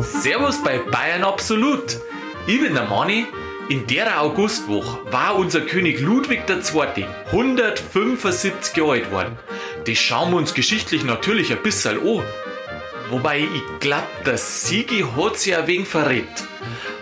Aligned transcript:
Servus 0.00 0.62
bei 0.62 0.78
Bayern 0.78 1.24
Absolut. 1.24 1.98
Ich 2.46 2.60
bin 2.60 2.74
der 2.74 2.84
Manni. 2.84 3.26
In 3.68 3.84
der 3.88 4.20
Augustwoche 4.20 5.00
war 5.10 5.34
unser 5.34 5.62
König 5.62 5.98
Ludwig 5.98 6.48
II. 6.48 7.04
175 7.32 8.76
Jahre 8.76 8.92
alt 8.92 9.10
worden. 9.10 9.38
Das 9.86 9.98
schauen 9.98 10.30
wir 10.30 10.36
uns 10.36 10.54
geschichtlich 10.54 11.02
natürlich 11.02 11.50
ein 11.50 11.62
bisschen 11.64 11.98
an. 11.98 12.22
Wobei 13.10 13.40
ich 13.40 13.80
glaube, 13.80 14.06
der 14.24 14.38
Sigi 14.38 15.04
hat 15.16 15.36
sich 15.36 15.56
ein 15.56 15.66
wenig 15.66 15.88
verrät. 15.88 16.44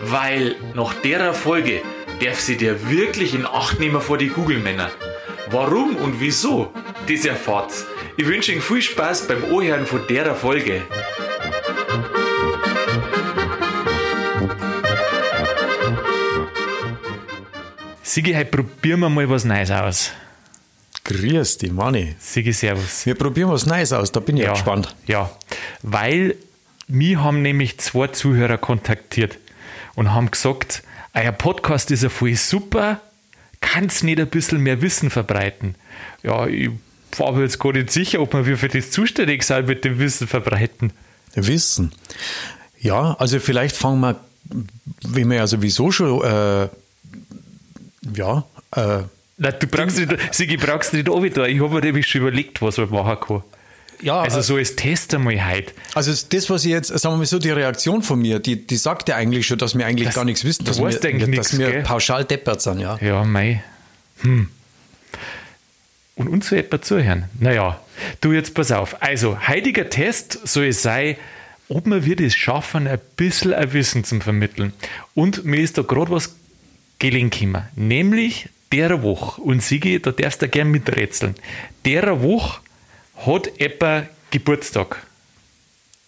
Weil 0.01 0.55
nach 0.73 0.95
der 0.95 1.35
Folge 1.35 1.83
darf 2.19 2.39
sie 2.39 2.57
dir 2.57 2.89
wirklich 2.89 3.35
in 3.35 3.45
Acht 3.45 3.79
nehmen 3.79 4.01
vor 4.01 4.17
die 4.17 4.29
Google-Männer. 4.29 4.89
Warum 5.51 5.97
und 5.97 6.19
wieso? 6.19 6.73
Das 7.07 7.25
erfahrt's. 7.25 7.85
Ich 8.15 8.25
wünsche 8.25 8.53
Ihnen 8.53 8.61
viel 8.61 8.81
Spaß 8.81 9.27
beim 9.27 9.43
Ohren 9.51 9.85
von 9.85 10.07
der 10.07 10.33
Folge. 10.35 10.81
Sigi, 18.03 18.33
heute 18.33 18.45
probieren 18.45 19.01
wir 19.01 19.09
mal 19.09 19.29
was 19.29 19.43
Neues 19.43 19.69
aus. 19.69 20.11
Grüß 21.03 21.57
dich, 21.57 21.71
Manni. 21.73 22.15
Sigi, 22.19 22.53
servus. 22.53 23.05
Wir 23.05 23.15
probieren 23.15 23.49
was 23.49 23.65
Neues 23.65 23.91
aus, 23.91 24.13
da 24.13 24.21
bin 24.21 24.37
ich 24.37 24.43
ja, 24.43 24.53
gespannt. 24.53 24.95
Ja, 25.05 25.29
weil 25.81 26.35
wir 26.87 27.21
haben 27.21 27.41
nämlich 27.41 27.79
zwei 27.79 28.07
Zuhörer 28.07 28.57
kontaktiert 28.57 29.39
und 29.95 30.13
haben 30.13 30.31
gesagt, 30.31 30.83
euer 31.13 31.33
Podcast 31.33 31.91
ist 31.91 32.03
ja 32.03 32.09
voll 32.09 32.35
super, 32.35 33.01
kannst 33.59 34.05
nicht 34.05 34.19
ein 34.19 34.27
bisschen 34.27 34.59
mehr 34.59 34.81
Wissen 34.81 35.09
verbreiten? 35.09 35.75
Ja, 36.21 36.47
ich 36.47 36.69
war 37.19 37.27
aber 37.27 37.41
jetzt 37.41 37.59
gar 37.59 37.73
nicht 37.73 37.91
sicher, 37.91 38.19
ob 38.21 38.33
wir 38.33 38.57
für 38.57 38.67
das 38.67 38.91
zuständig 38.91 39.43
sind 39.43 39.67
mit 39.67 39.85
dem 39.85 39.99
Wissen 39.99 40.27
verbreiten. 40.27 40.93
Wissen. 41.35 41.91
Ja, 42.79 43.15
also 43.17 43.39
vielleicht 43.39 43.75
fangen 43.75 44.01
wir, 44.01 44.19
wenn 45.03 45.29
wir 45.29 45.37
ja 45.37 45.47
sowieso 45.47 45.91
schon, 45.91 46.21
äh, 46.23 46.69
ja, 48.15 48.45
äh, 48.75 49.03
na, 49.37 49.51
du 49.51 49.67
brauchst 49.67 49.97
nicht, 49.97 50.15
Sigi, 50.31 50.57
brauchst 50.57 50.93
nicht 50.93 51.09
runter. 51.09 51.47
Ich 51.47 51.59
habe 51.59 51.73
mir 51.73 51.81
nämlich 51.81 52.07
schon 52.07 52.21
überlegt, 52.21 52.61
was 52.61 52.77
man 52.77 52.89
machen 52.89 53.17
kann. 53.19 53.43
Ja, 54.01 54.21
also 54.21 54.41
so 54.41 54.57
als 54.57 54.75
Test 54.75 55.13
einmal 55.13 55.35
heute. 55.49 55.73
Also 55.93 56.11
das, 56.29 56.49
was 56.49 56.65
ich 56.65 56.71
jetzt, 56.71 56.87
sagen 56.87 57.15
wir 57.15 57.19
mal 57.19 57.25
so, 57.25 57.39
die 57.39 57.51
Reaktion 57.51 58.03
von 58.03 58.19
mir, 58.19 58.39
die, 58.39 58.67
die 58.67 58.75
sagt 58.75 59.07
ja 59.07 59.15
eigentlich 59.15 59.47
schon, 59.47 59.57
dass 59.57 59.77
wir 59.77 59.85
eigentlich 59.85 60.07
das, 60.07 60.15
gar 60.15 60.25
nichts 60.25 60.43
wissen, 60.43 60.65
dass 60.65 60.79
wir, 60.79 60.89
dass 60.89 61.27
nix, 61.27 61.57
wir 61.57 61.83
pauschal 61.83 62.25
deppert 62.25 62.61
sind, 62.61 62.79
ja. 62.79 62.97
Ja, 63.01 63.23
mei. 63.23 63.63
Hm. 64.21 64.49
Und 66.15 66.27
uns 66.27 66.49
so 66.49 66.55
etwa 66.55 66.81
zuhören. 66.81 67.25
Naja, 67.39 67.79
du 68.21 68.33
jetzt 68.33 68.53
pass 68.53 68.71
auf. 68.71 69.01
Also, 69.01 69.47
heutiger 69.47 69.89
Test 69.89 70.47
soll 70.47 70.65
es 70.65 70.81
sein, 70.81 71.15
ob 71.69 71.85
wir 71.85 72.19
es 72.19 72.35
schaffen, 72.35 72.87
ein 72.87 72.99
bisschen 73.15 73.53
ein 73.53 73.73
Wissen 73.73 74.03
zu 74.03 74.19
vermitteln. 74.19 74.73
Und 75.15 75.43
mir 75.45 75.61
ist 75.61 75.77
da 75.77 75.81
gerade 75.81 76.11
was 76.11 76.35
gelingen 76.99 77.31
gekommen. 77.31 77.63
Nämlich 77.75 78.49
der 78.71 79.01
Woche, 79.01 79.41
und 79.41 79.63
Sigi, 79.63 79.99
da 79.99 80.11
darfst 80.11 80.41
du 80.41 80.47
gerne 80.47 80.69
miträtseln, 80.69 81.35
der 81.85 82.21
Woche 82.21 82.61
hat 83.25 83.59
etwa 83.59 84.07
Geburtstag. 84.31 85.05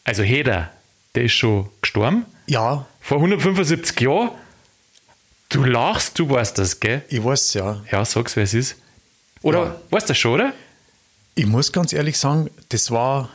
Also 0.03 0.23
Heder, 0.23 0.71
der 1.15 1.23
ist 1.23 1.33
schon 1.33 1.69
gestorben. 1.81 2.25
Ja. 2.47 2.85
Vor 3.01 3.17
175 3.17 3.99
Jahren. 4.01 4.31
Du 5.49 5.63
lachst, 5.63 6.17
du 6.19 6.29
weißt 6.29 6.57
das, 6.57 6.79
gell? 6.79 7.03
Ich 7.09 7.23
weiß 7.23 7.53
ja. 7.53 7.83
Ja, 7.91 8.03
sag's, 8.03 8.35
wer 8.35 8.43
es 8.43 8.53
ist. 8.53 8.75
Oder 9.45 9.63
ja. 9.63 9.75
weißt 9.91 10.09
du 10.09 10.11
das 10.11 10.17
schon, 10.17 10.33
oder? 10.33 10.53
Ich 11.35 11.45
muss 11.45 11.71
ganz 11.71 11.93
ehrlich 11.93 12.17
sagen, 12.17 12.49
das 12.69 12.89
war. 12.89 13.29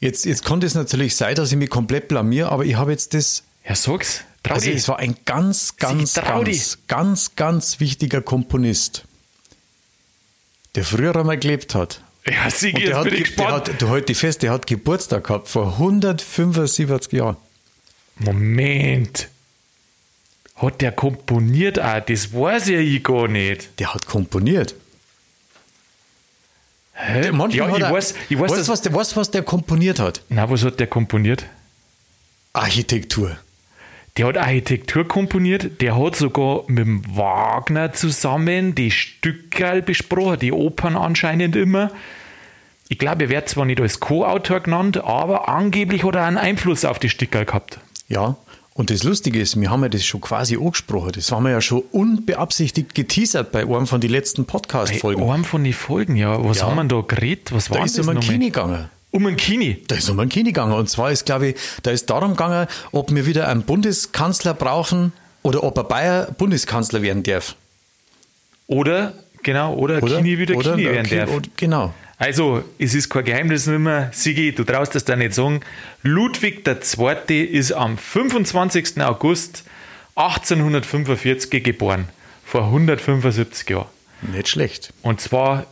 Jetzt, 0.00 0.26
jetzt 0.26 0.44
konnte 0.44 0.66
es 0.66 0.74
natürlich 0.74 1.16
sein, 1.16 1.34
dass 1.34 1.50
ich 1.50 1.56
mich 1.56 1.70
komplett 1.70 2.08
blamier, 2.08 2.52
aber 2.52 2.66
ich 2.66 2.76
habe 2.76 2.90
jetzt 2.90 3.14
das. 3.14 3.42
Ja, 3.66 3.74
sag's. 3.74 4.24
Trau 4.42 4.54
also, 4.54 4.70
es 4.70 4.86
war 4.86 4.98
ein 4.98 5.16
ganz, 5.24 5.76
ganz, 5.78 6.12
ganz, 6.14 6.78
ganz, 6.86 7.34
ganz 7.34 7.80
wichtiger 7.80 8.20
Komponist, 8.20 9.04
der 10.74 10.84
früher 10.84 11.16
einmal 11.16 11.38
gelebt 11.38 11.74
hat. 11.74 12.02
Ja, 12.26 12.50
Sigi, 12.50 12.82
jetzt 12.82 12.94
hat, 12.96 13.04
bin 13.04 13.14
ich 13.14 13.24
gespannt. 13.24 13.68
Der 13.68 13.74
hat, 13.74 13.82
du 13.82 13.88
halt 13.88 14.08
die 14.10 14.14
fest, 14.14 14.42
der 14.42 14.50
hat 14.52 14.66
Geburtstag 14.66 15.24
gehabt 15.24 15.48
vor 15.48 15.72
175 15.72 17.12
Jahren. 17.12 17.38
Moment. 18.18 19.30
Hat 20.56 20.80
der 20.80 20.92
komponiert 20.92 21.78
auch? 21.78 22.00
Das 22.00 22.32
weiß 22.32 22.68
ich 22.68 23.04
gar 23.04 23.28
nicht. 23.28 23.78
Der 23.78 23.92
hat 23.94 24.06
komponiert. 24.06 24.74
Hä? 26.94 27.20
Der, 27.20 27.32
ja, 27.32 27.46
ich, 27.76 27.82
er, 27.82 27.92
weiß, 27.92 28.14
ich 28.30 28.38
weiß, 28.38 28.50
weißt, 28.50 28.68
was 28.68 28.80
der, 28.80 28.94
weißt, 28.94 29.16
was 29.16 29.30
der 29.30 29.42
komponiert 29.42 29.98
hat? 29.98 30.22
Na, 30.30 30.48
was 30.48 30.64
hat 30.64 30.80
der 30.80 30.86
komponiert? 30.86 31.44
Architektur. 32.54 33.36
Der 34.16 34.28
hat 34.28 34.38
Architektur 34.38 35.06
komponiert, 35.06 35.82
der 35.82 35.98
hat 35.98 36.16
sogar 36.16 36.62
mit 36.68 36.78
dem 36.78 37.16
Wagner 37.16 37.92
zusammen 37.92 38.74
die 38.74 38.90
Stücke 38.90 39.82
besprochen, 39.84 40.38
die 40.38 40.52
Opern 40.52 40.96
anscheinend 40.96 41.54
immer. 41.54 41.90
Ich 42.88 42.98
glaube, 42.98 43.24
er 43.24 43.28
wird 43.28 43.50
zwar 43.50 43.66
nicht 43.66 43.80
als 43.80 44.00
Co-Autor 44.00 44.60
genannt, 44.60 44.96
aber 45.04 45.50
angeblich 45.50 46.02
hat 46.02 46.14
er 46.14 46.24
einen 46.24 46.38
Einfluss 46.38 46.86
auf 46.86 46.98
die 46.98 47.10
Stücke 47.10 47.44
gehabt. 47.44 47.78
Ja, 48.08 48.36
und 48.76 48.90
das 48.90 49.04
Lustige 49.04 49.40
ist, 49.40 49.58
wir 49.58 49.70
haben 49.70 49.82
ja 49.82 49.88
das 49.88 50.04
schon 50.04 50.20
quasi 50.20 50.58
angesprochen. 50.58 51.12
Das 51.12 51.32
haben 51.32 51.44
wir 51.44 51.50
ja 51.50 51.62
schon 51.62 51.82
unbeabsichtigt 51.92 52.94
geteasert 52.94 53.50
bei 53.50 53.62
einem 53.62 53.86
von 53.86 54.02
den 54.02 54.10
letzten 54.10 54.44
Podcast-Folgen. 54.44 55.26
Bei 55.26 55.32
einem 55.32 55.44
von 55.44 55.64
den 55.64 55.72
Folgen, 55.72 56.14
ja. 56.14 56.44
Was 56.44 56.58
ja. 56.58 56.66
haben 56.66 56.76
wir 56.76 56.84
da 56.84 57.00
geredet? 57.00 57.52
Was 57.52 57.70
war 57.70 57.78
da 57.78 57.84
ist 57.84 57.96
das? 57.96 58.06
Um 58.06 58.14
ein 58.14 58.20
Kini 58.20 58.46
gegangen. 58.46 58.90
Um 59.12 59.24
ein 59.24 59.36
Kini? 59.38 59.82
Da 59.88 59.96
ist 59.96 60.10
um 60.10 60.20
ein 60.20 60.28
Kini 60.28 60.50
gegangen. 60.50 60.74
Und 60.74 60.90
zwar 60.90 61.10
ist, 61.10 61.24
glaube 61.24 61.48
ich, 61.48 61.56
da 61.84 61.90
ist 61.90 62.10
darum 62.10 62.32
gegangen, 62.32 62.66
ob 62.92 63.14
wir 63.14 63.24
wieder 63.24 63.48
einen 63.48 63.62
Bundeskanzler 63.62 64.52
brauchen 64.52 65.14
oder 65.42 65.64
ob 65.64 65.78
ein 65.78 65.88
Bayer 65.88 66.30
Bundeskanzler 66.36 67.00
werden 67.00 67.22
darf. 67.22 67.56
Oder, 68.66 69.14
genau, 69.42 69.72
oder, 69.72 70.02
oder 70.02 70.18
Kini 70.18 70.38
wieder 70.38 70.54
oder, 70.54 70.74
Kini 70.74 70.84
werden 70.90 71.08
darf. 71.08 71.30
Genau. 71.56 71.94
Also, 72.18 72.64
es 72.78 72.94
ist 72.94 73.10
kein 73.10 73.24
Geheimnis 73.24 73.66
mehr. 73.66 74.10
Sigi, 74.12 74.52
du 74.52 74.64
traust 74.64 74.94
das 74.94 75.04
da 75.04 75.16
nicht 75.16 75.34
sagen. 75.34 75.60
Ludwig 76.02 76.66
II. 76.66 77.44
ist 77.44 77.72
am 77.72 77.98
25. 77.98 79.02
August 79.02 79.64
1845 80.14 81.62
geboren. 81.62 82.08
Vor 82.44 82.64
175 82.64 83.68
Jahren. 83.68 83.88
Nicht 84.22 84.48
schlecht. 84.48 84.94
Und 85.02 85.20
zwar 85.20 85.66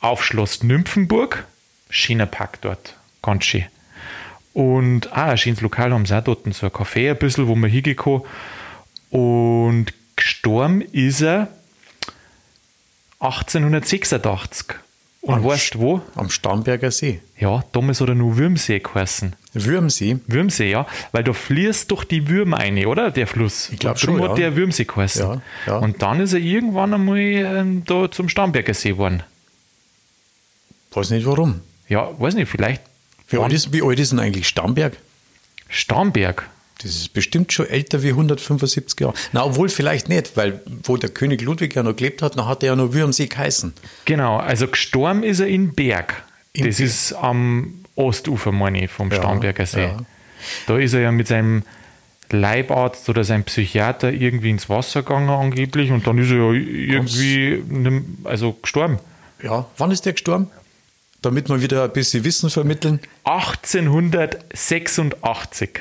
auf 0.00 0.24
Schloss 0.24 0.64
Nymphenburg. 0.64 1.46
Schöner 1.88 2.26
Park 2.26 2.60
dort. 2.62 2.96
Ganz 3.22 3.44
schön. 3.44 3.66
Und 4.52 5.12
ah, 5.12 5.30
ein 5.30 5.38
schönes 5.38 5.60
Lokal 5.60 5.92
haben 5.92 6.04
sie 6.04 6.16
auch 6.18 6.24
dort. 6.24 6.52
So 6.52 6.66
ein 6.66 6.72
Café 6.72 7.10
ein 7.10 7.18
bisschen, 7.18 7.46
wo 7.46 7.54
man 7.54 7.70
hingekommen. 7.70 8.22
Und 9.10 9.86
gestorben 10.16 10.80
ist 10.80 11.20
er 11.20 11.48
1886. 13.20 14.74
Und 15.22 15.34
am 15.34 15.44
weißt 15.44 15.74
du 15.74 15.80
wo? 15.80 16.02
Am 16.14 16.30
Starnberger 16.30 16.90
See. 16.90 17.20
Ja, 17.38 17.62
damals 17.72 18.00
hat 18.00 18.08
er 18.08 18.14
nur 18.14 18.38
Würmsee 18.38 18.78
geheißen. 18.78 19.36
Würmsee? 19.52 20.18
Würmsee, 20.26 20.70
ja. 20.70 20.86
Weil 21.12 21.24
da 21.24 21.34
fließt 21.34 21.90
doch 21.90 22.04
die 22.04 22.28
Würm 22.28 22.54
eine, 22.54 22.88
oder? 22.88 23.10
Der 23.10 23.26
Fluss. 23.26 23.68
Ich 23.70 23.78
glaube 23.78 23.98
schon. 23.98 24.20
hat 24.22 24.30
ja. 24.30 24.34
der 24.36 24.56
Würmsee 24.56 24.84
geheißen. 24.84 25.22
Ja, 25.22 25.42
ja. 25.66 25.76
Und 25.78 26.00
dann 26.00 26.20
ist 26.20 26.32
er 26.32 26.38
irgendwann 26.38 26.94
einmal 26.94 27.18
ähm, 27.18 27.82
da 27.84 28.10
zum 28.10 28.30
Starnberger 28.30 28.72
See 28.72 28.90
geworden. 28.90 29.22
Weiß 30.92 31.10
nicht 31.10 31.26
warum. 31.26 31.60
Ja, 31.88 32.10
weiß 32.18 32.34
nicht, 32.34 32.48
vielleicht. 32.48 32.82
Wie 33.28 33.38
alt 33.38 33.52
ist, 33.52 33.72
wie 33.72 33.82
alt 33.82 33.98
ist 33.98 34.12
denn 34.12 34.18
eigentlich 34.18 34.48
Starnberg? 34.48 34.96
Starnberg? 35.68 36.48
Das 36.82 36.92
ist 36.92 37.12
bestimmt 37.12 37.52
schon 37.52 37.66
älter 37.66 38.02
wie 38.02 38.10
175 38.10 38.98
Jahre. 39.00 39.12
Na, 39.32 39.44
obwohl 39.44 39.68
vielleicht 39.68 40.08
nicht, 40.08 40.34
weil 40.36 40.62
wo 40.84 40.96
der 40.96 41.10
König 41.10 41.42
Ludwig 41.42 41.74
ja 41.74 41.82
noch 41.82 41.94
gelebt 41.94 42.22
hat, 42.22 42.38
dann 42.38 42.46
hat 42.46 42.62
er 42.62 42.68
ja 42.68 42.76
noch 42.76 42.94
Würmsee 42.94 43.26
geheißen. 43.26 43.74
Genau, 44.06 44.38
also 44.38 44.66
gestorben 44.66 45.22
ist 45.22 45.40
er 45.40 45.48
in 45.48 45.74
Berg. 45.74 46.24
In 46.52 46.64
das 46.64 46.78
Berg. 46.78 46.88
ist 46.88 47.12
am 47.12 47.84
Ostufer, 47.96 48.52
meine 48.52 48.84
ich, 48.84 48.90
vom 48.90 49.10
ja, 49.10 49.18
Starnberger 49.18 49.66
See. 49.66 49.82
Ja. 49.82 49.98
Da 50.66 50.78
ist 50.78 50.94
er 50.94 51.00
ja 51.00 51.12
mit 51.12 51.28
seinem 51.28 51.64
Leibarzt 52.30 53.10
oder 53.10 53.24
seinem 53.24 53.44
Psychiater 53.44 54.12
irgendwie 54.12 54.50
ins 54.50 54.68
Wasser 54.68 55.02
gegangen 55.02 55.28
angeblich 55.28 55.90
und 55.90 56.06
dann 56.06 56.18
ist 56.18 56.30
er 56.30 56.36
ja 56.36 56.52
irgendwie 56.52 57.64
also 58.24 58.52
gestorben. 58.54 59.00
Ja, 59.42 59.66
wann 59.76 59.90
ist 59.90 60.06
der 60.06 60.12
gestorben? 60.12 60.46
Damit 61.22 61.48
wir 61.50 61.60
wieder 61.60 61.84
ein 61.84 61.92
bisschen 61.92 62.24
Wissen 62.24 62.48
vermitteln. 62.48 62.98
1886. 63.24 65.80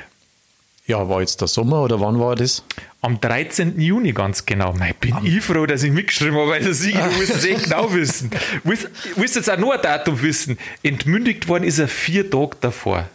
Ja, 0.90 1.08
war 1.08 1.22
jetzt 1.22 1.40
der 1.40 1.48
Sommer 1.48 1.84
oder 1.84 2.00
wann 2.02 2.20
war 2.20 2.36
das? 2.36 2.64
Am 3.02 3.22
13. 3.22 3.80
Juni 3.80 4.12
ganz 4.12 4.44
genau. 4.48 4.74
Ich 4.90 4.96
bin 4.96 5.14
Am 5.14 5.24
ich 5.24 5.40
froh, 5.40 5.68
dass 5.68 5.84
ich 5.84 5.92
mitgeschrieben 5.92 6.36
habe, 6.36 6.50
weil 6.50 6.64
das 6.64 6.84
ich, 6.84 6.96
du 6.96 7.12
musst 7.12 7.30
es 7.30 7.46
echt 7.46 7.64
genau 7.66 7.94
wissen. 7.94 8.32
Du 8.64 8.72
willst 9.16 9.36
jetzt 9.36 9.52
auch 9.52 9.58
nur 9.58 9.76
ein 9.76 9.82
Datum 9.84 10.20
wissen. 10.24 10.58
Entmündigt 10.82 11.48
worden 11.48 11.64
ist 11.64 11.78
er 11.78 11.88
vier 11.88 12.28
Tage 12.32 12.58
davor. 12.60 13.08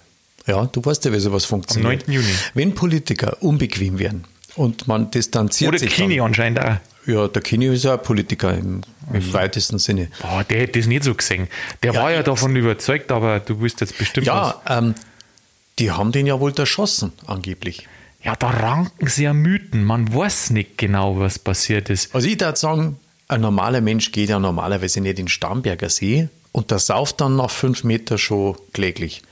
Ja, 0.47 0.67
du 0.67 0.85
weißt 0.85 1.05
ja, 1.07 1.13
wie 1.13 1.19
sowas 1.19 1.47
funktioniert. 1.47 2.05
Am 2.07 2.15
9. 2.15 2.23
Juni. 2.23 2.35
Wenn 2.55 2.75
Politiker 2.77 3.39
unbequem 3.43 3.99
werden 3.99 4.23
und 4.55 4.87
man 4.87 5.11
distanziert 5.11 5.71
Oder 5.71 5.79
sich. 5.81 5.89
Oder 5.89 5.97
Kini 5.97 6.21
anscheinend 6.21 6.61
auch. 6.61 6.77
Ja, 7.07 7.27
der 7.27 7.43
Kini 7.43 7.67
ist 7.75 7.83
ja 7.83 7.95
ein 7.95 8.03
Politiker 8.03 8.55
im, 8.57 8.83
im 9.13 9.33
weitesten 9.33 9.81
Sinne. 9.81 10.11
Boah, 10.23 10.45
der 10.45 10.61
hätte 10.61 10.79
das 10.79 10.87
nicht 10.87 11.03
so 11.03 11.13
gesehen. 11.13 11.49
Der 11.83 11.93
Ja, 11.93 12.03
war 12.03 12.13
ja 12.13 12.23
davon 12.23 12.55
überzeugt, 12.55 13.11
aber 13.11 13.41
du 13.41 13.61
wirst 13.61 13.81
jetzt 13.81 13.99
bestimmt 13.99 14.29
was. 14.29 14.55
Ja, 14.69 14.79
ähm, 14.79 14.95
die 15.79 15.91
haben 15.91 16.13
den 16.13 16.27
ja 16.27 16.41
wohl 16.41 16.53
erschossen, 16.57 17.13
angeblich. 17.27 17.87
Ja, 18.23 18.37
da 18.37 18.49
ranken 18.49 19.07
sie 19.07 19.25
ja 19.25 19.35
Mythen. 19.35 19.85
Man 19.85 20.15
weiß 20.15 20.51
nicht 20.51 20.79
genau, 20.79 21.19
was 21.19 21.39
passiert 21.39 21.91
ist. 21.91 22.15
Also 22.15 22.27
ich 22.27 22.41
würde 22.41 22.57
sagen, 22.57 22.99
ein 23.29 23.41
normaler 23.41 23.81
Mensch 23.81 24.13
geht 24.13 24.31
ja 24.31 24.39
normalerweise 24.39 25.01
nicht 25.01 25.19
in 25.19 25.27
den 25.27 25.29
Starnberger 25.29 25.91
See 25.91 26.29
und 26.53 26.71
der 26.71 26.79
sauft 26.79 27.21
dann 27.21 27.37
nach 27.37 27.51
fünf 27.51 27.85
Meter 27.85 28.17
schon 28.17 28.57
kläglich. 28.73 29.23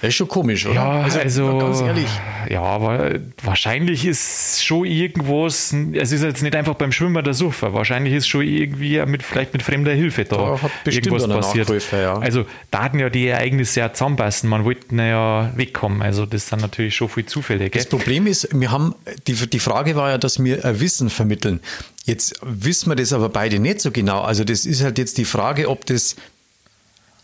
Das 0.00 0.08
ist 0.10 0.14
schon 0.14 0.28
komisch, 0.28 0.66
oder? 0.66 0.74
Ja, 0.74 1.00
also, 1.02 1.58
ganz 1.58 1.80
ehrlich. 1.80 2.08
ja, 2.48 2.62
aber 2.62 3.16
wahrscheinlich 3.42 4.06
ist 4.06 4.64
schon 4.64 4.84
irgendwas, 4.84 5.74
es 5.92 6.12
ist 6.12 6.22
jetzt 6.22 6.42
nicht 6.42 6.54
einfach 6.54 6.74
beim 6.74 6.92
Schwimmen 6.92 7.22
der 7.24 7.34
Sucher, 7.34 7.74
wahrscheinlich 7.74 8.14
ist 8.14 8.28
schon 8.28 8.42
irgendwie 8.42 9.04
mit, 9.06 9.22
vielleicht 9.22 9.52
mit 9.52 9.62
fremder 9.62 9.92
Hilfe 9.92 10.24
da, 10.24 10.36
Da 10.36 10.62
hat 10.62 10.70
bestimmt 10.84 11.06
irgendwas 11.08 11.46
passiert. 11.46 11.92
ja. 11.92 12.18
Also 12.18 12.44
da 12.70 12.84
hatten 12.84 12.98
ja 12.98 13.10
die 13.10 13.26
Ereignisse 13.26 13.80
ja 13.80 13.92
zusammenpassen, 13.92 14.48
man 14.48 14.64
wollte 14.64 14.94
ja 14.94 15.50
wegkommen, 15.56 16.02
also 16.02 16.26
das 16.26 16.48
sind 16.48 16.62
natürlich 16.62 16.94
schon 16.94 17.08
viel 17.08 17.26
Zufälle. 17.26 17.70
Gell? 17.70 17.82
Das 17.82 17.88
Problem 17.88 18.26
ist, 18.26 18.48
wir 18.52 18.70
haben, 18.70 18.94
die, 19.26 19.34
die 19.34 19.58
Frage 19.58 19.96
war 19.96 20.10
ja, 20.10 20.18
dass 20.18 20.42
wir 20.42 20.64
ein 20.64 20.80
Wissen 20.80 21.10
vermitteln. 21.10 21.60
Jetzt 22.04 22.40
wissen 22.42 22.90
wir 22.90 22.96
das 22.96 23.12
aber 23.12 23.28
beide 23.28 23.58
nicht 23.58 23.80
so 23.80 23.90
genau. 23.90 24.22
Also 24.22 24.44
das 24.44 24.64
ist 24.64 24.82
halt 24.82 24.96
jetzt 24.96 25.18
die 25.18 25.24
Frage, 25.26 25.68
ob 25.68 25.84
das, 25.86 26.16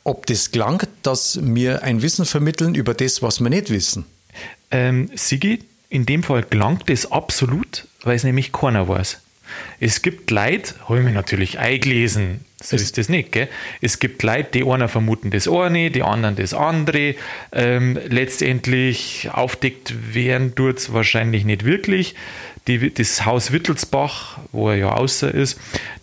ob 0.05 0.27
das 0.27 0.51
gelangt, 0.53 0.89
dass 1.03 1.39
wir 1.43 1.83
ein 1.83 2.03
Wissen 2.03 2.25
vermitteln 2.27 2.75
über 2.75 2.95
das, 2.95 3.23
was 3.23 3.41
wir 3.41 3.51
nicht 3.51 3.71
wissen. 3.71 4.05
Ähm, 4.71 5.11
Sigi, 5.15 5.61
in 5.89 6.06
dem 6.06 6.23
Fall 6.23 6.45
gelangt 6.49 6.91
es 6.91 7.11
absolut, 7.11 7.87
weil 8.03 8.17
es 8.17 8.25
nämlich 8.25 8.53
keiner 8.53 8.87
weiß. 8.89 9.21
Es 9.79 10.03
gibt 10.03 10.31
Leute, 10.31 10.75
habe 10.89 10.99
ich 10.99 11.05
mir 11.05 11.12
natürlich 11.12 11.59
eingelesen, 11.59 12.45
so 12.62 12.75
Es- 12.77 12.83
ist 12.83 12.99
das 12.99 13.09
nicht, 13.09 13.31
gell? 13.33 13.49
Es 13.81 13.99
gibt 13.99 14.23
Leute, 14.23 14.49
die 14.55 14.65
einer 14.69 14.89
vermuten 14.89 15.31
das 15.31 15.47
eine, 15.47 15.91
die 15.91 16.03
anderen 16.03 16.35
das 16.35 16.55
andere. 16.55 17.15
Ähm, 17.53 17.99
letztendlich 18.09 19.29
aufdeckt 19.33 20.15
werden 20.15 20.55
tut 20.55 20.79
es 20.79 20.93
wahrscheinlich 20.93 21.45
nicht 21.45 21.65
wirklich. 21.65 22.15
Die, 22.67 22.93
das 22.93 23.27
Haus 23.27 23.53
Wittelsbach, 23.53 24.39
wo 24.51 24.71
er 24.71 24.77
ja 24.77 24.93
außer 24.93 25.33
ist, 25.33 25.61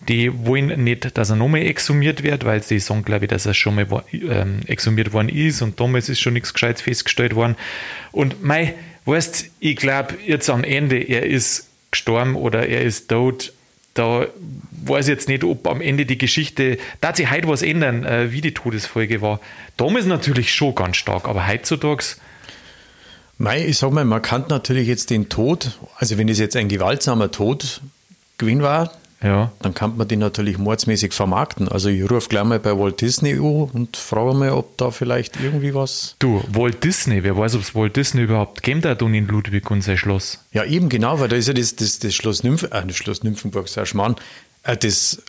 die 0.08 0.46
wollen 0.46 0.84
nicht, 0.84 1.18
dass 1.18 1.32
er 1.32 1.36
nochmal 1.36 1.62
exhumiert 1.62 2.22
wird, 2.22 2.46
weil 2.46 2.62
sie 2.62 2.78
sagen, 2.78 3.04
glaube 3.04 3.26
ich, 3.26 3.30
dass 3.30 3.48
er 3.48 3.56
schon 3.56 3.76
mal 3.76 4.04
ähm, 4.12 4.60
exhumiert 4.68 5.12
worden 5.12 5.30
ist 5.30 5.62
und 5.62 5.80
damals 5.80 6.10
ist 6.10 6.20
schon 6.20 6.34
nichts 6.34 6.54
Gescheites 6.54 6.84
festgestellt 6.84 7.36
worden. 7.36 7.56
Und 8.12 8.44
mei, 8.44 8.76
weißt, 9.06 9.50
ich 9.60 9.76
glaube 9.76 10.16
jetzt 10.26 10.50
am 10.50 10.64
Ende, 10.64 10.98
er 10.98 11.26
ist 11.26 11.68
gestorben 11.90 12.36
oder 12.36 12.68
er 12.68 12.82
ist 12.82 13.10
tot. 13.10 13.54
Da 13.94 14.28
weiß 14.86 15.08
ich 15.08 15.12
jetzt 15.12 15.28
nicht, 15.28 15.44
ob 15.44 15.68
am 15.68 15.82
Ende 15.82 16.06
die 16.06 16.18
Geschichte, 16.18 16.78
da 17.02 17.14
sich 17.14 17.30
heute 17.30 17.48
was 17.48 17.62
ändern, 17.62 18.06
äh, 18.06 18.32
wie 18.32 18.42
die 18.42 18.54
Todesfolge 18.54 19.22
war. 19.22 19.42
Damals 19.78 20.06
natürlich 20.06 20.54
schon 20.54 20.76
ganz 20.76 20.98
stark, 20.98 21.28
aber 21.28 21.48
heutzutage, 21.48 22.04
Mei, 23.42 23.66
ich 23.66 23.80
sag 23.80 23.92
mal, 23.92 24.06
man 24.06 24.22
kann 24.22 24.46
natürlich 24.50 24.88
jetzt 24.88 25.10
den 25.10 25.28
Tod, 25.28 25.80
also 25.96 26.20
wenn 26.20 26.30
es 26.30 26.38
jetzt 26.38 26.56
ein 26.56 26.68
gewaltsamer 26.68 27.32
Tod 27.32 27.82
gewesen 28.38 28.62
war, 28.62 28.92
ja. 29.24 29.52
dann 29.64 29.74
kann 29.74 29.98
man 29.98 30.08
den 30.08 30.20
natürlich 30.20 30.60
mordsmäßig 30.60 31.14
vermarkten. 31.14 31.68
Also 31.68 31.90
ich 31.90 32.08
rufe 32.08 32.30
gleich 32.30 32.44
mal 32.44 32.60
bei 32.60 32.78
Walt 32.78 33.02
Disney 33.02 33.34
an 33.34 33.70
und 33.74 33.98
frage 33.98 34.36
mal, 34.36 34.52
ob 34.52 34.78
da 34.78 34.92
vielleicht 34.92 35.40
irgendwie 35.42 35.74
was. 35.74 36.16
Du, 36.20 36.44
Walt 36.54 36.84
Disney, 36.84 37.24
wer 37.24 37.36
weiß, 37.36 37.56
ob 37.56 37.62
es 37.62 37.74
Walt 37.74 37.96
Disney 37.96 38.22
überhaupt 38.22 38.62
gegeben 38.62 38.84
hat 38.88 39.02
und 39.02 39.16
in 39.16 39.28
Ludwig 39.28 39.72
und 39.72 39.82
sein 39.82 39.98
Schloss. 39.98 40.38
Ja, 40.52 40.64
eben 40.64 40.90
genau, 40.90 41.20
weil 41.20 41.28
da 41.28 41.36
ist 41.36 41.48
ja 41.48 41.56
das, 41.56 41.76
das, 41.76 41.98
das 41.98 42.14
Schloss 42.14 42.44
Nymph, 42.44 42.62
äh, 42.64 42.86
das 42.86 42.96
Schloss 42.96 43.24
Nymphenburg, 43.24 43.68
sag 43.70 43.86
ich 43.86 43.96
mal, 43.96 44.16
äh, 44.64 44.78
das, 44.78 45.20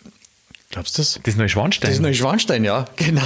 glaubst 0.73 0.97
du 0.97 1.01
das? 1.01 1.19
Das 1.23 1.35
Neuschwanstein. 1.37 1.89
Das 1.89 1.95
ist 1.95 2.01
Neuschwanstein, 2.01 2.63
ja, 2.65 2.85
genau. 2.97 3.21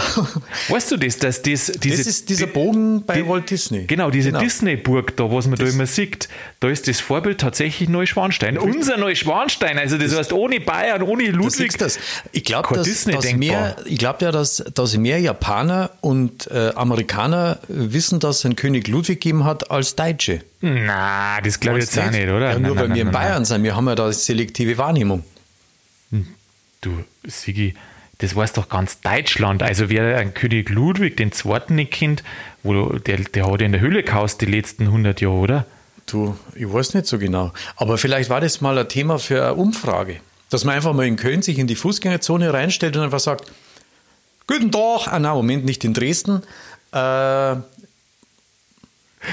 weißt 0.69 0.91
du 0.91 0.97
das, 0.97 1.17
dass 1.17 1.41
das, 1.41 1.71
diese, 1.71 1.97
Das 1.97 2.07
ist 2.07 2.29
dieser 2.29 2.45
Bogen 2.47 3.03
bei 3.05 3.15
die- 3.21 3.27
Walt 3.27 3.49
Disney. 3.49 3.85
Genau, 3.87 4.11
diese 4.11 4.29
Genau. 4.29 4.39
Disney-Burg 4.41 5.17
da, 5.17 5.31
was 5.31 5.47
man 5.47 5.57
da 5.57 5.65
immer 5.65 5.85
sieht, 5.87 6.27
da 6.59 6.69
ist 6.69 6.87
das 6.87 6.99
Vorbild 6.99 7.39
tatsächlich 7.39 7.89
Neuschwanstein. 7.89 8.57
Unser 8.57 8.97
Neuschwanstein, 8.97 9.79
also 9.79 9.97
das 9.97 10.15
heißt 10.15 10.33
ohne 10.33 10.59
Bayern, 10.59 11.01
ohne 11.01 11.25
Ludwig. 11.31 11.77
das. 11.77 11.97
Ich 12.31 12.43
glaube, 12.43 12.75
dass, 12.75 12.85
Disney 12.85 13.13
dass 13.13 13.33
mehr, 13.33 13.75
ich 13.85 13.97
glaube 13.97 14.25
ja, 14.25 14.31
dass, 14.31 14.63
dass 14.73 14.95
mehr 14.97 15.19
Japaner 15.19 15.89
und 16.01 16.51
äh, 16.51 16.71
Amerikaner 16.75 17.59
wissen, 17.67 18.19
dass 18.19 18.39
es 18.39 18.45
einen 18.45 18.55
König 18.55 18.87
Ludwig 18.87 19.21
gegeben 19.21 19.43
hat, 19.45 19.71
als 19.71 19.95
Deutsche. 19.95 20.41
Na, 20.61 21.39
das 21.41 21.59
glaube 21.59 21.79
ich 21.79 21.85
jetzt 21.85 21.97
auch 21.99 22.11
nicht, 22.11 22.27
oder? 22.27 22.47
Ja, 22.47 22.53
Nein, 22.53 22.61
nur 22.63 22.75
weil 22.75 22.87
nein, 22.89 22.95
wir 22.95 23.01
in 23.03 23.07
nein, 23.07 23.13
nein. 23.13 23.23
Bayern 23.29 23.45
sind. 23.45 23.63
Wir 23.63 23.75
haben 23.75 23.87
ja 23.87 23.95
da 23.95 24.11
selektive 24.11 24.77
Wahrnehmung. 24.77 25.23
Du, 26.81 27.03
Sigi, 27.23 27.73
das 28.19 28.35
weiß 28.35 28.53
doch 28.53 28.69
ganz 28.69 29.01
Deutschland. 29.01 29.63
Also 29.63 29.89
wer 29.89 30.17
einen 30.17 30.33
König 30.33 30.69
Ludwig 30.69 31.17
den 31.17 31.31
Zweiten 31.31 31.75
nicht 31.75 31.91
kennt, 31.91 32.23
wo, 32.63 32.93
der, 32.93 33.17
der 33.17 33.51
hat 33.51 33.61
in 33.61 33.71
der 33.71 33.81
Höhle 33.81 34.03
gehaust 34.03 34.41
die 34.41 34.45
letzten 34.45 34.83
100 34.83 35.21
Jahre, 35.21 35.35
oder? 35.35 35.65
Du, 36.05 36.37
ich 36.55 36.71
weiß 36.71 36.93
nicht 36.93 37.05
so 37.05 37.19
genau. 37.19 37.51
Aber 37.75 37.97
vielleicht 37.97 38.29
war 38.29 38.41
das 38.41 38.61
mal 38.61 38.77
ein 38.77 38.87
Thema 38.87 39.19
für 39.19 39.43
eine 39.43 39.55
Umfrage. 39.55 40.19
Dass 40.49 40.63
man 40.63 40.75
einfach 40.75 40.93
mal 40.93 41.05
in 41.05 41.17
Köln 41.17 41.41
sich 41.41 41.59
in 41.59 41.67
die 41.67 41.75
Fußgängerzone 41.75 42.53
reinstellt 42.53 42.95
und 42.95 43.03
einfach 43.03 43.19
sagt, 43.19 43.51
Guten 44.47 44.71
Tag, 44.71 45.07
ah, 45.07 45.19
nein, 45.19 45.33
Moment, 45.33 45.65
nicht 45.65 45.83
in 45.83 45.93
Dresden. 45.93 46.41
Äh, 46.93 47.55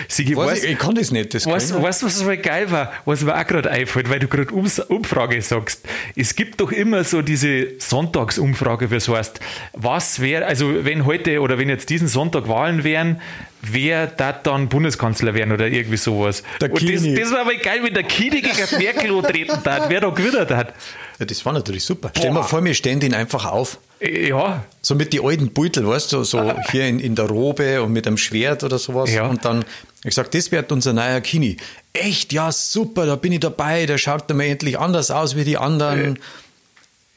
Sigi, 0.08 0.37
weiß 0.37 0.50
weißt, 0.50 0.64
ich, 0.64 0.70
ich 0.73 0.79
kann 0.79 0.94
das 0.94 1.11
nicht. 1.11 1.35
Das 1.35 1.46
Weißt 1.46 1.70
du, 1.70 1.82
was 1.82 2.00
so 2.00 2.26
geil 2.43 2.70
war? 2.70 2.93
Was 3.05 3.23
mir 3.23 3.35
auch 3.38 3.46
gerade 3.46 3.70
einfällt, 3.70 4.11
weil 4.11 4.19
du 4.19 4.29
gerade 4.29 4.52
Umfrage 4.52 5.41
sagst. 5.43 5.85
Es 6.17 6.35
gibt 6.37 6.61
doch 6.61 6.73
immer 6.73 7.05
so 7.05 7.23
diese 7.23 7.79
Sonntagsumfrage, 7.79 8.91
wie 8.91 8.96
es 8.96 9.08
heißt. 9.08 9.41
Was 9.73 10.20
wäre, 10.20 10.46
also 10.46 10.85
wenn 10.85 11.05
heute 11.05 11.41
oder 11.41 11.58
wenn 11.58 11.69
jetzt 11.69 11.91
diesen 11.91 12.08
Sonntag 12.08 12.49
Wahlen 12.49 12.85
wären, 12.85 13.20
wer 13.62 14.06
da 14.06 14.32
dann 14.32 14.69
Bundeskanzler 14.69 15.35
werden 15.35 15.52
oder 15.52 15.67
irgendwie 15.67 15.97
sowas. 15.97 16.43
Der 16.61 16.73
Und 16.73 16.82
das, 16.82 17.02
das 17.02 17.32
war 17.32 17.40
aber 17.40 17.55
geil, 17.55 17.81
wenn 17.82 17.94
der 17.94 18.02
Kini 18.02 18.40
gegen 18.40 18.79
Merkel 18.79 19.12
antreten 19.12 19.52
hat, 19.64 19.88
wer 19.88 20.00
da 20.00 20.11
gewinnert 20.11 20.50
hat. 20.50 20.75
Ja, 21.19 21.26
das 21.26 21.44
war 21.44 21.52
natürlich 21.52 21.85
super. 21.85 22.11
Stell 22.17 22.31
Boah. 22.31 22.40
mal 22.40 22.43
vor, 22.43 22.64
wir 22.64 22.75
stellen 22.75 23.00
den 23.00 23.14
einfach 23.14 23.47
auf. 23.47 23.79
Ja, 24.04 24.64
So 24.82 24.94
mit 24.94 25.12
die 25.12 25.20
alten 25.22 25.50
Beutel, 25.52 25.86
weißt 25.86 26.12
du, 26.12 26.24
so 26.24 26.52
hier 26.70 26.86
in, 26.86 27.00
in 27.00 27.14
der 27.14 27.26
Robe 27.26 27.82
und 27.82 27.92
mit 27.92 28.06
einem 28.06 28.16
Schwert 28.18 28.62
oder 28.64 28.78
sowas. 28.78 29.12
Ja. 29.12 29.26
Und 29.26 29.44
dann, 29.44 29.64
ich 30.04 30.14
sag, 30.14 30.30
das 30.32 30.50
wird 30.52 30.70
unser 30.72 30.92
neuer 30.92 31.20
Kini. 31.20 31.56
Echt, 31.92 32.32
ja, 32.32 32.50
super, 32.52 33.06
da 33.06 33.16
bin 33.16 33.32
ich 33.32 33.40
dabei, 33.40 33.86
der 33.86 33.98
schaut 33.98 34.28
dann 34.28 34.36
mal 34.38 34.44
endlich 34.44 34.78
anders 34.78 35.10
aus 35.10 35.36
wie 35.36 35.44
die 35.44 35.56
anderen. 35.56 36.18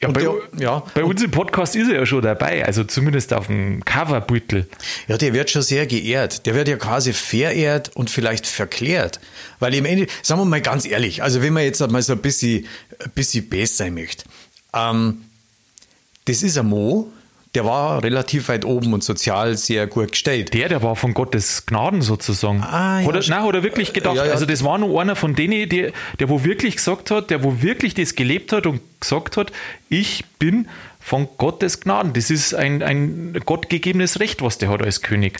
ja, 0.00 0.08
Und 0.08 0.14
bei, 0.14 0.20
der- 0.20 0.34
ja. 0.58 0.82
bei 0.94 1.02
uns 1.04 1.22
im 1.22 1.30
Podcast 1.32 1.74
ist 1.76 1.88
er 1.90 1.96
ja 1.96 2.06
schon 2.06 2.22
dabei, 2.22 2.64
also 2.64 2.84
zumindest 2.84 3.32
auf 3.34 3.48
dem 3.48 3.84
Coverbeutel. 3.84 4.68
Ja, 5.08 5.18
der 5.18 5.34
wird 5.34 5.50
schon 5.50 5.62
sehr 5.62 5.86
geehrt. 5.86 6.46
Der 6.46 6.54
wird 6.54 6.68
ja 6.68 6.76
quasi 6.76 7.12
verehrt 7.12 7.90
und 7.96 8.08
vielleicht 8.08 8.46
verklärt. 8.46 9.18
Weil 9.58 9.74
im 9.74 9.84
Ende, 9.84 10.06
sagen 10.22 10.40
wir 10.40 10.44
mal 10.44 10.60
ganz 10.62 10.86
ehrlich, 10.86 11.22
also 11.24 11.42
wenn 11.42 11.52
man 11.52 11.64
jetzt 11.64 11.80
mal 11.90 12.00
so 12.02 12.12
ein 12.12 12.20
bisschen, 12.20 12.66
ein 13.04 13.10
bisschen 13.10 13.48
best 13.48 13.76
sein 13.78 13.94
möchte, 13.94 14.24
ähm, 14.74 15.22
das 16.28 16.42
ist 16.42 16.58
ein 16.58 16.66
Mo, 16.66 17.08
der 17.54 17.64
war 17.64 18.02
relativ 18.02 18.48
weit 18.50 18.64
oben 18.66 18.92
und 18.92 19.02
sozial 19.02 19.56
sehr 19.56 19.86
gut 19.86 20.12
gestellt. 20.12 20.52
Der, 20.52 20.68
der 20.68 20.82
war 20.82 20.96
von 20.96 21.14
Gottes 21.14 21.64
Gnaden 21.64 22.02
sozusagen. 22.02 22.62
Ah, 22.62 23.00
ja, 23.00 23.08
er, 23.10 23.22
st- 23.22 23.30
nein, 23.30 23.42
hat 23.42 23.54
er 23.54 23.62
wirklich 23.62 23.92
gedacht. 23.94 24.16
Ja, 24.16 24.26
ja. 24.26 24.32
Also 24.32 24.44
das 24.44 24.62
war 24.64 24.76
nur 24.76 25.00
einer 25.00 25.16
von 25.16 25.34
denen, 25.34 25.68
der, 25.68 25.92
der 26.20 26.28
wo 26.28 26.44
wirklich 26.44 26.76
gesagt 26.76 27.10
hat, 27.10 27.30
der 27.30 27.42
wo 27.42 27.62
wirklich 27.62 27.94
das 27.94 28.14
gelebt 28.14 28.52
hat 28.52 28.66
und 28.66 28.80
gesagt 29.00 29.38
hat, 29.38 29.50
ich 29.88 30.24
bin 30.38 30.68
von 31.00 31.26
Gottes 31.38 31.80
Gnaden. 31.80 32.12
Das 32.12 32.28
ist 32.30 32.54
ein, 32.54 32.82
ein 32.82 33.32
gottgegebenes 33.46 34.20
Recht, 34.20 34.42
was 34.42 34.58
der 34.58 34.68
hat 34.68 34.82
als 34.82 35.00
König. 35.00 35.38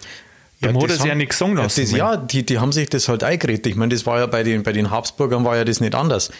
Dann 0.60 0.76
hat 0.82 0.90
er 0.90 1.06
ja 1.06 1.14
nicht 1.14 1.34
sagen 1.34 1.56
lassen. 1.56 1.82
Das, 1.82 1.92
ja, 1.92 2.16
die, 2.16 2.44
die 2.44 2.58
haben 2.58 2.72
sich 2.72 2.88
das 2.88 3.08
halt 3.08 3.22
eingeredet. 3.22 3.66
Ich 3.66 3.76
meine, 3.76 3.94
das 3.94 4.06
war 4.06 4.18
ja 4.18 4.26
bei 4.26 4.42
den, 4.42 4.62
bei 4.64 4.72
den 4.72 4.90
Habsburgern 4.90 5.44
war 5.44 5.56
ja 5.56 5.64
das 5.64 5.80
nicht 5.80 5.94
anders. 5.94 6.30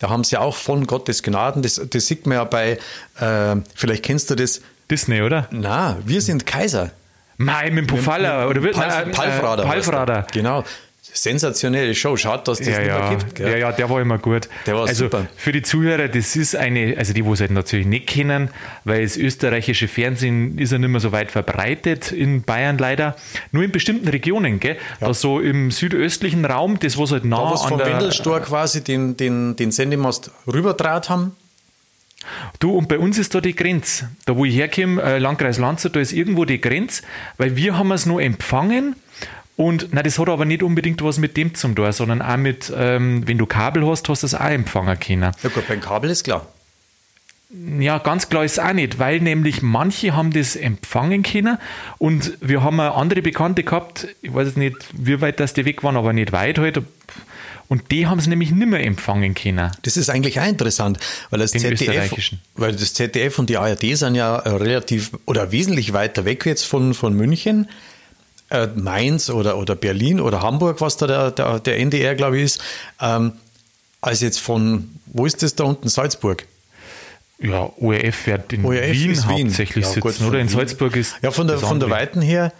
Da 0.00 0.08
haben 0.08 0.24
sie 0.24 0.36
auch 0.36 0.56
von 0.56 0.86
Gottes 0.86 1.22
Gnaden, 1.22 1.62
das, 1.62 1.80
das 1.88 2.06
sieht 2.06 2.26
man 2.26 2.38
ja 2.38 2.44
bei, 2.44 2.78
äh, 3.20 3.56
vielleicht 3.74 4.02
kennst 4.02 4.30
du 4.30 4.34
das, 4.34 4.62
Disney, 4.90 5.22
oder? 5.22 5.46
na, 5.52 5.98
wir 6.04 6.20
sind 6.20 6.46
Kaiser. 6.46 6.90
Nein, 7.36 7.74
mit 7.74 7.88
dem 7.88 7.96
Pufalla. 7.96 8.48
Oder 8.48 8.62
wird 8.62 8.74
Palf, 8.74 8.94
nein, 8.94 9.10
äh, 9.10 9.12
Palfrader. 9.12 9.62
er. 9.62 9.68
Palfrader. 9.68 10.26
Genau. 10.32 10.64
Sensationelle 11.12 11.94
Show. 11.94 12.16
Schaut, 12.16 12.46
dass 12.48 12.58
das 12.58 12.68
Ja, 12.68 12.78
nicht 12.78 12.86
mehr 12.86 12.98
ja. 12.98 13.14
gibt. 13.14 13.38
ja, 13.38 13.56
ja, 13.56 13.72
der 13.72 13.90
war 13.90 14.00
immer 14.00 14.18
gut. 14.18 14.48
Der 14.66 14.74
war 14.74 14.86
also 14.86 15.04
super. 15.04 15.26
für 15.36 15.52
die 15.52 15.62
Zuhörer, 15.62 16.08
das 16.08 16.36
ist 16.36 16.56
eine, 16.56 16.94
also 16.96 17.12
die, 17.12 17.24
wo 17.24 17.32
es 17.32 17.40
halt 17.40 17.50
natürlich 17.50 17.86
nicht 17.86 18.06
kennen, 18.06 18.50
weil 18.84 19.02
das 19.02 19.16
österreichische 19.16 19.88
Fernsehen 19.88 20.58
ist 20.58 20.72
ja 20.72 20.78
nicht 20.78 20.88
mehr 20.88 21.00
so 21.00 21.12
weit 21.12 21.30
verbreitet 21.30 22.12
in 22.12 22.42
Bayern 22.42 22.78
leider. 22.78 23.16
Nur 23.52 23.64
in 23.64 23.72
bestimmten 23.72 24.08
Regionen, 24.08 24.60
gell? 24.60 24.76
Da 25.00 25.12
so 25.14 25.40
im 25.40 25.70
südöstlichen 25.70 26.44
Raum, 26.44 26.78
das 26.78 26.98
was 26.98 27.12
halt 27.12 27.24
nah 27.24 27.36
Da, 27.38 27.50
wo 27.50 27.56
sie 27.56 27.62
an 27.64 27.68
vom 27.70 27.78
der, 27.78 27.86
Wendelstor 27.88 28.40
quasi 28.40 28.82
den, 28.82 29.16
den, 29.16 29.56
den 29.56 29.72
Sendemast 29.72 30.30
rüberdraht 30.46 31.10
haben. 31.10 31.36
Du, 32.58 32.76
und 32.76 32.88
bei 32.88 32.98
uns 32.98 33.18
ist 33.18 33.34
da 33.34 33.40
die 33.40 33.54
Grenze. 33.54 34.10
Da, 34.26 34.36
wo 34.36 34.44
ich 34.44 34.54
herkomme, 34.54 35.02
äh, 35.02 35.18
Landkreis 35.18 35.58
Landshut, 35.58 35.96
da 35.96 36.00
ist 36.00 36.12
irgendwo 36.12 36.44
die 36.44 36.60
Grenze, 36.60 37.02
weil 37.38 37.56
wir 37.56 37.78
haben 37.78 37.90
es 37.92 38.04
nur 38.04 38.20
empfangen 38.20 38.94
Und 39.60 39.88
na, 39.90 40.02
das 40.02 40.18
hat 40.18 40.30
aber 40.30 40.46
nicht 40.46 40.62
unbedingt 40.62 41.02
was 41.02 41.18
mit 41.18 41.36
dem 41.36 41.54
zum 41.54 41.74
tun, 41.74 41.92
sondern 41.92 42.22
auch 42.22 42.38
mit, 42.38 42.72
ähm, 42.74 43.28
wenn 43.28 43.36
du 43.36 43.44
Kabel 43.44 43.86
hast, 43.86 44.08
hast 44.08 44.22
du 44.22 44.24
das 44.24 44.34
auch 44.34 44.48
empfangen 44.48 44.98
können. 44.98 45.32
Ja 45.42 45.50
gut, 45.50 45.68
beim 45.68 45.82
Kabel 45.82 46.08
ist 46.08 46.24
klar. 46.24 46.46
Ja, 47.78 47.98
ganz 47.98 48.30
klar 48.30 48.42
ist 48.42 48.52
es 48.52 48.58
auch 48.58 48.72
nicht, 48.72 48.98
weil 48.98 49.20
nämlich 49.20 49.60
manche 49.60 50.16
haben 50.16 50.32
das 50.32 50.56
empfangen 50.56 51.22
können 51.22 51.58
und 51.98 52.38
wir 52.40 52.62
haben 52.62 52.80
eine 52.80 52.94
andere 52.94 53.20
Bekannte 53.20 53.62
gehabt, 53.62 54.08
ich 54.22 54.32
weiß 54.32 54.56
nicht, 54.56 54.76
wie 54.94 55.20
weit 55.20 55.40
das 55.40 55.52
die 55.52 55.66
weg 55.66 55.82
waren, 55.82 55.98
aber 55.98 56.14
nicht 56.14 56.32
weit 56.32 56.56
halt. 56.56 56.80
Und 57.68 57.90
die 57.90 58.06
haben 58.06 58.18
es 58.18 58.28
nämlich 58.28 58.52
nicht 58.52 58.66
mehr 58.66 58.82
empfangen 58.82 59.34
können. 59.34 59.70
Das 59.82 59.98
ist 59.98 60.08
eigentlich 60.08 60.40
auch 60.40 60.48
interessant, 60.48 60.98
weil 61.28 61.40
das, 61.40 61.50
Den 61.50 61.60
ZDF, 61.60 62.14
weil 62.54 62.72
das 62.72 62.94
ZDF 62.94 63.38
und 63.38 63.50
die 63.50 63.58
ARD 63.58 63.94
sind 63.94 64.14
ja 64.14 64.38
äh, 64.38 64.48
relativ 64.48 65.10
oder 65.26 65.52
wesentlich 65.52 65.92
weiter 65.92 66.24
weg 66.24 66.46
jetzt 66.46 66.64
von, 66.64 66.94
von 66.94 67.14
München. 67.14 67.68
Äh, 68.50 68.66
Mainz 68.74 69.30
oder, 69.30 69.56
oder 69.58 69.76
Berlin 69.76 70.20
oder 70.20 70.42
Hamburg, 70.42 70.80
was 70.80 70.96
da 70.96 71.06
der, 71.06 71.30
der, 71.30 71.60
der 71.60 71.78
NDR, 71.78 72.14
glaube 72.16 72.38
ich, 72.38 72.44
ist, 72.44 72.62
ähm, 73.00 73.32
als 74.00 74.20
jetzt 74.20 74.40
von, 74.40 74.90
wo 75.06 75.24
ist 75.26 75.42
das 75.42 75.54
da 75.54 75.64
unten? 75.64 75.88
Salzburg. 75.88 76.46
Ja, 77.38 77.70
ORF 77.80 78.26
wird 78.26 78.52
in 78.52 78.64
ORF 78.64 78.90
Wien 78.92 79.10
Wien. 79.16 79.22
hauptsächlich 79.46 79.84
Ja, 79.84 79.90
sitzen, 79.92 80.00
gut, 80.00 80.20
oder? 80.20 80.40
In 80.40 80.48
Wien. 80.48 80.56
Salzburg 80.56 80.96
ist. 80.96 81.14
Ja, 81.22 81.30
von 81.30 81.46
der, 81.46 81.58
von 81.58 81.80
der. 81.80 81.90
Weiten 81.90 82.20
her. 82.20 82.52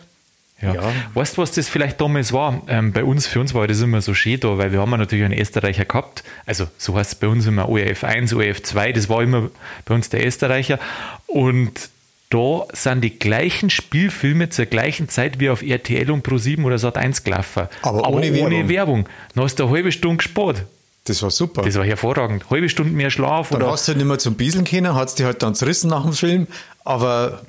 Ja. 0.63 0.75
Ja. 0.75 0.93
Weißt 1.15 1.37
du, 1.37 1.43
was 1.43 1.53
das 1.53 1.69
vielleicht 1.69 2.01
damals 2.01 2.33
war? 2.33 2.63
Ähm, 2.69 2.93
bei 2.93 3.03
uns, 3.03 3.27
für 3.27 3.41
uns 3.41 3.55
war 3.55 3.67
das 3.67 3.81
immer 3.81 4.03
so 4.03 4.13
schön 4.15 4.39
da, 4.41 4.59
weil 4.59 4.73
wir 4.73 4.81
haben 4.81 4.91
ja 4.91 4.99
natürlich 4.99 5.25
einen 5.25 5.39
Österreicher 5.39 5.87
gehabt. 5.87 6.23
Also 6.47 6.67
so 6.79 6.97
heißt 6.97 7.13
es 7.13 7.19
bei 7.19 7.29
uns 7.29 7.47
immer 7.47 7.69
ORF 7.69 8.05
1, 8.05 8.33
ORF 8.35 8.63
2, 8.63 8.93
das 8.93 9.09
war 9.09 9.23
immer 9.23 9.51
bei 9.87 9.95
uns 9.95 10.09
der 10.11 10.27
Österreicher. 10.27 10.79
Und 11.27 11.89
da 12.31 12.67
sind 12.73 13.03
die 13.03 13.19
gleichen 13.19 13.71
Spielfilme 13.71 14.49
zur 14.51 14.67
gleichen 14.67 15.09
Zeit 15.09 15.41
wie 15.41 15.51
auf 15.51 15.63
RTL 15.63 16.11
und 16.11 16.27
Pro7 16.27 16.65
oder 16.65 16.77
Sat1 16.77 17.25
gelaufen. 17.25 17.67
Aber 17.83 18.09
ohne 18.09 18.33
Werbung. 18.33 18.69
Werbung. 18.69 19.09
Dann 19.35 19.45
hast 19.45 19.57
du 19.59 19.65
eine 19.65 19.73
halbe 19.73 19.91
Stunde 19.93 20.19
gespart. 20.19 20.65
Das 21.05 21.23
war 21.23 21.31
super. 21.31 21.63
Das 21.63 21.75
war 21.77 21.85
hervorragend. 21.85 22.49
Halbe 22.51 22.69
Stunde 22.69 22.93
mehr 22.93 23.11
Schlaf 23.11 23.49
dann 23.49 23.63
oder 23.63 23.73
hast 23.73 23.89
du 23.89 23.93
halt 23.93 23.99
nicht 23.99 24.07
mehr 24.07 24.19
zum 24.19 24.35
Bieseln 24.35 24.65
können, 24.65 24.95
hat 24.95 25.09
es 25.09 25.15
dich 25.17 25.27
halt 25.27 25.43
dann 25.43 25.55
zerrissen 25.57 25.91
nach 25.91 26.03
dem 26.05 26.13
Film, 26.13 26.47
aber 26.85 27.41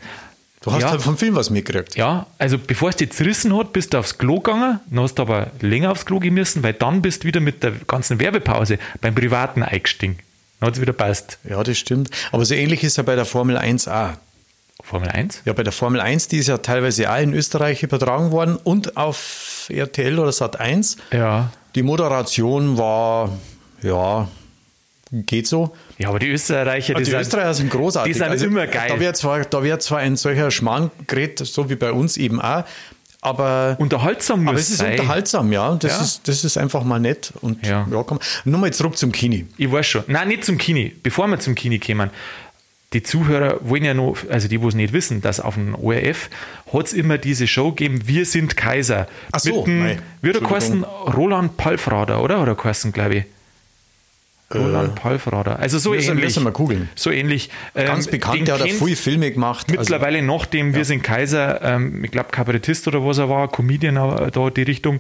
du 0.62 0.72
hast 0.72 0.82
Ja. 0.82 0.90
halt 0.92 1.02
vom 1.02 1.18
Film 1.18 1.36
was 1.36 1.50
mitgekriegt. 1.52 1.96
Ja, 1.96 2.26
also 2.40 2.58
bevor 2.58 2.90
es 2.90 2.96
dich 2.96 3.12
zerrissen 3.12 3.56
hat, 3.56 3.74
bist 3.74 3.94
du 3.94 4.00
aufs 4.00 4.18
Klo 4.18 4.38
gegangen, 4.40 4.80
dann 4.90 5.04
hast 5.04 5.16
du 5.16 5.22
aber 5.22 5.52
länger 5.60 5.92
aufs 5.92 6.06
Klo 6.08 6.20
gehen 6.20 6.34
müssen, 6.34 6.64
weil 6.64 6.74
dann 6.74 7.02
bist 7.04 7.22
du 7.24 7.28
wieder 7.28 7.40
mit 7.42 7.62
der 7.62 7.74
ganzen 7.88 8.20
Werbepause 8.20 8.80
beim 9.02 9.14
Privaten 9.14 9.62
eingestiegen. 9.62 10.18
Dann 10.60 10.68
hat 10.68 10.76
es 10.76 10.82
wieder 10.82 10.94
passt. 10.94 11.38
Ja, 11.48 11.62
das 11.62 11.78
stimmt. 11.78 12.10
Aber 12.32 12.46
so 12.46 12.56
ähnlich 12.56 12.84
ist 12.84 12.98
ja 12.98 13.04
bei 13.04 13.16
der 13.16 13.26
Formel 13.26 13.58
1 13.58 13.88
auch. 13.88 14.12
Formel 14.84 15.10
1? 15.10 15.42
Ja, 15.46 15.54
bei 15.54 15.64
der 15.64 15.72
Formel 15.74 16.02
1, 16.02 16.28
die 16.28 16.38
ist 16.38 16.48
ja 16.48 16.58
teilweise 16.58 17.12
auch 17.12 17.20
in 17.20 17.34
Österreich 17.34 17.84
übertragen 17.84 18.32
worden 18.32 18.58
und 18.58 18.98
auf 18.98 19.66
RTL 19.70 20.20
oder 20.20 20.32
Sat 20.32 20.60
1. 20.60 20.98
Ja. 21.12 21.52
Die 21.76 21.84
Moderation 21.84 22.78
war, 22.78 23.30
ja, 23.82 24.28
geht 25.12 25.48
so. 25.48 25.76
Ja, 25.98 26.10
aber 26.10 26.20
die 26.20 26.30
Österreicher, 26.30 26.94
Die, 26.96 27.06
sind- 27.06 27.20
Österreicher 27.20 27.54
sind 27.54 27.70
großartig. 27.72 28.14
Die 28.14 28.20
sind 28.20 28.28
Also, 28.30 28.46
immer 28.46 28.68
geil. 28.68 28.90
Da 28.90 29.00
wird 29.00 29.16
zwar, 29.18 29.42
da 29.46 29.64
wird 29.64 29.82
zwar 29.82 30.00
ein 30.00 30.16
solcher 30.18 30.52
Schmarrn 30.52 30.92
geredet, 31.08 31.40
so 31.40 31.70
wie 31.70 31.76
bei 31.76 31.92
uns 31.92 32.18
eben 32.18 32.42
auch, 32.42 32.64
aber, 33.24 33.76
Unterhaltsam 33.80 34.44
muss 34.44 34.50
aber 34.52 34.60
es 34.60 34.70
ist 34.72 34.78
sein. 34.80 34.94
unterhaltsam, 34.94 35.52
ja. 35.54 35.76
Das, 35.76 35.92
Ja. 35.98 36.02
Ist, 36.04 36.28
das 36.28 36.44
ist 36.44 36.58
einfach 36.58 36.84
mal 36.84 37.00
nett. 37.00 37.32
Und 37.42 37.66
Ja. 37.66 37.88
ja, 37.92 38.04
komm. 38.04 38.20
Nur 38.46 38.60
mal 38.60 38.74
zurück 38.74 38.98
zum 38.98 39.12
Kini. 39.12 39.46
Ich 39.58 39.72
weiß 39.72 39.86
schon. 39.86 40.04
Nein, 40.08 40.28
nicht 40.30 40.44
zum 40.44 40.58
Kini. 40.58 40.90
Bevor 41.04 41.28
wir 41.28 41.38
zum 41.40 41.54
Kini 41.54 41.78
kommen. 41.78 42.10
Die 42.94 43.04
Zuhörer 43.04 43.60
wollen 43.62 43.86
ja 43.86 43.94
noch, 43.94 44.18
also 44.30 44.50
die, 44.50 44.62
wo 44.62 44.68
es 44.68 44.76
nicht 44.76 44.92
wissen, 44.92 45.22
dass 45.22 45.40
auf 45.40 45.54
dem 45.54 45.76
ORF 45.76 46.30
hat 46.74 46.88
es 46.88 46.94
immer 46.94 47.18
diese 47.18 47.48
Show 47.48 47.70
gegeben, 47.72 48.02
Wir 48.06 48.26
sind 48.26 48.58
Kaiser. 48.58 49.08
Ach 49.32 49.40
so, 49.40 49.60
Mit 49.60 49.68
dem, 49.68 49.98
wie 50.22 50.32
der? 50.34 50.84
Roland 51.14 51.56
Palfrader, 51.56 52.22
oder? 52.22 52.42
Oder 52.42 52.56
geheißen, 52.56 52.92
glaube 52.92 53.16
ich. 53.16 53.26
Roland 54.60 54.96
Palfrader. 54.96 55.60
Also 55.60 55.78
so 55.80 55.92
müssen- 55.92 56.12
ähnlich. 56.12 56.26
müssen 56.26 56.44
wir 56.44 56.52
googeln. 56.52 56.90
So 56.96 57.12
ähnlich. 57.12 57.50
Ganz 57.74 58.06
Ähm, 58.08 58.12
bekannt, 58.12 58.48
der 58.48 58.60
hat 58.60 58.70
viele 58.70 58.96
Filme 58.96 59.32
gemacht. 59.32 59.68
Also, 59.70 59.80
Mittlerweile 59.80 60.22
nach 60.22 60.46
dem 60.46 60.74
Wir 60.76 60.86
sind 60.86 61.04
Kaiser, 61.04 61.62
ähm, 61.62 62.04
ich 62.04 62.12
glaube 62.12 62.30
Kabarettist 62.32 62.88
oder 62.88 63.06
was 63.06 63.18
er 63.18 63.30
war, 63.30 63.48
Comedian 63.50 63.96
äh, 63.98 64.32
da 64.32 64.50
die 64.50 64.64
Richtung. 64.64 65.00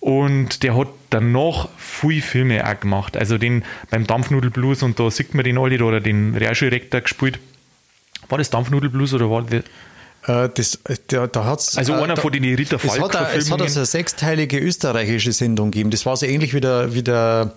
Und 0.00 0.62
der 0.62 0.76
hat 0.76 0.88
danach 1.10 1.68
viele 1.76 2.22
Filme 2.22 2.66
auch 2.66 2.80
gemacht. 2.80 3.16
Also 3.16 3.36
den 3.38 3.64
beim 3.90 4.06
Dampfnudelblues 4.06 4.82
und 4.82 4.98
da 4.98 5.10
sieht 5.10 5.34
man 5.34 5.44
den 5.44 5.58
alle 5.58 5.76
da, 5.78 5.84
oder 5.84 6.00
den 6.00 6.34
Realschulrektor 6.36 7.00
gespielt. 7.02 7.38
War 8.28 8.38
das 8.38 8.50
Dampfnudelblues 8.50 9.12
oder 9.14 9.30
war 9.30 9.42
das? 9.42 9.62
Äh, 10.26 10.48
das, 10.54 10.74
äh, 10.84 10.96
da, 11.06 11.26
da 11.26 11.44
hat's, 11.44 11.76
Also 11.78 11.92
äh, 11.94 11.96
einer 11.96 12.14
da, 12.14 12.20
von 12.22 12.30
den 12.32 12.44
Rita 12.44 12.76
es 12.76 12.82
hat, 12.98 13.16
auch- 13.16 13.28
es 13.34 13.50
hat 13.50 13.60
also 13.60 13.76
eine 13.78 13.86
sechsteilige 13.86 14.58
österreichische 14.58 15.32
Sendung 15.32 15.70
gegeben. 15.70 15.90
Das 15.90 16.04
war 16.06 16.16
so 16.16 16.26
ähnlich 16.26 16.52
wie 16.54 16.60
der, 16.60 16.92
wie 16.94 17.02
der, 17.02 17.52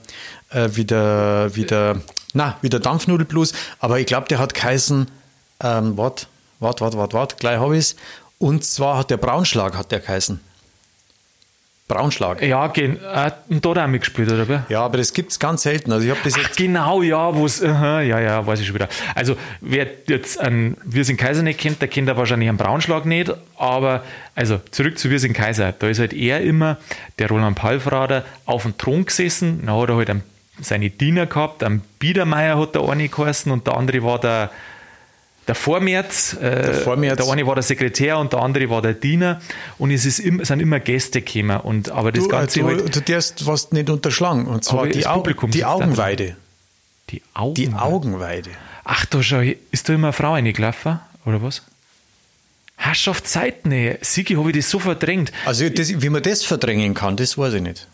wie 0.51 0.85
der, 0.85 1.51
wie 1.53 1.65
der, 1.65 2.01
na, 2.33 2.57
wie 2.61 2.69
der 2.69 2.79
Dampfnudelblues. 2.79 3.53
Aber 3.79 3.99
ich 3.99 4.05
glaube, 4.05 4.27
der 4.29 4.39
hat 4.39 4.53
geheißen, 4.53 5.07
ähm, 5.61 5.97
wart, 5.97 6.27
wart, 6.59 6.79
wart, 6.81 6.95
wart, 6.95 7.13
wart, 7.13 7.37
gleich 7.39 7.59
habe 7.59 7.77
ich's. 7.77 7.95
Und 8.39 8.63
zwar 8.65 8.97
hat 8.97 9.09
der 9.09 9.17
Braunschlag, 9.17 9.75
hat 9.77 9.91
der 9.91 9.99
geheißen. 9.99 10.39
Braunschlag. 11.87 12.41
Ja, 12.41 12.67
gen, 12.67 12.97
äh, 12.97 12.99
hat 13.01 13.43
er 13.49 13.83
auch 13.83 13.87
mitgespielt, 13.87 14.31
oder? 14.31 14.65
Ja, 14.69 14.81
aber 14.81 14.97
das 14.97 15.13
gibt's 15.13 15.37
ganz 15.37 15.63
selten. 15.63 15.91
Also 15.91 16.05
ich 16.05 16.11
habe 16.11 16.21
das 16.23 16.33
Ach, 16.35 16.43
jetzt, 16.43 16.57
genau, 16.57 17.01
ja, 17.01 17.35
wo 17.35 17.45
es, 17.45 17.61
aha, 17.61 18.01
ja, 18.01 18.21
ja, 18.21 18.47
weiß 18.47 18.61
ich 18.61 18.67
schon 18.67 18.75
wieder. 18.75 18.87
Also, 19.15 19.35
wer 19.59 19.87
jetzt 20.07 20.39
an 20.39 20.77
Wir 20.85 21.03
sind 21.03 21.17
Kaiser 21.17 21.43
nicht 21.43 21.59
kennt, 21.59 21.81
der 21.81 21.89
kennt 21.89 22.07
er 22.07 22.15
wahrscheinlich 22.15 22.47
einen 22.47 22.57
Braunschlag 22.57 23.05
nicht, 23.05 23.33
aber, 23.57 24.03
also, 24.33 24.61
zurück 24.71 24.97
zu 24.97 25.09
Wir 25.09 25.19
sind 25.19 25.33
Kaiser. 25.33 25.73
Da 25.77 25.87
ist 25.87 25.99
halt 25.99 26.13
er 26.13 26.41
immer, 26.41 26.77
der 27.19 27.27
Roland 27.27 27.57
Palfrader, 27.57 28.23
auf 28.45 28.63
dem 28.63 28.77
Thron 28.77 29.05
gesessen, 29.05 29.63
dann 29.65 29.75
hat 29.75 29.89
er 29.89 29.97
halt 29.97 30.09
einen, 30.09 30.23
seine 30.61 30.89
Diener 30.89 31.25
gehabt, 31.25 31.63
am 31.63 31.81
Biedermeier 31.99 32.57
hat 32.57 32.75
der 32.75 32.87
eine 32.87 33.09
geheißen 33.09 33.51
und 33.51 33.67
der 33.67 33.75
andere 33.75 34.03
war 34.03 34.19
der, 34.19 34.51
der 35.47 35.55
Vormärz, 35.55 36.33
äh, 36.41 36.73
Vormärz. 36.73 37.17
der 37.17 37.31
eine 37.31 37.45
war 37.45 37.55
der 37.55 37.63
Sekretär 37.63 38.17
und 38.17 38.31
der 38.33 38.39
andere 38.41 38.69
war 38.69 38.81
der 38.81 38.93
Diener 38.93 39.41
und 39.77 39.91
es 39.91 40.05
ist 40.05 40.19
im, 40.19 40.43
sind 40.45 40.61
immer 40.61 40.79
Gäste 40.79 41.21
gekommen 41.21 41.59
und 41.59 41.89
aber 41.89 42.11
das 42.11 42.23
du, 42.23 42.29
Ganze 42.29 42.59
du, 42.61 42.67
halt, 42.67 42.95
du 42.95 43.01
darfst 43.01 43.45
was 43.45 43.71
nicht 43.71 43.89
unterschlagen. 43.89 44.45
Und 44.47 44.63
zwar 44.63 44.81
Aber 44.83 44.89
die, 44.89 45.05
Au 45.05 45.21
die. 45.47 45.65
Augenweide. 45.65 46.35
die 47.09 47.21
Augen. 47.33 47.53
Die 47.55 47.73
Augenweide. 47.73 48.51
Ach, 48.85 49.05
da 49.05 49.21
schau, 49.23 49.41
ist 49.71 49.89
da 49.89 49.93
immer 49.93 50.07
eine 50.07 50.13
Frau 50.13 50.33
reingelaufen, 50.33 50.99
oder 51.25 51.41
was? 51.41 51.61
Herrschaft 52.75 53.27
Zeit, 53.27 53.65
nee. 53.65 53.97
Sigi, 54.01 54.33
habe 54.35 54.49
ich 54.51 54.57
das 54.57 54.69
so 54.69 54.79
verdrängt. 54.79 55.31
Also 55.45 55.69
das, 55.69 56.01
wie 56.01 56.09
man 56.09 56.21
das 56.21 56.43
verdrängen 56.43 56.93
kann, 56.93 57.15
das 57.15 57.37
weiß 57.37 57.53
ich 57.53 57.61
nicht. 57.61 57.87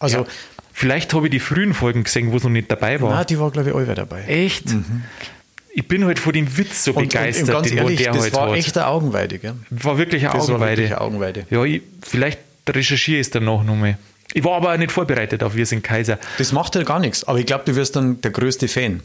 Also, 0.00 0.18
Ja, 0.18 0.24
vielleicht 0.72 1.14
habe 1.14 1.26
ich 1.26 1.30
die 1.30 1.40
frühen 1.40 1.72
Folgen 1.72 2.02
gesehen, 2.04 2.32
wo 2.32 2.38
es 2.38 2.42
noch 2.42 2.50
nicht 2.50 2.70
dabei 2.70 3.00
war. 3.00 3.10
na, 3.10 3.24
die 3.24 3.38
war, 3.38 3.50
glaube 3.52 3.70
ich, 3.70 3.76
alle 3.76 3.94
dabei. 3.94 4.24
Echt? 4.24 4.64
Ich 5.76 5.88
bin 5.88 6.04
halt 6.04 6.18
von 6.20 6.32
dem 6.32 6.56
Witz 6.56 6.84
so 6.84 6.92
Und, 6.92 6.98
und, 6.98 7.08
begeistert, 7.08 7.48
und 7.48 7.54
ganz 7.54 7.68
den 7.68 7.78
ehrlich, 7.78 7.98
der 7.98 8.12
das 8.12 8.22
halt 8.22 8.34
war 8.34 8.50
hat. 8.50 8.56
echt 8.56 8.76
eine 8.78 8.86
Augenweide, 8.86 9.38
gell? 9.40 9.54
war 9.70 9.98
wirklich 9.98 10.22
eine 10.24 10.32
Das 10.32 10.48
war 10.48 10.54
Augenweide. 10.56 10.70
wirklich 10.82 10.92
eine 10.92 11.00
Augenweide. 11.00 11.46
Ja, 11.50 11.64
ich, 11.64 11.82
vielleicht 12.02 12.38
recherchiere 12.68 13.20
ich 13.20 13.26
es 13.26 13.30
danach 13.30 13.62
nochmal. 13.64 13.98
Ich 14.32 14.44
war 14.44 14.52
aber 14.56 14.76
nicht 14.78 14.92
vorbereitet 14.92 15.42
auf 15.42 15.54
Wir 15.56 15.66
sind 15.66 15.82
Kaiser. 15.82 16.18
Das 16.38 16.52
macht 16.52 16.74
ja 16.76 16.82
gar 16.84 16.98
nichts, 17.00 17.24
aber 17.24 17.38
ich 17.38 17.46
glaube, 17.46 17.64
du 17.66 17.74
wirst 17.76 17.96
dann 17.96 18.20
der 18.20 18.30
größte 18.30 18.68
Fan. 18.68 19.00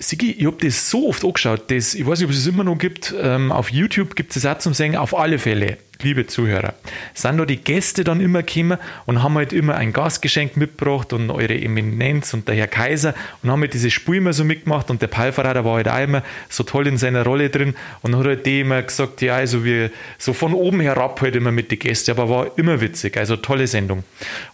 Sigi, 0.00 0.30
ich 0.30 0.46
habe 0.46 0.56
das 0.64 0.90
so 0.90 1.08
oft 1.08 1.24
angeschaut, 1.24 1.72
das, 1.72 1.94
ich 1.94 2.06
weiß 2.06 2.20
nicht, 2.20 2.26
ob 2.26 2.32
es 2.32 2.38
es 2.38 2.46
immer 2.46 2.62
noch 2.62 2.78
gibt, 2.78 3.12
ähm, 3.20 3.50
auf 3.50 3.72
YouTube 3.72 4.14
gibt 4.14 4.36
es 4.36 4.46
auch 4.46 4.58
zum 4.58 4.72
Singen, 4.72 4.96
auf 4.96 5.18
alle 5.18 5.40
Fälle, 5.40 5.78
liebe 6.02 6.24
Zuhörer, 6.28 6.74
sind 7.14 7.36
da 7.36 7.44
die 7.44 7.56
Gäste 7.56 8.04
dann 8.04 8.20
immer 8.20 8.44
gekommen 8.44 8.78
und 9.06 9.24
haben 9.24 9.34
halt 9.34 9.52
immer 9.52 9.74
ein 9.74 9.92
Gastgeschenk 9.92 10.56
mitgebracht 10.56 11.12
und 11.12 11.32
eure 11.32 11.60
Eminenz 11.60 12.32
und 12.32 12.46
der 12.46 12.54
Herr 12.54 12.68
Kaiser 12.68 13.12
und 13.42 13.50
haben 13.50 13.60
halt 13.60 13.74
dieses 13.74 13.92
Spiel 13.92 14.16
immer 14.16 14.32
so 14.32 14.44
mitgemacht 14.44 14.88
und 14.88 15.02
der 15.02 15.08
Palferader 15.08 15.64
war 15.64 15.74
halt 15.74 15.88
auch 15.88 15.98
immer 15.98 16.22
so 16.48 16.62
toll 16.62 16.86
in 16.86 16.96
seiner 16.96 17.24
Rolle 17.24 17.50
drin 17.50 17.74
und 18.02 18.16
hat 18.16 18.24
halt 18.24 18.46
die 18.46 18.60
immer 18.60 18.80
gesagt, 18.80 19.20
ja, 19.20 19.34
also 19.34 19.64
wir, 19.64 19.90
so 20.16 20.32
von 20.32 20.54
oben 20.54 20.78
herab 20.78 21.20
halt 21.20 21.34
immer 21.34 21.50
mit 21.50 21.72
den 21.72 21.80
Gästen, 21.80 22.12
aber 22.12 22.28
war 22.28 22.56
immer 22.56 22.80
witzig, 22.80 23.16
also 23.16 23.34
tolle 23.34 23.66
Sendung. 23.66 24.04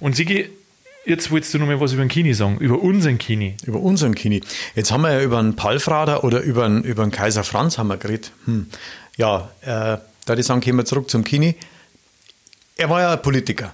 Und 0.01 0.17
Sigi, 0.17 0.49
jetzt 1.07 1.31
wolltest 1.31 1.55
du 1.55 1.59
noch 1.59 1.67
mal 1.67 1.81
was 1.81 1.93
über 1.93 2.03
den 2.05 2.09
Kini 2.09 2.35
sagen, 2.35 2.59
über 2.59 2.81
unseren 2.83 3.19
Kini. 3.19 3.57
Über 3.67 3.81
unseren 3.81 4.15
Kini. 4.15 4.41
Jetzt 4.75 4.91
haben 4.93 5.03
wir 5.03 5.13
ja 5.13 5.23
über 5.23 5.39
einen 5.39 5.57
Palfrader 5.57 6.25
oder 6.25 6.41
über 6.41 6.65
einen, 6.65 6.83
über 6.85 7.03
einen 7.03 7.13
Kaiser 7.13 7.45
Franz 7.45 7.79
haben 7.79 7.89
wir 7.89 7.97
geredet. 7.97 8.33
Hm. 8.47 8.67
Ja, 9.17 9.51
äh, 9.63 9.67
da 9.67 10.01
würde 10.27 10.41
ich 10.41 10.47
sagen, 10.47 10.61
gehen 10.61 10.77
wir 10.77 10.85
zurück 10.85 11.11
zum 11.11 11.25
Kini. 11.25 11.55
Er 12.77 12.91
war 12.91 13.01
ja 13.01 13.13
ein 13.13 13.23
Politiker. 13.23 13.73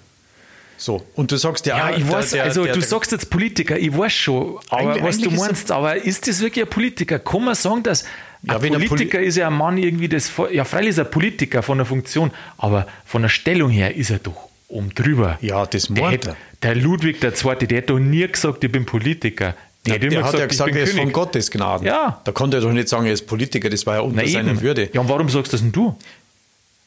So, 0.77 1.05
und 1.15 1.31
du 1.31 1.37
sagst 1.37 1.67
ja, 1.67 1.77
Ja, 1.77 1.97
ich 1.97 2.05
der- 2.05 2.13
weiß, 2.13 2.31
der- 2.31 2.45
also 2.45 2.65
der- 2.65 2.75
du 2.75 2.81
sagst 2.81 3.13
jetzt 3.13 3.29
Politiker, 3.29 3.79
ich 3.79 3.97
weiß 3.97 4.13
schon, 4.13 4.59
aber 4.71 4.95
was 5.03 5.19
du 5.19 5.25
eigentlich 5.29 5.33
ist 5.35 5.39
meinst, 5.41 5.71
aber 5.73 5.97
ist 5.97 6.27
das 6.27 6.41
wirklich 6.41 6.65
ein 6.65 6.71
Politiker? 6.71 7.19
Kann 7.19 7.45
man 7.45 7.55
sagen, 7.55 7.83
dass 7.83 8.05
Ja, 8.43 8.55
ein 8.59 8.61
Politiker 8.87 9.19
Poli- 9.19 9.27
ist 9.27 9.37
ja 9.37 9.49
ein 9.49 9.53
Mann 9.55 9.77
irgendwie 9.77 10.09
das, 10.09 10.33
ja 10.51 10.65
freilich 10.65 10.91
ist 10.91 10.99
er 10.99 11.05
Politiker 11.05 11.63
von 11.63 11.77
der 11.77 11.85
Funktion, 11.87 12.31
aber 12.57 12.87
von 13.05 13.21
der 13.21 13.29
Stellung 13.29 13.69
her 13.71 13.95
ist 13.95 14.09
er 14.11 14.19
doch 14.21 14.49
um 14.71 14.95
drüber. 14.95 15.39
Ja, 15.41 15.67
das 15.67 15.89
der, 15.89 16.03
meint 16.03 16.27
er. 16.27 16.37
der 16.63 16.75
Ludwig 16.77 17.23
II., 17.23 17.67
der 17.67 17.79
hat 17.79 17.91
doch 17.91 17.99
nie 17.99 18.27
gesagt, 18.27 18.63
ich 18.65 18.73
bin 18.73 18.87
Politiker. 18.87 19.55
Der, 19.87 19.95
Ja, 19.97 20.03
hat 20.03 20.13
der 20.13 20.25
hat 20.25 20.35
ja 20.35 20.41
ich 20.45 20.49
gesagt, 20.49 20.77
er 20.77 20.83
ist 20.83 20.91
König. 20.91 21.05
von 21.05 21.13
Gottes 21.13 21.51
Gnaden. 21.51 21.87
Ja. 21.87 22.21
Da 22.25 22.33
konnte 22.33 22.59
er 22.59 22.61
doch 22.61 22.73
nicht 22.73 22.89
sagen, 22.89 23.07
er 23.07 23.13
ist 23.13 23.27
Politiker, 23.27 23.71
das 23.71 23.87
war 23.87 23.95
ja 23.97 24.01
unter 24.01 24.23
Na 24.23 24.29
seiner 24.29 24.51
eben. 24.51 24.61
Würde. 24.61 24.91
Ja, 24.93 25.01
und 25.01 25.09
warum 25.09 25.29
sagst 25.29 25.53
das 25.53 25.61
denn 25.61 25.73
du? 25.73 25.97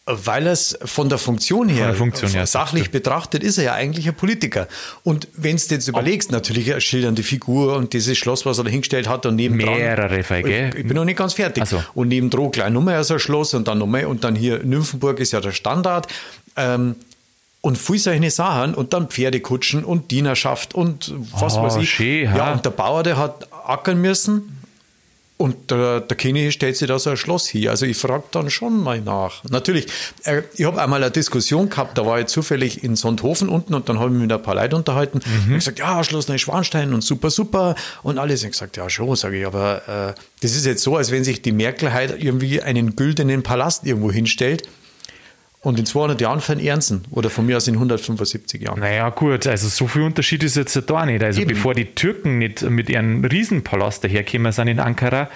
Weil 0.05 0.47
es 0.47 0.77
von 0.83 1.07
der 1.07 1.17
Funktion 1.17 1.69
her, 1.69 1.85
der 1.87 1.95
Funktion 1.95 2.29
her, 2.29 2.45
sachlich 2.45 2.91
betrachtet, 2.91 3.41
ist 3.41 3.57
er 3.57 3.63
ja 3.63 3.73
eigentlich 3.73 4.05
ein 4.05 4.13
Politiker. 4.13 4.67
Und 5.03 5.29
wenn 5.37 5.55
du 5.55 5.63
jetzt 5.69 5.87
überlegst, 5.87 6.29
natürlich 6.29 6.69
eine 6.73 6.81
schildernde 6.81 7.23
Figur 7.23 7.77
und 7.77 7.93
dieses 7.93 8.17
Schloss, 8.17 8.45
was 8.45 8.57
er 8.57 8.65
da 8.65 8.69
hingestellt 8.69 9.07
hat 9.07 9.25
und 9.25 9.37
neben 9.37 9.55
Mehrere 9.55 10.21
Fall, 10.23 10.43
gell? 10.43 10.71
Ich, 10.73 10.81
ich 10.81 10.85
bin 10.87 10.97
noch 10.97 11.05
nicht 11.05 11.17
ganz 11.17 11.33
fertig. 11.35 11.65
so. 11.65 11.81
Und 11.93 12.09
neben 12.09 12.29
Droh 12.29 12.49
gleich 12.49 12.69
nochmal 12.69 13.01
so 13.05 13.13
ein 13.13 13.19
Schloss 13.21 13.53
und 13.53 13.65
dann 13.69 13.77
nochmal 13.77 14.03
und 14.05 14.25
dann 14.25 14.35
hier 14.35 14.59
Nymphenburg 14.65 15.21
ist 15.21 15.31
ja 15.31 15.39
der 15.39 15.53
Standard. 15.53 16.07
Ähm, 16.57 16.95
und 17.63 17.77
viel 17.77 17.97
solche 17.97 18.29
Sachen 18.29 18.75
und 18.75 18.91
dann 18.93 19.07
Pferdekutschen 19.07 19.85
und 19.85 20.11
Dienerschaft 20.11 20.75
und 20.75 21.13
was 21.31 21.55
Ah, 21.55 21.63
weiß 21.63 21.77
ich. 21.77 21.89
schön, 21.89 22.25
ja, 22.25 22.51
und 22.51 22.65
der 22.65 22.71
Bauer, 22.71 23.03
der 23.03 23.15
hat 23.17 23.47
ackern 23.65 24.01
müssen 24.01 24.59
und 25.37 25.71
der, 25.71 26.01
der 26.01 26.17
König 26.17 26.53
stellt 26.53 26.75
sich 26.75 26.89
da 26.89 26.99
so 26.99 27.09
ein 27.11 27.15
Schloss 27.17 27.47
hier. 27.47 27.71
Also 27.71 27.85
ich 27.85 27.95
frage 27.95 28.25
dann 28.31 28.49
schon 28.49 28.83
mal 28.83 28.99
nach. 28.99 29.45
Natürlich, 29.49 29.87
äh, 30.25 30.41
ich 30.55 30.65
habe 30.65 30.81
einmal 30.81 31.01
eine 31.01 31.09
Diskussion 31.11 31.69
gehabt, 31.69 31.97
da 31.97 32.05
war 32.05 32.19
ich 32.19 32.25
zufällig 32.27 32.83
in 32.83 32.97
Sonthofen 32.97 33.47
unten 33.47 33.73
und 33.73 33.87
dann 33.87 33.97
habe 33.97 34.07
ich 34.09 34.13
mich 34.13 34.21
mit 34.23 34.33
ein 34.33 34.43
paar 34.43 34.55
Leuten 34.55 34.75
unterhalten. 34.75 35.21
Mhm. 35.25 35.43
Und 35.45 35.49
ich 35.51 35.59
gesagt, 35.59 35.79
ja, 35.79 36.03
Schloss 36.03 36.27
Neuschwanstein 36.27 36.93
und 36.93 37.01
super, 37.01 37.29
super. 37.29 37.75
Und 38.03 38.19
alle 38.19 38.35
sind 38.35 38.51
gesagt, 38.51 38.75
ja 38.75 38.89
schon, 38.89 39.15
sage 39.15 39.39
ich, 39.39 39.47
aber 39.47 39.81
äh, 39.87 40.21
das 40.41 40.51
ist 40.53 40.65
jetzt 40.65 40.83
so, 40.83 40.97
als 40.97 41.11
wenn 41.11 41.23
sich 41.23 41.41
die 41.41 41.53
Merkel 41.53 41.93
halt 41.93 42.21
irgendwie 42.21 42.61
einen 42.61 42.97
güldenen 42.97 43.41
Palast 43.41 43.85
irgendwo 43.85 44.11
hinstellt. 44.11 44.67
Und 45.63 45.79
in 45.79 45.85
200 45.85 46.19
Jahren 46.19 46.41
verehren 46.41 46.81
sie 46.81 46.95
ihn. 46.95 47.01
Oder 47.09 47.29
von 47.29 47.45
mir 47.45 47.55
aus 47.55 47.69
in 47.69 47.75
175 47.75 48.61
Jahren. 48.61 48.81
Naja, 48.81 49.09
gut, 49.09 49.47
also 49.47 49.69
so 49.69 49.87
viel 49.87 50.01
Unterschied 50.01 50.43
ist 50.43 50.57
jetzt 50.57 50.77
da 50.89 51.05
nicht. 51.05 51.23
Also 51.23 51.41
Eben. 51.41 51.49
bevor 51.49 51.73
die 51.73 51.85
Türken 51.95 52.37
nicht 52.37 52.63
mit 52.63 52.89
ihrem 52.89 53.23
Riesenpalast 53.23 54.03
dahergekommen 54.03 54.51
sind 54.51 54.67
in 54.67 54.81
Ankara, 54.81 55.29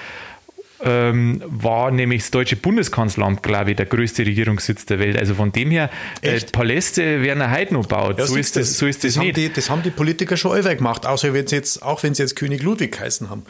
ähm, 0.84 1.42
war 1.46 1.92
nämlich 1.92 2.22
das 2.22 2.32
deutsche 2.32 2.56
Bundeskanzleramt, 2.56 3.42
glaube 3.42 3.72
ich, 3.72 3.78
der 3.78 3.88
größte 3.88 4.26
Regierungssitz 4.26 4.86
der 4.86 5.00
Welt. 5.00 5.18
Also 5.18 5.34
von 5.34 5.52
dem 5.52 5.72
her, 5.72 5.90
äh? 6.22 6.40
Paläste 6.52 7.24
werden 7.24 7.42
auch 7.42 7.52
heute 7.52 7.74
noch 7.74 7.84
gebaut. 7.84 8.18
so, 8.20 8.36
siehst 8.36 8.58
ist 8.58 8.72
das, 8.72 8.78
so 8.78 8.86
ist 8.86 9.04
das, 9.04 9.18
haben 9.18 9.26
nicht. 9.26 9.38
Die, 9.38 9.52
das 9.52 9.70
haben 9.70 9.82
die 9.82 9.90
Politiker 9.90 10.38
schon 10.38 10.52
allweil 10.52 10.76
gemacht, 10.76 11.06
außer 11.06 11.34
wenn 11.34 11.48
sie 11.48 11.56
jetzt, 11.56 11.82
auch 11.82 12.04
wenn 12.04 12.14
sie 12.14 12.24
jetzt 12.24 12.36
König 12.36 12.62
Ludwig 12.62 12.92
geheißen 12.92 13.30
haben. 13.30 13.44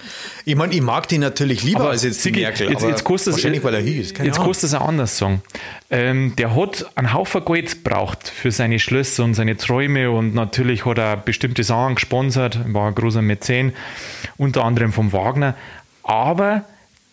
Ich 0.46 0.56
meine, 0.56 0.74
ich 0.74 0.82
mag 0.82 1.08
die 1.08 1.18
natürlich 1.18 1.64
lieber 1.64 1.90
als 1.90 2.04
jetzt 2.04 2.20
die 2.20 2.30
Sigi, 2.30 2.42
Merkel. 2.42 2.70
Jetzt, 2.70 2.84
aber 2.84 2.92
jetzt 2.92 3.04
kostet 3.04 3.34
es, 3.34 3.38
wahrscheinlich, 3.38 3.64
weil 3.64 3.74
er 3.74 3.82
hier 3.82 4.02
ist. 4.02 4.16
Keine 4.16 4.28
jetzt 4.28 4.38
Ahnung. 4.38 4.48
kostet 4.48 4.70
es 4.70 4.74
auch 4.74 4.88
anders 4.88 5.18
sagen. 5.18 5.42
Ähm, 5.90 6.34
der 6.38 6.56
hat 6.56 6.86
einen 6.96 7.14
Haufen 7.14 7.44
Geld 7.46 7.84
braucht 7.84 8.28
für 8.28 8.52
seine 8.52 8.80
Schlösser 8.80 9.24
und 9.24 9.34
seine 9.34 9.58
Träume 9.58 10.12
und 10.12 10.34
natürlich 10.34 10.86
hat 10.86 10.98
er 10.98 11.18
bestimmte 11.18 11.64
Sachen 11.64 11.96
gesponsert, 11.96 12.60
war 12.74 12.88
ein 12.88 12.96
großer 12.96 13.22
Mäzen, 13.22 13.74
unter 14.38 14.64
anderem 14.64 14.94
vom 14.94 15.12
Wagner. 15.14 15.56
Aber 16.04 16.64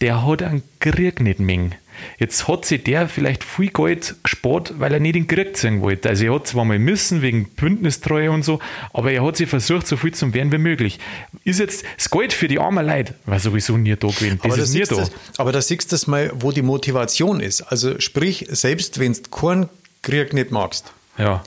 der 0.01 0.27
hat 0.27 0.43
einen 0.43 0.63
Krieg 0.81 1.21
nicht 1.21 1.41
mehr. 1.41 1.71
Jetzt 2.19 2.49
hat 2.49 2.65
sich 2.65 2.83
der 2.83 3.09
vielleicht 3.09 3.45
viel 3.45 3.69
Geld 3.69 4.17
gespart, 4.23 4.75
weil 4.79 4.93
er 4.93 5.01
nicht 5.01 5.17
in 5.17 5.27
den 5.27 5.29
Krieg 5.29 5.57
ziehen 5.57 5.81
wollte. 5.81 6.09
Also 6.09 6.25
er 6.25 6.35
hat 6.35 6.47
zwar 6.49 6.65
mal 6.65 6.79
müssen, 6.79 7.23
wegen 7.23 7.49
Bündnistreue 7.51 8.31
und 8.31 8.45
so, 8.45 8.59
aber 8.93 9.13
er 9.13 9.25
hat 9.25 9.37
sich 9.37 9.49
versucht, 9.49 9.87
so 9.87 9.97
viel 9.97 10.13
zu 10.13 10.35
werden 10.35 10.51
wie 10.53 10.59
möglich. 10.59 10.99
Ist 11.45 11.61
jetzt 11.61 11.85
das 11.97 12.11
Geld 12.11 12.33
für 12.33 12.49
die 12.49 12.59
armen 12.59 12.85
Leute, 12.85 13.15
war 13.27 13.39
sowieso 13.39 13.77
nie 13.77 13.95
da 13.97 14.09
gewesen. 14.09 14.41
Das 14.43 14.45
aber, 14.45 14.57
da 14.57 14.63
ist 14.63 14.73
nie 14.73 14.79
siehst 14.79 14.93
da. 14.93 14.97
das, 14.97 15.13
aber 15.39 15.53
da 15.53 15.63
siehst 15.63 15.93
du 15.93 16.11
mal, 16.11 16.33
wo 16.35 16.51
die 16.51 16.63
Motivation 16.63 17.41
ist. 17.41 17.63
Also 17.63 18.01
sprich, 18.01 18.47
selbst 18.51 18.99
wenn 18.99 19.13
du 19.13 19.23
keinen 19.31 19.69
Krieg 20.03 20.33
nicht 20.33 20.51
magst, 20.51 20.93
Ja. 21.17 21.45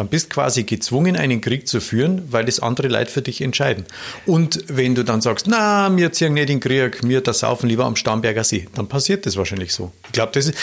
Dann 0.00 0.08
bist 0.08 0.30
quasi 0.30 0.64
gezwungen, 0.64 1.14
einen 1.14 1.42
Krieg 1.42 1.68
zu 1.68 1.80
führen, 1.80 2.22
weil 2.32 2.46
das 2.46 2.58
andere 2.58 2.88
Leute 2.88 3.10
für 3.10 3.20
dich 3.20 3.42
entscheiden. 3.42 3.84
Und 4.24 4.64
wenn 4.68 4.94
du 4.94 5.04
dann 5.04 5.20
sagst, 5.20 5.46
na, 5.46 5.94
wir 5.94 6.10
ziehen 6.12 6.32
nicht 6.32 6.48
den 6.48 6.58
Krieg, 6.58 7.00
wir 7.02 7.20
da 7.20 7.34
saufen 7.34 7.68
lieber 7.68 7.84
am 7.84 7.96
Starnberger 7.96 8.42
See, 8.42 8.66
dann 8.74 8.88
passiert 8.88 9.26
das 9.26 9.36
wahrscheinlich 9.36 9.74
so. 9.74 9.92
Ich 10.06 10.12
glaube, 10.12 10.32
das 10.32 10.46
ist, 10.46 10.58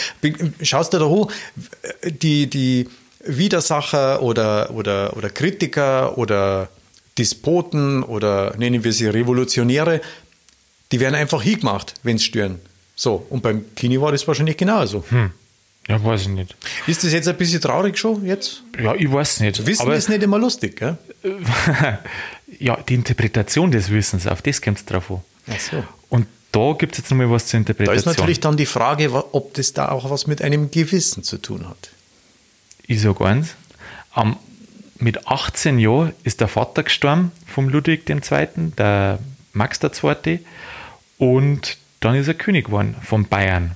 schaust 0.62 0.94
du 0.94 0.98
da 0.98 1.06
hoch, 1.06 1.32
die, 2.03 2.50
die 2.50 2.89
Widersacher 3.24 4.24
oder, 4.24 4.72
oder, 4.72 5.15
oder 5.15 5.29
Kritiker 5.29 6.17
oder 6.17 6.70
Despoten 7.20 8.01
oder 8.01 8.56
nennen 8.58 8.84
wir 8.84 8.91
sie 8.91 9.06
Revolutionäre, 9.06 10.01
die 10.91 11.00
werden 11.00 11.15
einfach 11.15 11.44
hingemacht, 11.44 11.94
wenn 12.01 12.17
sie 12.17 12.25
stören. 12.25 12.60
So, 12.96 13.25
und 13.29 13.44
beim 13.44 13.65
Kini 13.75 14.01
war 14.01 14.12
das 14.12 14.27
wahrscheinlich 14.27 14.58
genauso. 14.58 15.03
Ja, 15.88 16.03
weiß 16.03 16.22
ich 16.24 16.27
nicht. 16.29 16.56
Ist 16.86 17.03
das 17.03 17.13
jetzt 17.13 17.27
ein 17.27 17.38
bisschen 17.38 17.62
traurig 17.62 17.98
schon 17.98 18.25
jetzt? 18.25 18.63
Ja, 18.82 18.94
ich 18.94 19.12
weiß 19.12 19.39
nicht. 19.39 19.65
Wissen 19.65 19.84
aber 19.84 19.96
ist 19.96 20.10
nicht 20.10 20.22
immer 20.22 20.38
lustig, 20.38 20.76
gell? 20.78 20.97
ja, 22.60 22.78
die 22.78 22.93
Interpretation 22.95 23.71
des 23.71 23.89
Wissens, 23.89 24.28
auf 24.28 24.41
das 24.41 24.62
kommt 24.62 24.80
es 24.80 24.86
drauf 24.86 25.10
an. 25.12 25.21
Ach 25.50 25.60
so. 25.60 25.84
Und 26.10 26.28
da 26.52 26.73
gibt 26.78 26.93
es 26.93 27.00
jetzt 27.00 27.12
nochmal 27.12 27.30
was 27.32 27.45
zur 27.47 27.60
Da 27.60 27.60
Interpretation. 27.60 27.97
ist 27.97 28.06
natürlich 28.06 28.39
dann 28.41 28.58
die 28.58 28.65
Frage, 28.65 29.13
ob 29.34 29.54
das 29.54 29.73
da 29.73 29.89
auch 29.89 30.10
was 30.10 30.28
mit 30.28 30.41
einem 30.41 30.71
Gewissen 30.71 31.23
zu 31.23 31.38
tun 31.38 31.67
hat. 31.69 31.89
Ich 32.86 33.02
sage 33.02 33.26
eins, 33.26 33.56
am, 34.12 34.38
mit 34.97 35.28
18 35.28 35.80
Jahren 35.80 36.13
ist 36.23 36.41
der 36.41 36.47
Vater 36.47 36.84
gestorben 36.84 37.32
vom 37.45 37.69
Ludwig 37.69 38.10
II., 38.10 38.47
der 38.78 39.19
Max 39.54 39.80
II. 39.82 40.39
Und 41.17 41.78
dann 42.00 42.15
ist 42.15 42.28
er 42.28 42.34
König 42.34 42.65
geworden 42.65 42.95
von 43.04 43.26
Bayern. 43.26 43.71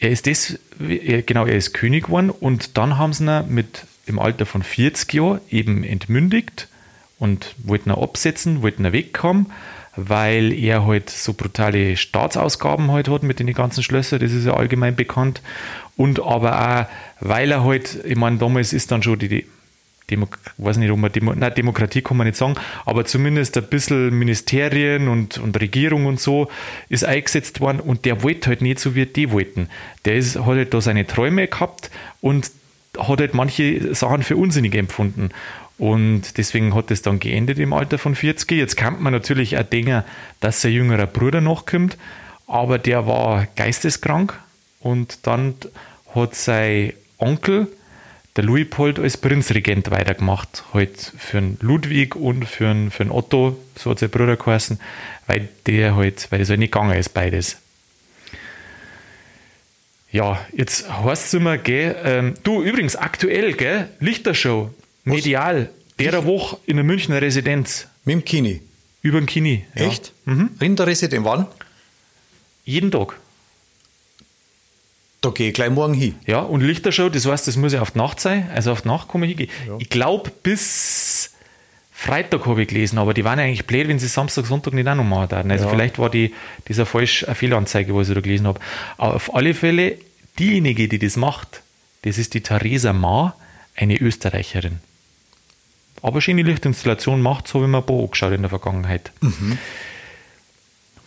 Er 0.00 0.10
ist 0.10 0.26
er- 0.26 1.22
genau, 1.22 1.44
er 1.46 1.56
ist 1.56 1.74
König 1.74 2.04
geworden 2.04 2.30
und 2.30 2.76
dann 2.78 2.98
haben 2.98 3.12
sie 3.12 3.24
ihn 3.24 3.52
mit 3.54 3.84
im 4.06 4.18
Alter 4.18 4.46
von 4.46 4.62
40 4.62 5.12
Jahren 5.12 5.40
eben 5.50 5.84
entmündigt 5.84 6.68
und 7.18 7.54
wollten 7.58 7.90
ihn 7.90 7.96
absetzen, 7.96 8.62
wollten 8.62 8.84
ihn 8.84 8.92
wegkommen, 8.92 9.46
weil 9.96 10.52
er 10.52 10.86
halt 10.86 11.10
so 11.10 11.32
brutale 11.32 11.96
Staatsausgaben 11.96 12.92
halt 12.92 13.08
hat 13.08 13.22
mit 13.24 13.40
den 13.40 13.52
ganzen 13.52 13.82
Schlössern, 13.82 14.20
das 14.20 14.32
ist 14.32 14.46
ja 14.46 14.54
allgemein 14.54 14.94
bekannt. 14.94 15.42
Und 15.96 16.20
aber 16.22 16.80
auch, 16.80 16.86
weil 17.20 17.50
er 17.50 17.64
halt, 17.64 17.98
ich 18.04 18.16
meine, 18.16 18.38
damals 18.38 18.72
ist 18.72 18.92
dann 18.92 19.02
schon 19.02 19.18
die 19.18 19.44
Demo, 20.10 20.28
weiß 20.56 20.78
nicht, 20.78 20.90
ob 20.90 20.98
man 20.98 21.12
Demo, 21.12 21.34
nein, 21.34 21.52
Demokratie 21.54 22.02
kann 22.02 22.16
man 22.16 22.26
nicht 22.26 22.36
sagen, 22.36 22.54
aber 22.84 23.04
zumindest 23.04 23.56
ein 23.56 23.64
bisschen 23.64 24.18
Ministerien 24.18 25.08
und, 25.08 25.38
und 25.38 25.60
Regierung 25.60 26.06
und 26.06 26.20
so 26.20 26.48
ist 26.88 27.04
eingesetzt 27.04 27.60
worden 27.60 27.80
und 27.80 28.04
der 28.04 28.22
wollte 28.22 28.48
halt 28.50 28.62
nicht 28.62 28.78
so, 28.78 28.94
wie 28.94 29.06
die 29.06 29.30
wollten. 29.30 29.68
Der 30.04 30.16
ist, 30.16 30.36
hat 30.36 30.46
halt 30.46 30.74
da 30.74 30.80
seine 30.80 31.06
Träume 31.06 31.46
gehabt 31.46 31.90
und 32.20 32.50
hat 32.98 33.20
halt 33.20 33.34
manche 33.34 33.94
Sachen 33.94 34.22
für 34.22 34.36
unsinnig 34.36 34.74
empfunden. 34.74 35.30
Und 35.78 36.38
deswegen 36.38 36.74
hat 36.74 36.90
es 36.90 37.02
dann 37.02 37.20
geendet 37.20 37.58
im 37.58 37.72
Alter 37.72 37.98
von 37.98 38.16
40. 38.16 38.50
Jetzt 38.52 38.76
kann 38.76 39.00
man 39.00 39.12
natürlich 39.12 39.56
auch 39.58 39.62
denken, 39.62 40.02
dass 40.40 40.60
sein 40.60 40.72
jüngerer 40.72 41.06
Bruder 41.06 41.40
nachkommt, 41.40 41.96
aber 42.48 42.78
der 42.78 43.06
war 43.06 43.46
geisteskrank 43.54 44.38
und 44.80 45.26
dann 45.26 45.54
hat 46.14 46.34
sein 46.34 46.94
Onkel, 47.18 47.68
der 48.38 48.44
Luitpold, 48.44 49.00
als 49.00 49.16
Prinzregent 49.16 49.90
weitergemacht. 49.90 50.62
Halt 50.72 51.12
für 51.18 51.40
den 51.40 51.58
Ludwig 51.60 52.14
und 52.14 52.44
für 52.44 52.72
den, 52.72 52.90
für 52.92 53.04
den 53.04 53.10
Otto, 53.10 53.58
so 53.76 53.90
hat 53.90 53.98
sein 53.98 54.10
Bruder 54.10 54.36
geheißen, 54.36 54.78
weil 55.26 55.48
der 55.66 55.96
halt, 55.96 56.28
weil 56.30 56.38
das 56.38 56.48
halt 56.48 56.60
nicht 56.60 56.72
gegangen 56.72 56.96
ist, 56.96 57.10
beides. 57.14 57.56
Ja, 60.12 60.38
jetzt 60.56 60.88
heißt 60.88 61.26
es 61.26 61.34
immer, 61.34 61.58
gell, 61.58 61.96
ähm, 62.04 62.34
du 62.44 62.62
übrigens 62.62 62.94
aktuell, 62.94 63.52
gell, 63.54 63.88
Lichtershow, 63.98 64.70
medial, 65.04 65.68
derer 65.98 66.24
Woche 66.24 66.58
in 66.64 66.76
der 66.76 66.84
Münchner 66.84 67.20
Residenz, 67.20 67.88
Mit 68.04 68.14
dem 68.14 68.24
Kini. 68.24 68.62
über 69.02 69.20
den 69.20 69.26
Kini. 69.26 69.64
Ja. 69.74 69.86
Echt? 69.86 70.12
Mhm. 70.24 70.50
Rinderresident 70.60 71.24
wann? 71.24 71.46
Jeden 72.64 72.92
Tag. 72.92 73.16
Da 75.20 75.30
gehe 75.30 75.48
ich 75.48 75.54
gleich 75.54 75.70
morgen 75.70 75.94
hin. 75.94 76.14
Ja, 76.26 76.40
und 76.40 76.60
Lichtershow, 76.60 77.08
das 77.08 77.26
heißt, 77.26 77.48
das 77.48 77.56
muss 77.56 77.72
ja 77.72 77.80
auf 77.82 77.90
die 77.90 77.98
Nacht 77.98 78.20
sein, 78.20 78.48
also 78.54 78.70
auf 78.72 78.82
die 78.82 78.88
Nacht 78.88 79.08
kann 79.08 79.20
man 79.20 79.28
hingehen. 79.28 79.50
Ich 79.80 79.88
glaube, 79.90 80.30
bis 80.42 81.32
Freitag 81.92 82.46
habe 82.46 82.62
ich 82.62 82.68
gelesen, 82.68 82.98
aber 82.98 83.12
die 83.14 83.24
waren 83.24 83.40
eigentlich 83.40 83.66
blöd, 83.66 83.88
wenn 83.88 83.98
sie 83.98 84.06
Samstag, 84.06 84.46
Sonntag 84.46 84.74
nicht 84.74 84.86
auch 84.86 84.94
noch 84.94 85.02
machen 85.02 85.32
würden. 85.32 85.50
Also 85.50 85.64
Ja. 85.64 85.70
vielleicht 85.70 85.98
war 85.98 86.08
die, 86.10 86.32
dieser 86.68 86.86
falsch 86.86 87.24
eine 87.24 87.34
Fehlanzeige, 87.34 87.92
was 87.96 88.08
ich 88.08 88.14
da 88.14 88.20
gelesen 88.20 88.46
habe. 88.46 88.60
Aber 88.96 89.16
auf 89.16 89.34
alle 89.34 89.52
Fälle, 89.54 89.98
diejenige, 90.38 90.86
die 90.86 91.00
das 91.00 91.16
macht, 91.16 91.62
das 92.02 92.16
ist 92.16 92.34
die 92.34 92.40
Theresa 92.40 92.92
Ma, 92.92 93.34
eine 93.74 93.96
Österreicherin. 94.00 94.78
Aber 96.00 96.20
schöne 96.20 96.42
Lichtinstallation 96.42 97.20
macht, 97.20 97.48
so 97.48 97.60
wie 97.62 97.66
man 97.66 97.84
paar 97.84 97.98
angeschaut 98.00 98.32
in 98.32 98.42
der 98.42 98.50
Vergangenheit. 98.50 99.10
Mhm. 99.20 99.58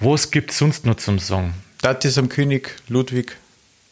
Was 0.01 0.31
gibt 0.31 0.51
es 0.51 0.57
sonst 0.57 0.85
noch 0.85 0.95
zum 0.95 1.19
hat 1.83 2.03
das 2.03 2.17
am 2.17 2.27
König 2.27 2.75
Ludwig, 2.89 3.37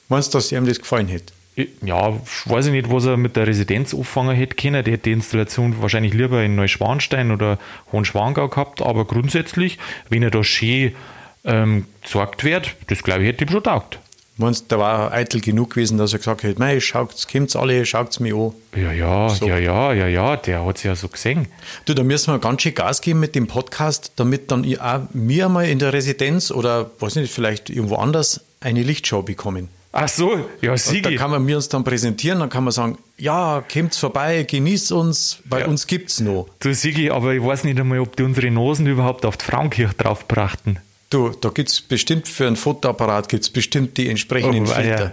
meinst 0.09 0.33
du, 0.33 0.37
dass 0.37 0.51
ihm 0.51 0.65
das 0.65 0.79
gefallen 0.79 1.07
hätte? 1.07 1.33
Ja, 1.81 2.13
weiß 2.45 2.67
ich 2.67 2.71
nicht, 2.71 2.89
was 2.91 3.05
er 3.05 3.17
mit 3.17 3.35
der 3.35 3.47
Residenz 3.47 3.93
anfangen 3.93 4.35
hätte 4.35 4.55
können. 4.55 4.83
Der 4.83 4.93
hätte 4.93 5.03
die 5.03 5.11
Installation 5.11 5.81
wahrscheinlich 5.81 6.13
lieber 6.13 6.41
in 6.41 6.55
Neuschwanstein 6.55 7.31
oder 7.31 7.57
Hohenschwangau 7.91 8.47
gehabt, 8.47 8.81
aber 8.81 9.05
grundsätzlich, 9.05 9.77
wenn 10.09 10.23
er 10.23 10.31
da 10.31 10.43
schön 10.43 10.95
ähm, 11.43 11.85
gesagt 12.01 12.43
wird, 12.43 12.75
das 12.87 13.03
glaube 13.03 13.23
ich, 13.23 13.27
hätte 13.27 13.43
ihm 13.43 13.51
schon 13.51 13.63
taugt. 13.63 13.99
Meinst 14.37 14.71
du, 14.71 14.75
da 14.75 14.79
war 14.79 15.11
eitel 15.11 15.41
genug 15.41 15.71
gewesen, 15.71 15.97
dass 15.97 16.13
er 16.13 16.19
gesagt 16.19 16.43
hätte, 16.43 16.59
mei, 16.59 16.79
schaut's, 16.79 17.27
kommt's 17.27 17.57
alle, 17.57 17.85
schaut's 17.85 18.21
mir 18.21 18.37
an. 18.37 18.53
Ja, 18.73 18.93
ja, 18.93 19.27
So. 19.27 19.45
ja, 19.45 19.57
ja, 19.57 19.91
ja, 19.91 20.07
ja, 20.07 20.37
der 20.37 20.65
hat 20.65 20.77
es 20.77 20.83
ja 20.83 20.95
so 20.95 21.09
gesehen. 21.09 21.49
Du, 21.83 21.93
da 21.93 22.03
müssen 22.03 22.33
wir 22.33 22.39
ganz 22.39 22.61
schön 22.61 22.73
Gas 22.73 23.01
geben 23.01 23.19
mit 23.19 23.35
dem 23.35 23.47
Podcast, 23.47 24.13
damit 24.15 24.49
dann 24.49 24.65
auch 24.79 25.01
mir 25.11 25.49
mal 25.49 25.67
in 25.67 25.79
der 25.79 25.91
Residenz 25.91 26.51
oder, 26.51 26.89
weiß 26.99 27.15
nicht, 27.15 27.33
vielleicht 27.33 27.69
irgendwo 27.69 27.95
anders 27.95 28.39
eine 28.61 28.83
Lichtshow 28.83 29.21
bekommen. 29.23 29.69
Ach 29.91 30.07
so, 30.07 30.35
ja, 30.61 30.71
Und 30.71 30.77
da 30.77 30.77
Sigi. 30.77 31.15
kann 31.15 31.31
man 31.31 31.43
mir 31.43 31.55
uns 31.55 31.67
dann 31.67 31.83
präsentieren, 31.83 32.39
dann 32.39 32.49
kann 32.49 32.63
man 32.63 32.71
sagen, 32.71 32.99
ja, 33.17 33.63
kommt's 33.73 33.97
vorbei, 33.97 34.43
genießt 34.43 34.91
uns, 34.91 35.39
bei 35.45 35.61
Ja. 35.61 35.65
uns 35.67 35.87
gibt's 35.87 36.19
noch. 36.19 36.47
Du 36.59 36.71
Sigi, 36.75 37.09
aber 37.09 37.33
ich 37.33 37.43
weiß 37.43 37.63
nicht 37.63 37.79
einmal, 37.79 37.99
ob 37.99 38.15
die 38.15 38.21
unsere 38.23 38.51
Nasen 38.51 38.85
überhaupt 38.85 39.25
auf 39.25 39.37
die 39.37 39.45
Frauenkirche 39.45 39.95
draufbrachten. 39.95 40.77
Du, 41.09 41.29
da 41.29 41.49
gibt's 41.49 41.81
bestimmt 41.81 42.27
für 42.27 42.45
einen 42.45 42.55
Fotoapparat 42.55 43.29
gibt's 43.29 43.49
bestimmt 43.49 43.97
die 43.97 44.07
entsprechenden 44.09 44.63
Oh, 44.67 44.67
Filter. 44.67 45.05
ja. 45.05 45.11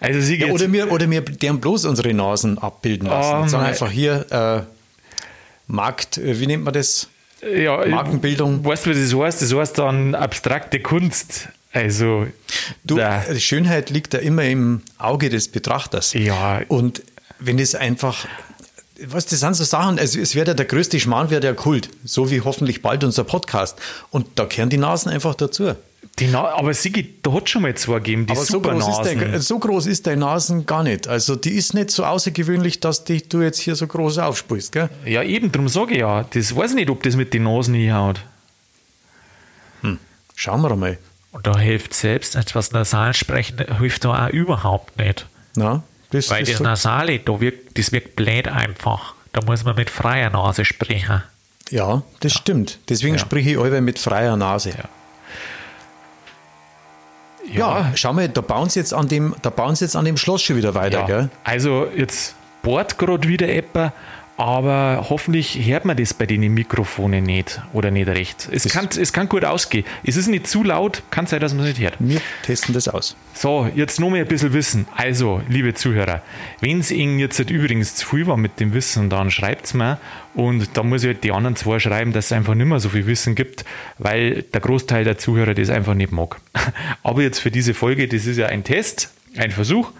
Also 0.00 0.20
Sigi, 0.20 0.44
Ja, 0.46 0.52
oder 0.52 0.72
wir, 0.72 0.90
oder 0.90 1.08
wir 1.08 1.20
deren 1.20 1.60
bloß 1.60 1.84
unsere 1.84 2.12
Nasen 2.12 2.58
abbilden 2.58 3.06
lassen. 3.08 3.32
Oh, 3.36 3.42
und 3.42 3.48
sagen 3.48 3.64
einfach 3.64 3.90
hier, 3.92 4.26
äh, 4.32 4.62
Markt, 5.68 6.18
äh, 6.18 6.40
wie 6.40 6.48
nennt 6.48 6.64
man 6.64 6.74
das? 6.74 7.08
ja, 7.56 7.86
Markenbildung. 7.86 8.64
Weißt 8.64 8.86
du, 8.86 8.90
was 8.90 8.96
das 8.98 9.14
heißt? 9.20 9.42
Das 9.42 9.54
heißt 9.54 9.78
dann 9.78 10.14
abstrakte 10.16 10.80
Kunst. 10.80 11.48
Also, 11.76 12.26
Du, 12.84 12.98
die 12.98 13.40
Schönheit 13.40 13.90
liegt 13.90 14.14
ja 14.14 14.20
immer 14.20 14.44
im 14.44 14.80
Auge 14.98 15.28
des 15.28 15.48
Betrachters. 15.48 16.14
Ja. 16.14 16.62
Und 16.68 17.02
wenn 17.38 17.58
es 17.58 17.74
einfach, 17.74 18.26
was 19.04 19.26
das 19.26 19.40
sind 19.40 19.54
so 19.54 19.64
Sachen, 19.64 19.98
also 19.98 20.18
es 20.18 20.34
wird 20.34 20.48
ja 20.48 20.54
der 20.54 20.64
größte 20.64 20.98
Schmarrn, 20.98 21.28
wird 21.28 21.44
ja 21.44 21.52
Kult, 21.52 21.90
so 22.04 22.30
wie 22.30 22.40
hoffentlich 22.40 22.80
bald 22.80 23.04
unser 23.04 23.24
Podcast. 23.24 23.78
Und 24.10 24.26
da 24.36 24.46
kehren 24.46 24.70
die 24.70 24.78
Nasen 24.78 25.10
einfach 25.10 25.34
dazu. 25.34 25.74
die 26.18 26.28
Na 26.28 26.54
aber 26.54 26.72
Sigi, 26.72 27.14
da 27.22 27.32
hat 27.34 27.50
schon 27.50 27.60
mal 27.60 27.74
zwei 27.74 27.98
gegeben, 27.98 28.24
die 28.24 28.32
Aber 28.32 28.44
so 28.44 28.60
groß, 28.60 29.02
der, 29.02 29.40
so 29.42 29.58
groß 29.58 29.84
ist 29.86 30.06
deine 30.06 30.22
Nasen 30.22 30.64
gar 30.64 30.82
nicht. 30.82 31.08
Also 31.08 31.36
die 31.36 31.52
ist 31.52 31.74
nicht 31.74 31.90
so 31.90 32.06
außergewöhnlich, 32.06 32.80
dass 32.80 33.04
dich 33.04 33.28
du 33.28 33.42
jetzt 33.42 33.60
hier 33.60 33.76
so 33.76 33.86
groß 33.86 34.16
aufspulst, 34.16 34.72
gell? 34.72 34.88
Ja, 35.04 35.22
eben, 35.22 35.52
darum 35.52 35.68
sage 35.68 35.92
ich 35.92 36.00
ja. 36.00 36.24
Das 36.24 36.56
weiß 36.56 36.70
ich 36.70 36.76
nicht, 36.76 36.88
ob 36.88 37.02
das 37.02 37.16
mit 37.16 37.34
den 37.34 37.42
Nasen 37.42 37.74
hinhaut. 37.74 38.22
Schauen 40.38 40.60
wir 40.60 40.76
mal. 40.76 40.98
Und 41.36 41.46
da 41.46 41.58
hilft 41.58 41.92
selbst 41.92 42.34
etwas 42.34 42.72
nasal 42.72 43.12
sprechen, 43.12 43.58
hilft 43.78 44.04
da 44.06 44.26
auch 44.26 44.30
überhaupt 44.30 44.96
nicht. 44.98 45.26
Na, 45.54 45.82
das, 46.10 46.30
Weil 46.30 46.44
das 46.44 46.52
das 46.52 46.60
Nasale, 46.60 47.18
da 47.18 47.40
wirkt, 47.40 47.76
das 47.78 47.92
wirkt 47.92 48.16
blöd 48.16 48.48
einfach. 48.48 49.14
Da 49.32 49.42
muss 49.44 49.62
man 49.64 49.76
mit 49.76 49.90
freier 49.90 50.30
Nase 50.30 50.64
sprechen. 50.64 51.22
ja, 51.70 52.02
das 52.20 52.32
stimmt. 52.32 52.78
Deswegen 52.88 53.18
spreche 53.18 53.50
ich 53.50 53.58
alle 53.58 53.82
mit 53.82 53.98
freier 53.98 54.34
Nase. 54.36 54.72
Ja, 57.52 57.92
schau 57.94 58.12
mal, 58.14 58.28
da 58.28 58.40
bauen 58.40 58.70
sie 58.70 58.80
jetzt 58.80 58.94
an 58.94 59.08
dem, 59.08 59.34
da 59.42 59.50
bauen 59.50 59.76
sie 59.76 59.84
jetzt 59.84 59.94
an 59.94 60.04
dem 60.06 60.16
Schloss 60.16 60.42
schon 60.42 60.56
wieder 60.56 60.74
weiter, 60.74 61.00
Ja. 61.00 61.06
gell? 61.06 61.30
Also 61.44 61.86
jetzt 61.94 62.34
bohrt 62.62 62.98
gerade 62.98 63.28
wieder 63.28 63.48
etwa, 63.48 63.92
aber 64.36 65.06
hoffentlich 65.08 65.66
hört 65.66 65.86
man 65.86 65.96
das 65.96 66.12
bei 66.12 66.26
den 66.26 66.40
Mikrofonen 66.52 67.24
nicht 67.24 67.62
oder 67.72 67.90
nicht 67.90 68.08
recht. 68.08 68.48
Es, 68.52 68.68
kann, 68.68 68.88
es 68.88 69.12
kann 69.12 69.28
gut 69.28 69.44
ausgehen. 69.44 69.86
Es 70.04 70.16
ist 70.16 70.26
nicht 70.26 70.46
zu 70.46 70.62
laut, 70.62 71.02
kann 71.10 71.26
sein, 71.26 71.40
dass 71.40 71.54
man 71.54 71.64
es 71.64 71.70
nicht 71.70 71.80
hört. 71.80 71.96
Wir 71.98 72.20
testen 72.42 72.74
das 72.74 72.86
aus. 72.88 73.16
So, 73.32 73.70
jetzt 73.74 73.98
noch 73.98 74.10
mal 74.10 74.20
ein 74.20 74.26
bisschen 74.26 74.52
Wissen. 74.52 74.86
Also, 74.94 75.40
liebe 75.48 75.72
Zuhörer, 75.72 76.22
wenn 76.60 76.80
es 76.80 76.90
Ihnen 76.90 77.18
jetzt 77.18 77.38
halt 77.38 77.50
übrigens 77.50 77.94
zu 77.94 78.06
viel 78.06 78.26
war 78.26 78.36
mit 78.36 78.60
dem 78.60 78.74
Wissen, 78.74 79.08
dann 79.08 79.30
schreibt 79.30 79.66
es 79.66 79.74
mir. 79.74 79.98
Und 80.34 80.68
da 80.74 80.82
muss 80.82 81.02
ich 81.02 81.08
halt 81.08 81.24
die 81.24 81.32
anderen 81.32 81.56
zwei 81.56 81.78
schreiben, 81.78 82.12
dass 82.12 82.26
es 82.26 82.32
einfach 82.32 82.54
nicht 82.54 82.66
mehr 82.66 82.78
so 82.78 82.90
viel 82.90 83.06
Wissen 83.06 83.34
gibt, 83.34 83.64
weil 83.96 84.42
der 84.42 84.60
Großteil 84.60 85.04
der 85.04 85.16
Zuhörer 85.16 85.54
das 85.54 85.70
einfach 85.70 85.94
nicht 85.94 86.12
mag. 86.12 86.40
Aber 87.02 87.22
jetzt 87.22 87.38
für 87.38 87.50
diese 87.50 87.72
Folge, 87.72 88.06
das 88.06 88.26
ist 88.26 88.36
ja 88.36 88.46
ein 88.46 88.64
Test, 88.64 89.10
ein 89.36 89.50
Versuch. 89.50 89.92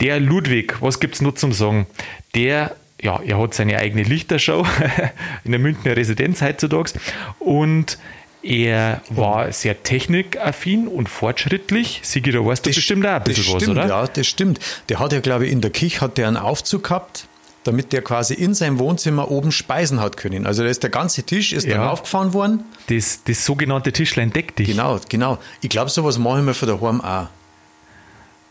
Der 0.00 0.18
Ludwig, 0.18 0.80
was 0.80 0.98
gibt 0.98 1.14
es 1.14 1.22
noch 1.22 1.34
zum 1.34 1.52
Sagen? 1.52 1.86
Der, 2.34 2.76
ja, 3.00 3.20
er 3.24 3.38
hat 3.38 3.54
seine 3.54 3.78
eigene 3.78 4.02
Lichtershow 4.02 4.66
in 5.44 5.52
der 5.52 5.60
Münchner 5.60 5.96
Residenz 5.96 6.42
heutzutage 6.42 6.92
und 7.38 7.98
er 8.42 9.00
war 9.10 9.50
sehr 9.52 9.82
technikaffin 9.82 10.86
und 10.88 11.08
fortschrittlich. 11.08 12.00
Sigi, 12.04 12.30
da 12.30 12.44
weißt 12.44 12.64
du 12.66 12.70
bestimmt 12.70 13.04
auch 13.06 13.10
ein 13.10 13.24
das 13.24 13.34
bisschen 13.34 13.54
was, 13.54 13.62
stimmt, 13.62 13.78
oder? 13.78 13.88
Ja, 13.88 14.06
das 14.06 14.26
stimmt. 14.26 14.60
Der 14.88 14.98
hat 15.00 15.12
ja, 15.12 15.20
glaube 15.20 15.46
ich, 15.46 15.52
in 15.52 15.60
der 15.60 15.70
Küche 15.72 16.00
hat 16.00 16.18
der 16.18 16.28
einen 16.28 16.36
Aufzug 16.36 16.84
gehabt, 16.84 17.26
damit 17.64 17.92
der 17.92 18.00
quasi 18.02 18.34
in 18.34 18.54
seinem 18.54 18.78
Wohnzimmer 18.78 19.30
oben 19.30 19.50
speisen 19.50 20.00
hat 20.00 20.16
können. 20.16 20.46
Also 20.46 20.62
da 20.62 20.68
ist 20.68 20.82
der 20.84 20.90
ganze 20.90 21.24
Tisch 21.24 21.52
ist 21.52 21.64
dann 21.66 21.80
Ja. 21.80 21.90
aufgefahren 21.90 22.32
worden. 22.32 22.64
Das, 22.86 23.22
das 23.24 23.44
sogenannte 23.44 23.92
Tischlein 23.92 24.32
deck 24.32 24.54
dich. 24.56 24.68
Genau, 24.68 25.00
genau. 25.08 25.38
Ich 25.60 25.68
glaube, 25.68 25.90
sowas 25.90 26.16
machen 26.18 26.46
wir 26.46 26.54
von 26.54 26.68
daheim 26.68 27.00
auch. 27.00 27.26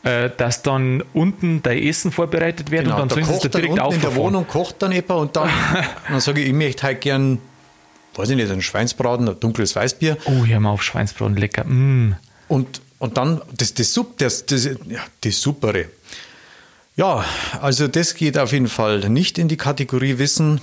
Äh, 0.08 0.32
dass 0.38 0.62
dann 0.62 1.04
unten 1.14 1.62
dein 1.62 1.80
Essen 1.80 2.12
vorbereitet 2.14 2.72
wird 2.72 2.86
Genau, 2.86 3.02
und 3.02 3.12
dann 3.12 3.20
da 3.20 3.26
sollen 3.26 3.26
sie 3.26 3.32
es 3.34 3.42
kocht 3.42 3.56
da 3.56 3.60
direkt 3.60 3.80
unten 3.82 3.96
in 3.96 4.02
der. 4.02 4.16
Wohnung, 4.16 4.48
kocht 4.48 4.82
dann 4.82 4.92
etwa 4.94 5.16
und 5.16 5.36
dann, 5.36 5.50
dann 6.10 6.20
sage 6.22 6.42
ich, 6.42 6.48
ich 6.48 6.54
möchte 6.54 6.84
halt 6.84 7.02
gern, 7.02 7.40
weiß 8.16 8.30
ich 8.30 8.38
nicht, 8.38 8.50
einen 8.50 8.62
Schweinsbraten, 8.62 9.28
ein 9.28 9.40
dunkles 9.40 9.76
Weißbier 9.76 10.18
Oh, 10.26 10.46
hör 10.46 10.60
mal 10.62 10.70
auf, 10.70 10.82
Schweinsbraten, 10.82 11.36
lecker. 11.36 11.66
Mm. 11.66 12.16
und, 12.48 12.82
und 13.00 13.18
dann 13.18 13.42
das, 13.58 13.74
das, 13.74 13.94
Sup, 13.94 14.18
das, 14.18 14.46
das, 14.46 14.66
ja, 14.66 15.02
das 15.22 15.42
Supere. 15.42 15.86
Ja, 16.96 17.26
also 17.62 17.88
das 17.88 18.16
geht 18.16 18.38
auf 18.38 18.54
jeden 18.54 18.70
Fall 18.70 19.10
nicht 19.10 19.38
in 19.38 19.50
die 19.50 19.58
Kategorie 19.58 20.18
Wissen, 20.20 20.62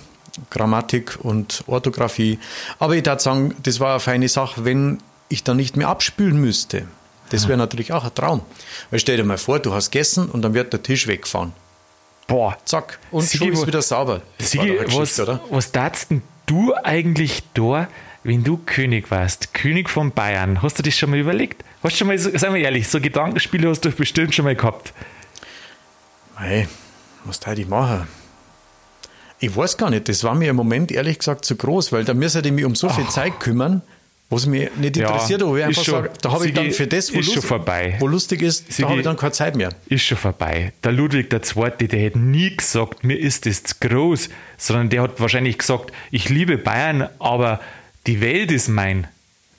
Grammatik 0.50 1.18
und 1.22 1.62
Orthographie. 1.66 2.38
Aber 2.78 2.96
ich 2.96 3.02
darf 3.02 3.20
sagen, 3.20 3.54
das 3.62 3.78
war 3.78 3.90
eine 3.90 4.00
feine 4.00 4.28
Sache, 4.28 4.64
wenn 4.64 4.98
ich 5.28 5.44
dann 5.44 5.58
nicht 5.58 5.76
mehr 5.76 5.88
abspülen 5.88 6.40
müsste. 6.40 6.88
Das 7.34 7.48
wäre 7.48 7.58
natürlich 7.58 7.92
auch 7.92 8.04
ein 8.04 8.14
Traum. 8.14 8.42
Weil 8.90 9.00
stell 9.00 9.16
dir 9.16 9.24
mal 9.24 9.38
vor, 9.38 9.58
du 9.58 9.72
hast 9.74 9.90
gegessen 9.90 10.28
und 10.28 10.42
dann 10.42 10.54
wird 10.54 10.72
der 10.72 10.82
Tisch 10.82 11.06
weggefahren. 11.06 11.52
Boah. 12.26 12.56
Zack. 12.64 12.98
Und 13.10 13.22
Sigi, 13.22 13.44
schon 13.44 13.52
ist 13.52 13.66
wieder 13.66 13.82
sauber. 13.82 14.22
Das 14.38 14.50
Sigi, 14.50 14.78
was, 14.92 15.20
oder? 15.20 15.40
was 15.50 15.72
darfst 15.72 16.10
denn 16.10 16.22
du 16.46 16.74
eigentlich 16.82 17.42
da, 17.54 17.88
wenn 18.22 18.44
du 18.44 18.56
König 18.64 19.10
warst? 19.10 19.52
König 19.52 19.90
von 19.90 20.10
Bayern. 20.12 20.62
Hast 20.62 20.78
du 20.78 20.82
das 20.82 20.96
schon 20.96 21.10
mal 21.10 21.18
überlegt? 21.18 21.62
Hast 21.82 21.92
du 21.94 21.98
schon 21.98 22.06
mal, 22.08 22.18
so- 22.18 22.30
sei 22.36 22.48
mal 22.48 22.56
ehrlich, 22.58 22.88
so 22.88 22.98
Gedankenspiele 23.00 23.68
hast 23.68 23.82
du 23.84 23.90
bestimmt 23.90 24.34
schon 24.34 24.46
mal 24.46 24.56
gehabt. 24.56 24.94
Hey, 26.36 26.66
was 27.24 27.40
da 27.40 27.52
ich 27.52 27.68
machen? 27.68 28.08
Ich 29.38 29.54
weiß 29.54 29.76
gar 29.76 29.90
nicht, 29.90 30.08
das 30.08 30.24
war 30.24 30.34
mir 30.34 30.48
im 30.50 30.56
Moment 30.56 30.90
ehrlich 30.92 31.18
gesagt 31.18 31.44
zu 31.44 31.56
groß, 31.56 31.92
weil 31.92 32.04
da 32.04 32.14
müsste 32.14 32.40
ich 32.40 32.52
mich 32.52 32.64
um 32.64 32.74
so 32.74 32.88
viel 32.88 33.06
Zeit 33.08 33.40
kümmern, 33.40 33.82
was 34.30 34.46
mich 34.46 34.68
nicht 34.76 34.96
Ja, 34.96 35.06
interessiert, 35.08 35.42
wo 35.44 35.56
ich 35.56 35.62
ist 35.62 35.68
einfach 35.68 35.84
schon- 35.84 35.94
sage, 35.94 36.10
da 36.22 36.32
habe 36.32 36.46
ich 36.48 36.54
dann 36.54 36.72
für 36.72 36.86
das, 36.86 37.14
wo, 37.14 37.40
vorbei. 37.40 37.96
wo 38.00 38.06
lustig 38.08 38.42
ist, 38.42 38.66
Sigi, 38.72 38.82
da 38.82 38.88
habe 38.88 38.98
ich 39.00 39.04
dann 39.04 39.16
keine 39.16 39.32
Zeit 39.32 39.54
mehr. 39.54 39.68
Ist 39.86 40.02
schon 40.02 40.18
vorbei. 40.18 40.72
Der 40.82 40.92
Ludwig 40.92 41.32
II., 41.32 41.86
der 41.86 41.98
hätte 42.00 42.18
nie 42.18 42.56
gesagt, 42.56 43.04
mir 43.04 43.18
ist 43.18 43.46
das 43.46 43.62
zu 43.62 43.74
groß, 43.80 44.28
sondern 44.56 44.90
der 44.90 45.02
hat 45.02 45.20
wahrscheinlich 45.20 45.58
gesagt, 45.58 45.92
ich 46.10 46.28
liebe 46.30 46.58
Bayern, 46.58 47.08
aber 47.18 47.60
die 48.06 48.20
Welt 48.20 48.50
ist 48.50 48.68
mein. 48.68 49.06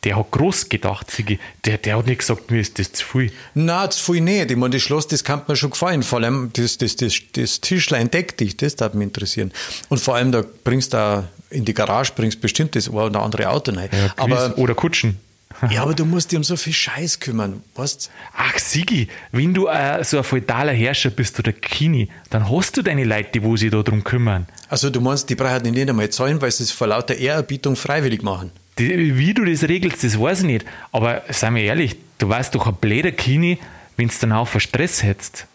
Der 0.03 0.17
hat 0.17 0.29
groß 0.29 0.69
gedacht, 0.69 1.09
Sigi. 1.09 1.39
Der, 1.65 1.79
der 1.79 1.97
hat 1.97 2.05
nicht 2.05 2.19
gesagt, 2.19 2.51
mir 2.51 2.59
ist 2.59 2.77
das 2.77 2.91
zu 2.91 3.03
viel. 3.03 3.31
Na, 3.55 3.89
zu 3.89 4.13
viel 4.13 4.21
nicht. 4.21 4.51
Ich 4.51 4.57
meine, 4.57 4.73
das 4.75 4.83
Schloss, 4.83 5.07
das 5.07 5.23
kann 5.23 5.41
mir 5.47 5.55
schon 5.55 5.71
gefallen. 5.71 6.03
Vor 6.03 6.19
allem 6.19 6.51
das, 6.53 6.77
das, 6.77 6.95
das, 6.95 7.15
das 7.33 7.59
Tischlein 7.59 8.11
deckt 8.11 8.39
dich, 8.39 8.55
das 8.55 8.75
darf 8.75 8.93
mich 8.93 9.05
interessieren. 9.07 9.51
Und 9.89 9.99
vor 9.99 10.15
allem, 10.15 10.31
da 10.31 10.43
bringst 10.63 10.93
du 10.93 10.97
auch 10.97 11.23
in 11.49 11.65
die 11.65 11.73
Garage, 11.73 12.13
bringst 12.15 12.41
bestimmt 12.41 12.75
das 12.75 12.89
ein 12.89 12.95
oder 12.95 13.21
andere 13.21 13.49
Auto 13.49 13.71
rein. 13.71 13.89
Ja, 13.91 14.13
aber, 14.17 14.57
oder 14.57 14.75
Kutschen. 14.75 15.19
ja, 15.69 15.83
aber 15.83 15.93
du 15.93 16.05
musst 16.05 16.31
dich 16.31 16.37
um 16.37 16.43
so 16.43 16.57
viel 16.57 16.73
Scheiß 16.73 17.19
kümmern. 17.19 17.63
Weißt 17.75 18.09
Ach, 18.35 18.57
Sigi, 18.57 19.07
wenn 19.31 19.53
du 19.53 19.67
äh, 19.67 20.03
so 20.03 20.17
ein 20.17 20.23
feudaler 20.23 20.73
Herrscher 20.73 21.09
bist 21.09 21.39
oder 21.39 21.53
Kini, 21.53 22.09
dann 22.29 22.49
hast 22.49 22.75
du 22.75 22.81
deine 22.81 23.03
Leute, 23.03 23.29
die 23.35 23.43
wo 23.43 23.55
sich 23.55 23.71
da 23.71 23.81
drum 23.81 24.03
kümmern. 24.03 24.47
Also 24.69 24.89
du 24.89 24.99
meinst, 24.99 25.29
die 25.29 25.35
brauchen 25.35 25.71
nicht 25.71 25.89
einmal 25.89 26.09
zahlen, 26.09 26.41
weil 26.41 26.51
sie 26.51 26.63
es 26.63 26.71
vor 26.71 26.87
lauter 26.87 27.15
Ehrerbietung 27.15 27.75
freiwillig 27.75 28.21
machen. 28.21 28.51
Die, 28.77 29.17
wie 29.17 29.33
du 29.33 29.45
das 29.45 29.63
regelst, 29.63 30.03
das 30.03 30.19
weiß 30.19 30.39
ich 30.39 30.45
nicht. 30.45 30.65
Aber 30.91 31.21
sei 31.29 31.51
mir 31.51 31.63
ehrlich, 31.63 31.95
du 32.17 32.27
warst 32.27 32.55
doch 32.55 32.67
ein 32.67 32.75
blöder 32.75 33.11
Kini, 33.11 33.59
wenn 33.95 34.09
du 34.09 34.13
dann 34.19 34.33
auch 34.33 34.47
für 34.47 34.59
Stress 34.59 35.03
hättest. 35.03 35.47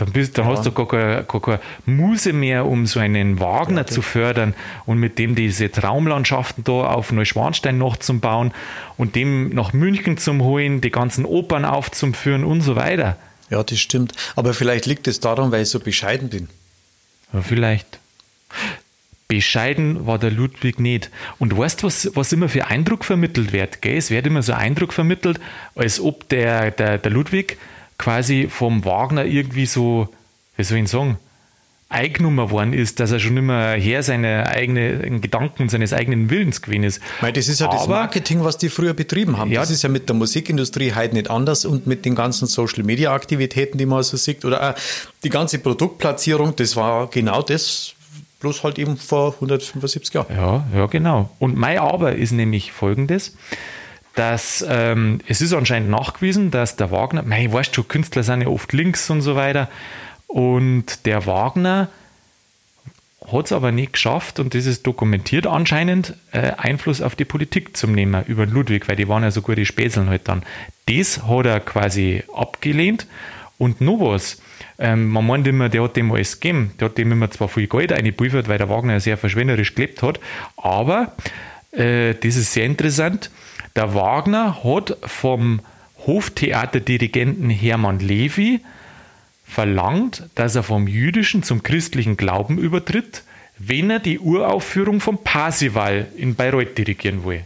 Dann, 0.00 0.12
bist, 0.12 0.38
dann 0.38 0.46
hast 0.46 0.64
du 0.64 0.72
gar 0.72 0.88
keine, 0.88 1.24
gar 1.24 1.42
keine 1.42 1.60
Muse 1.84 2.32
mehr, 2.32 2.64
um 2.64 2.86
so 2.86 3.00
einen 3.00 3.38
Wagner 3.38 3.86
zu 3.86 4.00
fördern 4.00 4.54
und 4.86 4.96
mit 4.96 5.18
dem 5.18 5.34
diese 5.34 5.70
Traumlandschaften 5.70 6.64
da 6.64 6.72
auf 6.72 7.12
Neuschwanstein 7.12 7.76
noch 7.76 7.98
zu 7.98 8.18
bauen 8.18 8.52
und 8.96 9.14
dem 9.14 9.50
nach 9.50 9.74
München 9.74 10.16
zu 10.16 10.38
holen, 10.38 10.80
die 10.80 10.90
ganzen 10.90 11.26
Opern 11.26 11.66
aufzuführen 11.66 12.44
und 12.44 12.62
so 12.62 12.76
weiter. 12.76 13.18
Ja, 13.50 13.62
das 13.62 13.78
stimmt. 13.78 14.14
Aber 14.36 14.54
vielleicht 14.54 14.86
liegt 14.86 15.06
es 15.06 15.20
daran, 15.20 15.52
weil 15.52 15.64
ich 15.64 15.68
so 15.68 15.80
bescheiden 15.80 16.30
bin. 16.30 16.48
Ja, 17.34 17.42
vielleicht. 17.42 17.98
Bescheiden 19.28 20.06
war 20.06 20.18
der 20.18 20.30
Ludwig 20.30 20.80
nicht. 20.80 21.10
Und 21.38 21.56
weißt 21.56 21.82
du, 21.82 21.88
was, 21.88 22.10
was 22.14 22.32
immer 22.32 22.48
für 22.48 22.66
Eindruck 22.68 23.04
vermittelt 23.04 23.52
wird? 23.52 23.82
Gell? 23.82 23.98
Es 23.98 24.10
wird 24.10 24.26
immer 24.26 24.42
so 24.42 24.54
Eindruck 24.54 24.94
vermittelt, 24.94 25.38
als 25.74 26.00
ob 26.00 26.28
der, 26.30 26.70
der, 26.70 26.96
der 26.96 27.10
Ludwig 27.10 27.58
quasi 28.00 28.48
vom 28.50 28.84
Wagner 28.84 29.24
irgendwie 29.26 29.66
so, 29.66 30.08
wie 30.56 30.64
soll 30.64 30.78
ich 30.78 30.88
sagen, 30.88 31.18
eingenommen 31.90 32.50
worden 32.50 32.72
ist, 32.72 33.00
dass 33.00 33.10
er 33.10 33.18
schon 33.18 33.36
immer 33.36 33.72
her 33.72 34.02
seine 34.04 34.46
eigenen 34.46 35.20
Gedanken, 35.20 35.68
seines 35.68 35.92
eigenen 35.92 36.30
Willens 36.30 36.62
gewesen 36.62 36.84
ist. 36.84 37.00
Meine, 37.20 37.32
das 37.34 37.48
ist 37.48 37.60
ja 37.60 37.66
das 37.66 37.82
Aber- 37.82 37.94
Marketing, 37.96 38.44
was 38.44 38.58
die 38.58 38.68
früher 38.68 38.94
betrieben 38.94 39.36
haben. 39.38 39.50
Ja. 39.50 39.60
Das 39.60 39.70
ist 39.70 39.82
ja 39.82 39.88
mit 39.88 40.08
der 40.08 40.14
Musikindustrie 40.14 40.94
heute 40.94 41.14
nicht 41.14 41.28
anders 41.28 41.64
und 41.64 41.86
mit 41.88 42.04
den 42.04 42.14
ganzen 42.14 42.46
Social-Media-Aktivitäten, 42.46 43.76
die 43.76 43.86
man 43.86 44.02
so 44.04 44.16
sieht, 44.16 44.44
oder 44.44 44.70
auch 44.70 44.74
die 45.24 45.30
ganze 45.30 45.58
Produktplatzierung, 45.58 46.54
das 46.56 46.76
war 46.76 47.08
genau 47.08 47.42
das, 47.42 47.92
bloß 48.38 48.62
halt 48.62 48.78
eben 48.78 48.96
vor 48.96 49.34
175 49.34 50.14
Jahren. 50.14 50.34
Ja, 50.34 50.64
ja, 50.74 50.86
genau. 50.86 51.28
Und 51.40 51.56
mein 51.56 51.78
Aber 51.78 52.14
ist 52.14 52.30
nämlich 52.30 52.70
folgendes. 52.72 53.34
Dass 54.14 54.64
ähm, 54.68 55.20
es 55.26 55.40
ist 55.40 55.52
anscheinend 55.52 55.90
nachgewiesen, 55.90 56.50
dass 56.50 56.76
der 56.76 56.90
Wagner, 56.90 57.22
mei, 57.22 57.50
weißt 57.50 57.76
du, 57.76 57.82
Künstler 57.82 58.22
sind 58.22 58.42
ja 58.42 58.48
oft 58.48 58.72
links 58.72 59.08
und 59.10 59.22
so 59.22 59.36
weiter, 59.36 59.68
und 60.26 61.06
der 61.06 61.26
Wagner 61.26 61.88
hat 63.32 63.46
es 63.46 63.52
aber 63.52 63.72
nicht 63.72 63.92
geschafft, 63.92 64.40
und 64.40 64.54
das 64.54 64.66
ist 64.66 64.86
dokumentiert 64.86 65.46
anscheinend, 65.46 66.14
äh, 66.32 66.52
Einfluss 66.56 67.00
auf 67.00 67.14
die 67.14 67.24
Politik 67.24 67.76
zu 67.76 67.86
nehmen 67.86 68.24
über 68.26 68.46
Ludwig, 68.46 68.88
weil 68.88 68.96
die 68.96 69.08
waren 69.08 69.22
ja 69.22 69.30
so 69.30 69.42
gute 69.42 69.64
Spätzeln 69.64 70.08
halt 70.08 70.28
dann. 70.28 70.42
Das 70.86 71.26
hat 71.26 71.46
er 71.46 71.60
quasi 71.60 72.24
abgelehnt. 72.34 73.06
Und 73.58 73.80
noch 73.80 74.00
was, 74.00 74.40
ähm, 74.78 75.08
man 75.08 75.26
meint 75.26 75.46
immer, 75.46 75.68
der 75.68 75.82
hat 75.82 75.96
dem 75.96 76.10
alles 76.10 76.40
gegeben. 76.40 76.72
Der 76.80 76.88
hat 76.88 76.98
dem 76.98 77.12
immer 77.12 77.30
zwar 77.30 77.48
viel 77.48 77.66
Geld 77.66 77.92
eingepulvert, 77.92 78.48
weil 78.48 78.58
der 78.58 78.70
Wagner 78.70 78.98
sehr 79.00 79.18
verschwenderisch 79.18 79.74
gelebt 79.74 80.02
hat, 80.02 80.18
aber 80.56 81.12
äh, 81.72 82.14
das 82.14 82.36
ist 82.36 82.52
sehr 82.52 82.64
interessant. 82.64 83.30
Der 83.76 83.94
Wagner 83.94 84.62
hat 84.64 84.96
vom 85.04 85.60
Hoftheaterdirigenten 86.06 87.50
Hermann 87.50 87.98
Levy 88.00 88.60
verlangt, 89.46 90.24
dass 90.34 90.54
er 90.54 90.62
vom 90.62 90.86
jüdischen 90.88 91.42
zum 91.42 91.62
christlichen 91.62 92.16
Glauben 92.16 92.58
übertritt, 92.58 93.22
wenn 93.58 93.90
er 93.90 93.98
die 93.98 94.18
Uraufführung 94.18 95.00
von 95.00 95.22
Parsival 95.22 96.06
in 96.16 96.34
Bayreuth 96.34 96.78
dirigieren 96.78 97.24
will. 97.24 97.44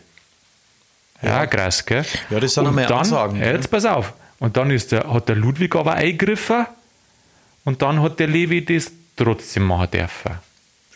Ja, 1.22 1.40
Ja. 1.40 1.46
krass, 1.46 1.84
gell? 1.84 2.04
Ja, 2.30 2.38
das 2.40 2.54
sind 2.54 2.66
einmal 2.66 2.90
Ansagen, 2.92 3.40
ja? 3.40 3.52
Jetzt 3.52 3.70
pass 3.70 3.84
auf. 3.84 4.12
Und 4.38 4.56
dann 4.56 4.70
ist 4.70 4.92
der, 4.92 5.12
hat 5.12 5.28
der 5.28 5.36
Ludwig 5.36 5.74
aber 5.74 5.94
eingegriffen 5.94 6.66
und 7.64 7.82
dann 7.82 8.02
hat 8.02 8.20
der 8.20 8.26
Levi 8.28 8.64
das 8.64 8.92
trotzdem 9.16 9.64
machen 9.64 9.90
dürfen. 9.90 10.32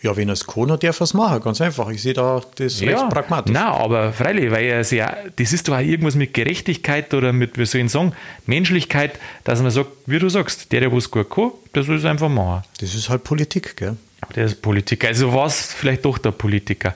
Ja, 0.02 0.16
wenn 0.16 0.28
er 0.28 0.34
es 0.34 0.46
kann, 0.46 0.68
darf 0.68 0.82
er 0.82 1.04
es 1.04 1.12
machen. 1.14 1.40
Ganz 1.42 1.60
einfach. 1.60 1.88
Ich 1.90 2.02
sehe 2.02 2.12
da 2.14 2.40
das 2.56 2.80
recht 2.80 3.08
pragmatisch. 3.08 3.52
Nein, 3.52 3.64
aber 3.66 4.12
freilich, 4.12 4.48
weil 4.52 4.64
er 4.66 4.84
sehr, 4.84 5.16
das 5.34 5.52
ist 5.52 5.66
doch 5.66 5.74
auch 5.74 5.80
irgendwas 5.80 6.14
mit 6.14 6.34
Gerechtigkeit 6.34 7.12
oder 7.14 7.32
mit, 7.32 7.58
wie 7.58 7.66
soll 7.66 7.80
ich 7.80 7.90
sagen, 7.90 8.12
Menschlichkeit, 8.46 9.18
dass 9.42 9.60
man 9.60 9.72
sagt, 9.72 9.90
wie 10.06 10.20
du 10.20 10.28
sagst, 10.28 10.70
der, 10.70 10.80
der 10.80 10.92
was 10.92 11.10
gut 11.10 11.28
kann, 11.28 11.50
der 11.74 11.82
soll 11.82 11.96
es 11.96 12.04
einfach 12.04 12.28
machen. 12.28 12.62
Das 12.80 12.94
ist 12.94 13.08
halt 13.08 13.24
Politik, 13.24 13.76
gell? 13.76 13.96
Der 14.36 14.44
ist 14.44 14.62
Politiker. 14.62 15.08
Also 15.08 15.32
war 15.32 15.46
es 15.46 15.72
vielleicht 15.74 16.04
doch 16.04 16.18
der 16.18 16.30
Politiker. 16.32 16.94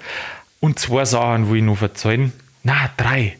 Und 0.61 0.79
zwei 0.79 1.05
Sachen, 1.05 1.49
wo 1.49 1.55
ich 1.57 1.62
noch 1.62 1.79
verzeihen. 1.79 2.33
Na, 2.62 2.88
drei. 2.97 3.37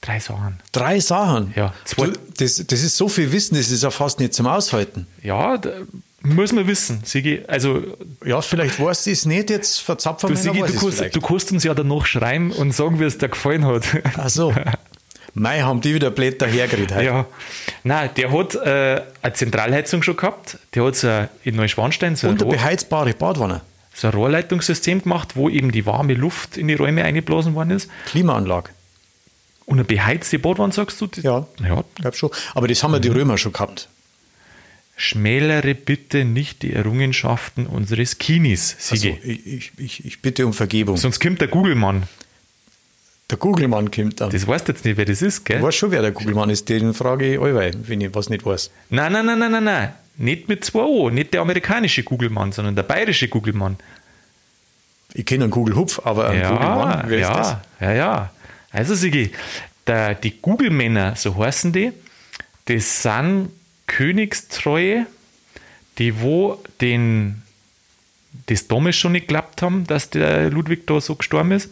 Drei 0.00 0.20
Sachen. 0.20 0.60
Drei 0.70 1.00
Sachen. 1.00 1.52
Ja, 1.56 1.74
zwei- 1.84 2.06
Du, 2.06 2.12
das, 2.38 2.64
das 2.64 2.82
ist 2.82 2.96
so 2.96 3.08
viel 3.08 3.32
Wissen, 3.32 3.56
das 3.56 3.70
ist 3.70 3.82
ja 3.82 3.90
fast 3.90 4.20
nicht 4.20 4.32
zum 4.34 4.46
Aushalten. 4.46 5.08
Ja, 5.22 5.58
muss 6.22 6.52
man 6.52 6.66
wissen, 6.66 7.02
Sigi. 7.04 7.42
Also, 7.46 7.82
Ja, 8.24 8.40
vielleicht 8.40 8.80
weißt 8.80 9.06
du 9.06 9.10
es 9.10 9.24
nicht, 9.26 9.50
jetzt 9.50 9.78
verzapfen 9.80 10.28
du, 10.28 10.34
wir 10.34 10.42
Sigi, 10.42 10.58
du, 10.60 10.78
kannst, 10.80 11.16
du 11.16 11.20
kannst 11.20 11.52
uns 11.52 11.64
ja 11.64 11.74
danach 11.74 12.06
schreiben 12.06 12.50
und 12.52 12.72
sagen, 12.72 12.98
wie 13.00 13.04
es 13.04 13.18
dir 13.18 13.28
gefallen 13.28 13.64
hat. 13.64 13.84
Ach 14.16 14.28
so. 14.28 14.52
Mei, 15.34 15.60
haben 15.60 15.80
die 15.80 15.94
wieder 15.94 16.10
blöd 16.10 16.42
dahergeredet. 16.42 16.94
heute. 16.96 17.04
Ja, 17.04 17.26
nein, 17.84 18.10
der 18.16 18.32
hat 18.32 18.54
äh, 18.56 19.02
eine 19.22 19.32
Zentralheizung 19.34 20.02
schon 20.02 20.16
gehabt. 20.16 20.58
Der 20.74 20.84
hat 20.84 20.96
so 20.96 21.06
ein- 21.06 21.28
in 21.44 21.54
Neuschwanstein 21.54 22.16
so 22.16 22.28
Und 22.28 22.42
eine 22.42 22.50
beheizbare 22.50 23.12
Badwanne. 23.14 23.60
so 23.94 24.08
ein 24.08 24.14
Rohrleitungssystem 24.14 25.02
gemacht, 25.02 25.36
wo 25.36 25.48
eben 25.48 25.70
die 25.70 25.86
warme 25.86 26.14
Luft 26.14 26.56
in 26.56 26.66
die 26.66 26.74
Räume 26.74 27.04
eingeblasen 27.04 27.54
worden 27.54 27.70
ist. 27.70 27.88
Klimaanlage. 28.06 28.70
Und 29.66 29.76
eine 29.76 29.84
beheizte 29.84 30.38
Badwanne, 30.40 30.72
sagst 30.72 31.00
du? 31.00 31.06
Ja. 31.20 31.46
ja. 31.62 31.84
Glaube 31.96 32.16
schon. 32.16 32.30
Aber 32.54 32.66
das 32.66 32.82
haben 32.82 32.92
ja 32.94 32.98
die 32.98 33.08
Römer 33.08 33.38
schon 33.38 33.52
gehabt. 33.52 33.88
Schmälere 34.98 35.76
bitte 35.76 36.24
nicht 36.24 36.62
die 36.62 36.72
Errungenschaften 36.72 37.66
unseres 37.66 38.18
Kinis, 38.18 38.76
Also, 38.90 38.96
Sigi. 38.96 39.18
ich, 39.22 39.70
ich, 39.78 40.04
ich, 40.04 40.20
bitte 40.20 40.44
um 40.44 40.52
Vergebung. 40.52 40.96
Sonst 40.96 41.20
kommt 41.20 41.40
der 41.40 41.46
Google-Mann. 41.46 42.02
Der 43.30 43.38
Google-Mann 43.38 43.92
kommt 43.92 44.20
dann. 44.20 44.30
Das 44.30 44.44
weißt 44.44 44.66
du 44.66 44.72
jetzt 44.72 44.84
nicht, 44.84 44.96
wer 44.96 45.04
das 45.04 45.22
ist, 45.22 45.44
gell? 45.44 45.58
Ich 45.58 45.62
weiß 45.62 45.76
schon, 45.76 45.92
wer 45.92 46.02
der 46.02 46.10
Google-Mann 46.10 46.50
ist. 46.50 46.68
Den 46.68 46.94
frage 46.94 47.34
ich 47.34 47.40
allweil, 47.40 47.74
wenn 47.86 48.00
ich 48.00 48.12
was 48.12 48.28
nicht 48.28 48.44
weiß. 48.44 48.72
Nein, 48.90 49.12
nein, 49.12 49.24
nein, 49.24 49.38
nein, 49.38 49.52
nein, 49.52 49.64
nein. 49.64 49.92
Nicht 50.16 50.48
mit 50.48 50.64
zwei 50.64 50.82
O. 50.82 51.10
Nicht 51.10 51.32
der 51.32 51.42
amerikanische 51.42 52.02
Google-Mann, 52.02 52.50
sondern 52.50 52.74
der 52.74 52.82
bayerische 52.82 53.28
Google-Mann. 53.28 53.76
Ich 55.14 55.24
kenne 55.26 55.44
einen 55.44 55.52
Google-Hupf, 55.52 56.00
aber 56.04 56.30
einen 56.30 56.42
Google-Mann, 56.42 57.04
wer 57.06 57.18
ja, 57.20 57.30
ist 57.30 57.38
das? 57.38 57.56
ja, 57.80 57.92
ja. 57.94 58.32
Also, 58.72 58.96
Sigi, 58.96 59.30
der, 59.86 60.16
die 60.16 60.40
Google-Männer, 60.42 61.14
so 61.14 61.36
heißen 61.36 61.72
die, 61.72 61.92
das 62.64 63.02
sind 63.02 63.50
Königstreue, 63.88 65.06
die 65.98 66.20
wo 66.20 66.62
den, 66.80 67.42
das 68.46 68.68
damals 68.68 68.96
schon 68.96 69.12
nicht 69.12 69.26
geklappt 69.26 69.62
haben, 69.62 69.84
dass 69.88 70.10
der 70.10 70.50
Ludwig 70.50 70.86
da 70.86 71.00
so 71.00 71.16
gestorben 71.16 71.50
ist. 71.50 71.70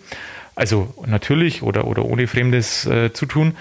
Also 0.56 0.92
natürlich 1.06 1.62
oder, 1.62 1.86
oder 1.86 2.04
ohne 2.04 2.26
Fremdes 2.26 2.86
äh, 2.86 3.12
zu 3.12 3.26
tun. 3.26 3.56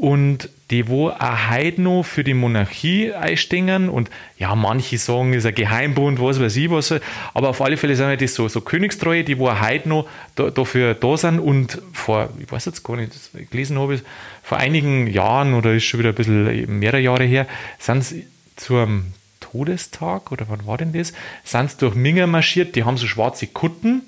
Und 0.00 0.48
die 0.70 0.88
wo 0.88 1.10
auch 1.10 1.50
heute 1.50 1.82
noch 1.82 2.04
für 2.04 2.24
die 2.24 2.32
Monarchie 2.32 3.12
einstehen 3.12 3.90
und 3.90 4.08
ja, 4.38 4.54
manche 4.54 4.96
sagen, 4.96 5.34
ist 5.34 5.44
ein 5.44 5.54
Geheimbund, 5.54 6.18
was 6.22 6.40
weiß 6.40 6.56
ich 6.56 6.70
was, 6.70 6.94
aber 7.34 7.50
auf 7.50 7.60
alle 7.60 7.76
Fälle 7.76 7.94
sind 7.96 8.22
das 8.22 8.34
so, 8.34 8.48
so 8.48 8.62
Königstreue, 8.62 9.24
die 9.24 9.36
wo 9.36 9.48
auch 9.48 9.60
heute 9.60 9.90
noch 9.90 10.08
da, 10.36 10.48
dafür 10.48 10.94
da 10.94 11.18
sind. 11.18 11.38
Und 11.38 11.82
vor, 11.92 12.30
ich 12.38 12.50
weiß 12.50 12.64
jetzt 12.64 12.82
gar 12.82 12.96
nicht, 12.96 13.14
das 13.14 13.30
gelesen 13.50 13.78
habe 13.78 14.00
vor 14.42 14.56
einigen 14.56 15.06
Jahren 15.06 15.52
oder 15.52 15.74
ist 15.74 15.84
schon 15.84 16.00
wieder 16.00 16.10
ein 16.10 16.14
bisschen 16.14 16.78
mehrere 16.78 17.00
Jahre 17.00 17.24
her, 17.24 17.46
sind 17.78 18.02
sie 18.02 18.26
zum 18.56 19.12
Todestag 19.40 20.32
oder 20.32 20.46
wann 20.48 20.66
war 20.66 20.78
denn 20.78 20.94
das, 20.94 21.12
sind 21.44 21.72
sie 21.72 21.76
durch 21.76 21.94
Minger 21.94 22.26
marschiert, 22.26 22.74
die 22.74 22.84
haben 22.84 22.96
so 22.96 23.06
schwarze 23.06 23.48
Kutten 23.48 24.00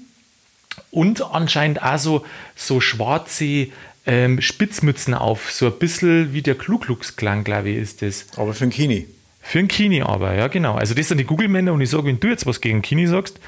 und 0.90 1.22
anscheinend 1.22 1.82
auch 1.82 1.98
so, 1.98 2.24
so 2.56 2.80
schwarze 2.80 3.68
ähm, 4.06 4.40
Spitzmützen 4.40 5.14
auf, 5.14 5.50
so 5.52 5.66
ein 5.66 5.78
bisschen 5.78 6.32
wie 6.32 6.42
der 6.42 6.54
Kluglux-Klang, 6.54 7.44
glaube 7.44 7.70
ich, 7.70 7.78
ist 7.78 8.02
das. 8.02 8.26
Aber 8.36 8.54
für 8.54 8.64
den 8.64 8.70
Kini. 8.70 9.06
Für 9.40 9.58
einen 9.58 9.68
Kini 9.68 10.02
aber, 10.02 10.34
ja 10.34 10.48
genau. 10.48 10.74
Also 10.74 10.94
das 10.94 11.08
sind 11.08 11.18
die 11.18 11.24
Google-Männer 11.24 11.72
und 11.72 11.80
ich 11.80 11.90
sage, 11.90 12.04
wenn 12.04 12.20
du 12.20 12.28
jetzt 12.28 12.46
was 12.46 12.60
gegen 12.60 12.82
Kini 12.82 13.06
sagst, 13.06 13.40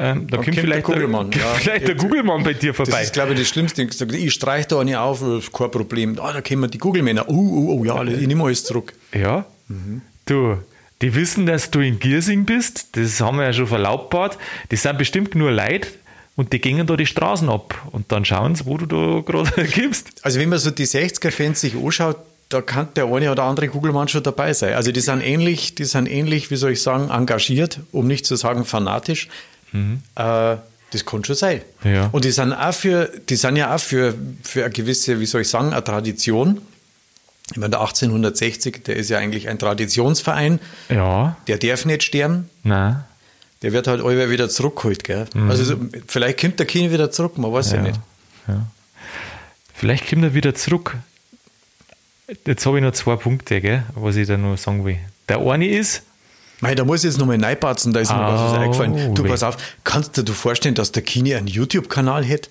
ähm, 0.00 0.28
da 0.28 0.36
kommt 0.36 0.46
kommt 0.46 0.56
der 0.56 0.64
vielleicht, 0.64 0.84
Google-Mann, 0.84 1.30
der, 1.32 1.42
ja. 1.42 1.48
vielleicht 1.54 1.88
der 1.88 1.94
Google-Mann 1.96 2.44
bei 2.44 2.52
dir 2.52 2.68
Das 2.72 2.76
vorbei. 2.76 3.02
ist, 3.02 3.12
glaube 3.12 3.32
ich, 3.32 3.40
das 3.40 3.48
Schlimmste. 3.48 3.82
Ich, 3.82 3.92
sag, 3.94 4.12
ich 4.12 4.32
streiche 4.32 4.68
da 4.68 4.80
eine 4.80 5.00
auf, 5.00 5.20
das 5.20 5.50
kein 5.50 5.70
Problem. 5.70 6.18
Ah, 6.20 6.32
da 6.32 6.40
kommen 6.40 6.70
die 6.70 6.78
Google-Männer. 6.78 7.28
Oh, 7.28 7.34
oh, 7.34 7.78
oh, 7.80 7.84
ja, 7.84 8.04
ich 8.04 8.26
nehme 8.26 8.44
alles 8.44 8.64
zurück. 8.64 8.92
Ja. 9.12 9.46
Du, 10.26 10.56
die 11.02 11.14
wissen, 11.14 11.46
dass 11.46 11.70
du 11.70 11.80
in 11.80 11.98
Giersing 11.98 12.44
bist. 12.44 12.96
Das 12.96 13.20
haben 13.20 13.38
wir 13.38 13.44
ja 13.44 13.52
schon 13.52 13.66
verlautbart. 13.66 14.38
Das 14.68 14.82
sind 14.82 14.98
bestimmt 14.98 15.34
nur 15.34 15.50
Leute 15.50 15.88
und 16.38 16.52
die 16.52 16.60
gingen 16.60 16.86
da 16.86 16.96
die 16.96 17.04
Straßen 17.04 17.48
ab. 17.50 17.74
Und 17.90 18.12
dann 18.12 18.24
schauen 18.24 18.54
sie, 18.54 18.64
wo 18.64 18.78
du 18.78 18.86
da 18.86 19.20
gerade 19.26 19.64
gibst. 19.64 20.12
Also, 20.22 20.38
wenn 20.38 20.48
man 20.48 20.60
so 20.60 20.70
die 20.70 20.86
60er-Fans 20.86 21.60
sich 21.60 21.74
anschaut, 21.76 22.16
da 22.48 22.62
kann 22.62 22.88
der 22.94 23.06
eine 23.06 23.30
oder 23.32 23.42
andere 23.42 23.66
Google-Mann 23.68 24.06
schon 24.06 24.22
dabei 24.22 24.52
sein. 24.54 24.74
Also, 24.74 24.92
die 24.92 25.00
sind 25.00 25.20
ähnlich, 25.20 25.74
die 25.74 25.84
sind 25.84 26.08
ähnlich, 26.08 26.50
wie 26.52 26.56
soll 26.56 26.70
ich 26.72 26.80
sagen, 26.82 27.10
engagiert, 27.10 27.80
um 27.92 28.06
nicht 28.06 28.24
zu 28.24 28.36
sagen 28.36 28.64
fanatisch. 28.64 29.28
Äh, 29.72 30.56
das 30.90 31.04
kann 31.04 31.24
schon 31.24 31.34
sein. 31.34 31.60
Ja. 31.82 32.08
Und 32.12 32.24
die 32.24 32.30
sind 32.30 32.52
auch 32.52 32.72
für, 32.72 33.10
die 33.28 33.36
sind 33.36 33.56
ja 33.56 33.74
auch 33.74 33.80
für, 33.80 34.14
für 34.42 34.64
eine 34.64 34.72
gewisse, 34.72 35.18
wie 35.20 35.26
soll 35.26 35.40
ich 35.42 35.48
sagen, 35.48 35.72
eine 35.72 35.82
Tradition. 35.82 36.62
Ich 37.50 37.56
meine, 37.56 37.70
der 37.70 37.80
1860, 37.80 38.84
der 38.84 38.94
ist 38.96 39.10
ja 39.10 39.18
eigentlich 39.18 39.48
ein 39.48 39.58
Traditionsverein. 39.58 40.60
Ja, 40.88 41.36
Der 41.48 41.58
darf 41.58 41.84
nicht 41.84 42.04
sterben. 42.04 42.48
na. 42.62 43.07
Der 43.62 43.72
wird 43.72 43.86
halt 43.88 44.00
allweil 44.00 44.30
wieder 44.30 44.48
zurückgeholt, 44.48 45.02
gell? 45.04 45.26
Also 45.48 45.64
so, 45.64 45.76
vielleicht 46.06 46.40
kommt 46.40 46.58
der 46.60 46.66
Kini 46.66 46.92
wieder 46.92 47.10
zurück, 47.10 47.38
man 47.38 47.52
weiß 47.52 47.72
ja, 47.72 47.76
Ja, 47.78 47.82
nicht. 47.82 48.00
ja. 48.46 48.66
Vielleicht 49.74 50.08
kommt 50.08 50.22
er 50.24 50.34
wieder 50.34 50.54
zurück. 50.54 50.96
Jetzt 52.46 52.66
habe 52.66 52.78
ich 52.78 52.84
noch 52.84 52.92
zwei 52.92 53.16
Punkte, 53.16 53.60
gell, 53.60 53.84
was 53.94 54.16
ich 54.16 54.28
da 54.28 54.36
noch 54.36 54.56
sagen 54.58 54.84
will. 54.84 54.98
Der 55.28 55.38
eine 55.40 55.66
ist, 55.68 56.02
Mei, 56.60 56.74
da 56.74 56.84
muss 56.84 56.98
ich 57.00 57.04
jetzt 57.10 57.18
nochmal 57.18 57.42
reinpatzen, 57.42 57.92
da 57.92 58.00
ist 58.00 58.10
mir 58.10 58.18
was, 58.18 58.52
Au, 58.52 58.60
eingefallen. 58.60 59.14
Du, 59.14 59.24
weh. 59.24 59.28
pass 59.28 59.42
auf, 59.44 59.56
kannst 59.84 60.16
du 60.18 60.22
dir 60.22 60.32
vorstellen, 60.32 60.74
dass 60.74 60.90
der 60.92 61.02
Kini 61.02 61.34
einen 61.34 61.46
YouTube-Kanal 61.46 62.24
hätte? 62.24 62.50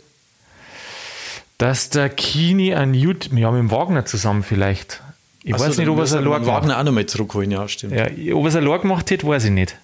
dass 1.57 1.89
der 1.89 2.09
Kini 2.09 2.75
ein 2.75 2.93
YouTube, 2.93 3.33
ja, 3.37 3.49
mit 3.51 3.59
dem 3.59 3.71
Wagner 3.71 4.05
zusammen 4.05 4.43
vielleicht. 4.43 5.01
Ich 5.43 5.53
Ach 5.55 5.59
so, 5.59 5.65
weiß 5.65 5.77
nicht, 5.77 5.87
ob 5.89 5.97
er 5.97 6.03
es 6.03 6.13
allein 6.13 6.25
gemacht 6.25 6.45
Wagner 6.45 6.79
auch 6.79 6.83
nochmal 6.83 7.05
zurückholen, 7.07 7.49
ja, 7.49 7.67
stimmt. 7.67 7.93
Ja, 7.95 8.05
ob 8.35 8.43
er 8.43 8.49
es 8.49 8.55
allein 8.55 8.79
gemacht 8.81 9.09
hätte, 9.09 9.25
weiß 9.27 9.45
ich 9.45 9.51
nicht. 9.51 9.75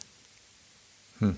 Hm. 1.29 1.35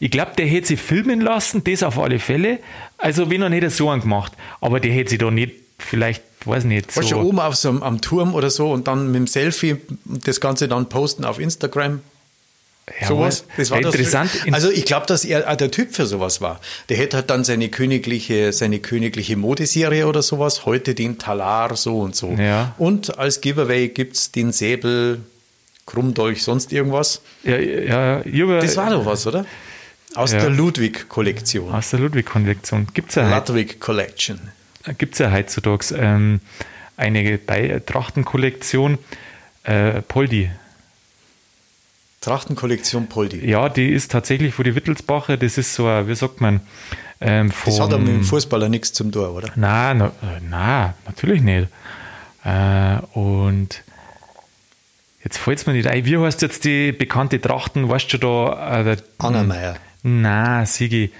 Ich 0.00 0.10
glaube, 0.10 0.32
der 0.38 0.46
hätte 0.46 0.68
sich 0.68 0.80
filmen 0.80 1.20
lassen, 1.20 1.64
das 1.64 1.82
auf 1.82 1.98
alle 1.98 2.18
Fälle. 2.20 2.58
Also, 2.98 3.30
wenn 3.30 3.42
er 3.42 3.48
nicht 3.48 3.68
so 3.70 3.90
einen 3.90 4.00
gemacht, 4.02 4.32
aber 4.60 4.78
der 4.80 4.92
hätte 4.92 5.10
sich 5.10 5.18
da 5.18 5.30
nicht, 5.30 5.52
vielleicht, 5.78 6.22
weiß 6.44 6.64
nicht, 6.64 6.96
Weißt 6.96 7.10
du, 7.10 7.16
so. 7.16 7.20
oben 7.20 7.40
auf 7.40 7.56
so 7.56 7.68
einem, 7.68 7.82
am 7.82 8.00
Turm 8.00 8.34
oder 8.34 8.50
so 8.50 8.70
und 8.70 8.86
dann 8.86 9.06
mit 9.06 9.16
dem 9.16 9.26
Selfie 9.26 9.76
das 10.04 10.40
Ganze 10.40 10.68
dann 10.68 10.88
posten 10.88 11.24
auf 11.24 11.38
Instagram. 11.40 12.00
Ja, 13.00 13.08
sowas. 13.08 13.44
Das 13.58 13.70
war 13.70 13.80
das 13.82 13.94
interessant. 13.94 14.30
In- 14.46 14.54
also 14.54 14.70
ich 14.70 14.84
glaube, 14.86 15.04
dass 15.06 15.24
er 15.24 15.54
der 15.56 15.70
Typ 15.70 15.94
für 15.94 16.06
sowas 16.06 16.40
war. 16.40 16.58
Der 16.88 16.96
hätte 16.96 17.18
halt 17.18 17.28
dann 17.28 17.44
seine 17.44 17.68
königliche, 17.68 18.52
seine 18.54 18.78
königliche 18.78 19.36
Modeserie 19.36 20.06
oder 20.06 20.22
sowas, 20.22 20.64
heute 20.64 20.94
den 20.94 21.18
Talar 21.18 21.76
so 21.76 22.00
und 22.00 22.16
so. 22.16 22.32
Ja. 22.32 22.74
Und 22.78 23.18
als 23.18 23.40
Giveaway 23.42 23.88
gibt 23.88 24.16
es 24.16 24.32
den 24.32 24.52
Säbel, 24.52 25.20
Krummdolch, 25.88 26.42
sonst 26.42 26.72
irgendwas. 26.72 27.22
ja, 27.42 27.56
ja, 27.58 28.22
hab- 28.24 28.60
Das 28.60 28.76
war 28.76 28.90
doch 28.90 29.04
was, 29.06 29.26
oder? 29.26 29.44
Aus 30.14 30.32
Ja. 30.32 30.40
der 30.40 30.50
Ludwig-Kollektion. 30.50 31.72
aus 31.72 31.90
der 31.90 32.00
Ludwig-Kollektion. 32.00 32.86
Gibt 32.94 33.10
es 33.10 33.14
ja. 33.16 33.36
Ludwig 33.36 33.80
Collection. 33.80 34.38
gibt 34.98 35.14
es 35.14 35.18
ja 35.18 35.30
heutzutage 35.32 35.94
ähm, 35.96 36.40
eine 36.96 37.38
Trachtenkollektion, 37.84 38.98
äh, 39.64 40.02
Poldi. 40.02 40.50
Trachtenkollektion 42.20 43.06
Poldi. 43.08 43.48
Ja, 43.48 43.68
die 43.68 43.90
ist 43.90 44.10
tatsächlich 44.10 44.52
von 44.54 44.64
die 44.64 44.74
Wittelsbacher, 44.74 45.36
das 45.36 45.56
ist 45.56 45.74
so, 45.74 45.86
ein, 45.86 46.08
wie 46.08 46.14
sagt 46.14 46.40
man, 46.40 46.60
ähm, 47.20 47.50
vom, 47.50 47.72
Das 47.72 47.80
hat 47.80 47.92
aber 47.92 47.98
mit 48.02 48.08
dem 48.08 48.24
Fußballer 48.24 48.68
nichts 48.68 48.92
zum 48.92 49.12
Tor, 49.12 49.34
oder? 49.34 49.50
Na, 49.56 49.94
na, 49.94 50.06
äh, 50.06 50.40
na 50.48 50.94
natürlich 51.06 51.42
nicht. 51.42 51.68
Äh, 52.44 52.96
und 53.12 53.82
jetzt 55.24 55.38
fällt 55.38 55.58
es 55.58 55.66
mir 55.66 55.72
nicht 55.72 55.88
ein, 55.88 56.04
wie 56.04 56.16
heißt 56.18 56.42
jetzt 56.42 56.64
die 56.64 56.92
bekannte 56.92 57.40
Trachten, 57.40 57.88
weißt 57.88 58.12
du 58.12 58.18
da? 58.18 58.82
Äh, 58.82 58.96
Angermeier. 59.18 59.76
na, 60.02 60.64
Sigi, 60.66 61.10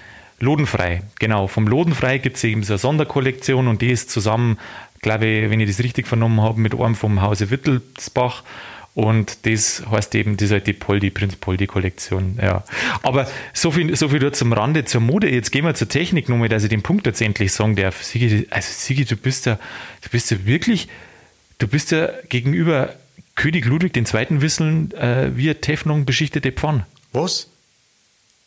Lodenfrei, 0.41 1.03
genau. 1.19 1.49
Vom 1.49 1.67
Lodenfrei 1.67 2.19
gibt 2.19 2.37
es 2.37 2.45
eben 2.45 2.63
so 2.63 2.75
eine 2.75 2.79
Sonderkollektion 2.79 3.67
und 3.67 3.83
die 3.83 3.91
ist 3.91 4.11
zusammen, 4.11 4.59
glaube 5.03 5.27
ich, 5.27 5.51
wenn 5.51 5.61
ich 5.61 5.69
das 5.69 5.83
richtig 5.83 6.07
vernommen 6.07 6.41
habe, 6.41 6.61
mit 6.61 6.79
einem 6.79 6.95
vom 6.95 7.23
Hause 7.23 7.51
Wittelsbach. 7.51 8.45
Und 8.95 9.47
das 9.47 9.85
heißt 9.89 10.15
eben, 10.17 10.37
das 10.37 10.47
ist 10.47 10.53
halt 10.53 10.67
die 10.67 10.73
Poldi, 10.73 11.11
Prinz 11.11 11.37
Poldi-Kollektion. 11.37 12.39
Ja. 12.43 12.65
Aber 13.05 13.29
so 13.53 13.71
viel, 13.71 13.95
so 13.95 14.09
viel 14.09 14.19
nur 14.19 14.33
zum 14.33 14.53
Rande 14.53 14.85
zur 14.87 15.01
Mode. 15.01 15.31
Jetzt 15.31 15.53
gehen 15.53 15.65
wir 15.65 15.75
zur 15.75 15.89
Technik 15.89 16.29
nochmal, 16.29 16.49
dass 16.49 16.65
ich 16.65 16.69
den 16.69 16.83
Punkt 16.83 17.07
jetzt 17.07 17.21
endlich 17.21 17.53
sagen 17.53 17.77
darf. 17.77 18.03
Sigi, 18.03 18.49
also 18.51 18.69
Sigi, 18.73 19.05
du 19.05 19.17
bist 19.17 19.47
ja, 19.47 19.59
du 20.03 20.09
bist 20.11 20.33
ja 20.33 20.45
wirklich, 20.45 20.89
du 21.59 21.69
bist 21.69 21.93
ja 21.93 22.09
gegenüber 22.29 22.95
König 23.39 23.67
Ludwig 23.67 23.97
II. 23.97 24.43
Wisseln 24.43 24.91
äh, 24.93 25.31
wie 25.37 25.49
eine 25.49 25.61
Teflon 25.61 26.05
beschichtete 26.05 26.51
Pfanne. 26.51 26.87
Was? 27.13 27.49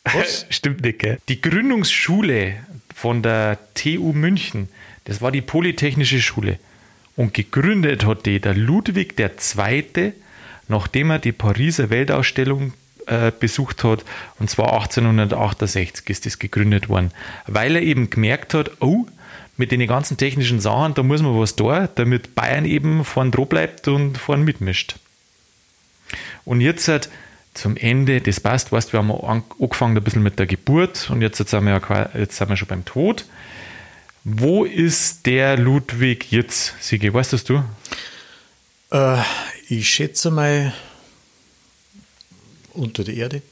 Was? 0.04 0.44
Stimmt 0.50 0.82
nicht, 0.82 0.98
gell? 0.98 1.18
Die 1.28 1.40
Gründungsschule 1.40 2.56
von 2.94 3.22
der 3.22 3.58
TU 3.72 4.12
München, 4.12 4.68
das 5.04 5.22
war 5.22 5.32
die 5.32 5.40
Polytechnische 5.40 6.20
Schule. 6.20 6.58
Und 7.16 7.32
gegründet 7.32 8.04
hat 8.04 8.26
die 8.26 8.38
der 8.38 8.54
Ludwig 8.54 9.18
II., 9.18 10.12
nachdem 10.68 11.10
er 11.10 11.18
die 11.18 11.32
Pariser 11.32 11.88
Weltausstellung 11.88 12.74
äh, 13.06 13.32
besucht 13.38 13.84
hat. 13.84 14.04
Und 14.38 14.50
zwar 14.50 14.74
1868 14.74 16.10
ist 16.10 16.26
das 16.26 16.38
gegründet 16.38 16.90
worden. 16.90 17.12
Weil 17.46 17.76
er 17.76 17.82
eben 17.82 18.10
gemerkt 18.10 18.52
hat, 18.52 18.70
oh, 18.80 19.06
mit 19.56 19.70
den 19.70 19.86
ganzen 19.86 20.16
technischen 20.16 20.60
Sachen, 20.60 20.94
da 20.94 21.02
muss 21.02 21.22
man 21.22 21.38
was 21.38 21.56
tun, 21.56 21.88
damit 21.94 22.34
Bayern 22.34 22.64
eben 22.64 23.04
vorn 23.04 23.30
dran 23.30 23.46
bleibt 23.46 23.86
und 23.88 24.16
vorn 24.18 24.42
mitmischt. 24.42 24.96
Und 26.44 26.60
jetzt 26.60 26.88
halt 26.88 27.08
zum 27.54 27.76
Ende, 27.76 28.20
das 28.20 28.40
passt, 28.40 28.72
weißt, 28.72 28.92
wir 28.92 28.98
haben 29.00 29.12
an- 29.12 29.44
angefangen 29.60 29.96
ein 29.96 30.02
bisschen 30.02 30.22
mit 30.22 30.38
der 30.38 30.46
Geburt 30.46 31.10
und 31.10 31.20
jetzt, 31.22 31.36
sind, 31.36 31.64
wir 31.64 31.72
ja, 31.88 32.10
jetzt 32.18 32.36
sind 32.38 32.48
wir 32.48 32.56
schon 32.56 32.68
beim 32.68 32.84
Tod. 32.84 33.26
Wo 34.24 34.64
ist 34.64 35.26
der 35.26 35.56
Ludwig 35.58 36.30
jetzt, 36.30 36.74
Sigi? 36.80 37.12
Weißt 37.12 37.32
das 37.32 37.44
du? 37.44 37.62
Äh, 38.90 39.18
ich 39.68 39.88
schätze 39.88 40.30
mal 40.30 40.72
unter 42.72 43.04
der 43.04 43.14
Erde. 43.14 43.42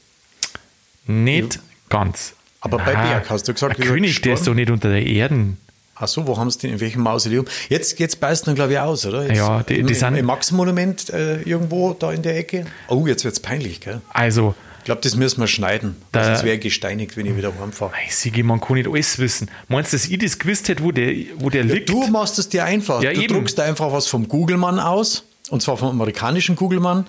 Nicht 1.05 1.59
ganz. 1.89 2.33
Aber 2.61 2.77
bei 2.77 2.93
Berg 2.93 3.29
hast 3.29 3.47
du 3.47 3.53
gesagt, 3.53 3.77
der 3.77 3.85
er 3.85 3.91
König, 3.91 4.21
der 4.21 4.33
ist 4.33 4.41
doch 4.41 4.53
gestorben? 4.53 4.59
nicht 4.59 4.69
unter 4.71 4.89
der 4.89 5.05
Erde. 5.05 5.53
Ach 6.01 6.07
so, 6.07 6.25
wo 6.27 6.37
haben 6.37 6.49
sie 6.49 6.59
den, 6.59 6.71
in 6.73 6.79
welchem 6.81 7.01
Mausoleum? 7.03 7.45
Jetzt, 7.69 7.99
jetzt 7.99 8.19
beißt 8.19 8.47
dann, 8.47 8.55
glaube 8.55 8.73
ich, 8.73 8.79
aus, 8.79 9.05
oder? 9.05 9.23
Jetzt 9.27 9.37
Ja, 9.37 9.63
die- 9.63 9.75
im, 9.79 9.87
die 9.87 9.93
sind- 9.93 10.15
im 10.15 10.25
Max-Monument 10.25 11.09
äh, 11.11 11.41
irgendwo 11.43 11.93
da 11.93 12.11
in 12.11 12.21
der 12.23 12.37
Ecke. 12.37 12.65
Oh, 12.87 13.05
jetzt 13.07 13.23
wird 13.23 13.33
es 13.35 13.39
peinlich, 13.39 13.79
gell? 13.81 14.01
Also, 14.09 14.55
Ich 14.79 14.85
glaube, 14.85 15.01
das 15.01 15.15
müssen 15.15 15.39
wir 15.39 15.47
schneiden. 15.47 15.95
Da- 16.11 16.23
Sonst 16.25 16.43
wäre 16.43 16.55
ich 16.55 16.61
gesteinigt, 16.61 17.15
wenn 17.15 17.27
ich 17.27 17.37
wieder 17.37 17.53
heimfahre. 17.61 17.91
Sigi, 18.09 18.41
man 18.41 18.59
kann 18.59 18.77
nicht 18.77 18.89
alles 18.89 19.19
wissen. 19.19 19.47
Meinst 19.67 19.93
du, 19.93 19.97
dass 19.97 20.07
ich 20.07 20.17
das 20.17 20.39
gewusst 20.39 20.67
hätte, 20.69 20.83
wo 20.83 20.91
der, 20.91 21.13
wo 21.37 21.51
der 21.51 21.63
liegt? 21.63 21.87
Du 21.89 22.07
machst 22.07 22.39
es 22.39 22.49
dir 22.49 22.63
einfach. 22.65 23.03
Ja, 23.03 23.13
du 23.13 23.21
eben. 23.21 23.35
druckst 23.35 23.59
einfach 23.59 23.91
was 23.93 24.07
vom 24.07 24.27
Googlemann 24.27 24.79
aus, 24.79 25.23
und 25.51 25.61
zwar 25.61 25.77
vom 25.77 25.89
amerikanischen 25.89 26.55
Googlemann. 26.55 27.05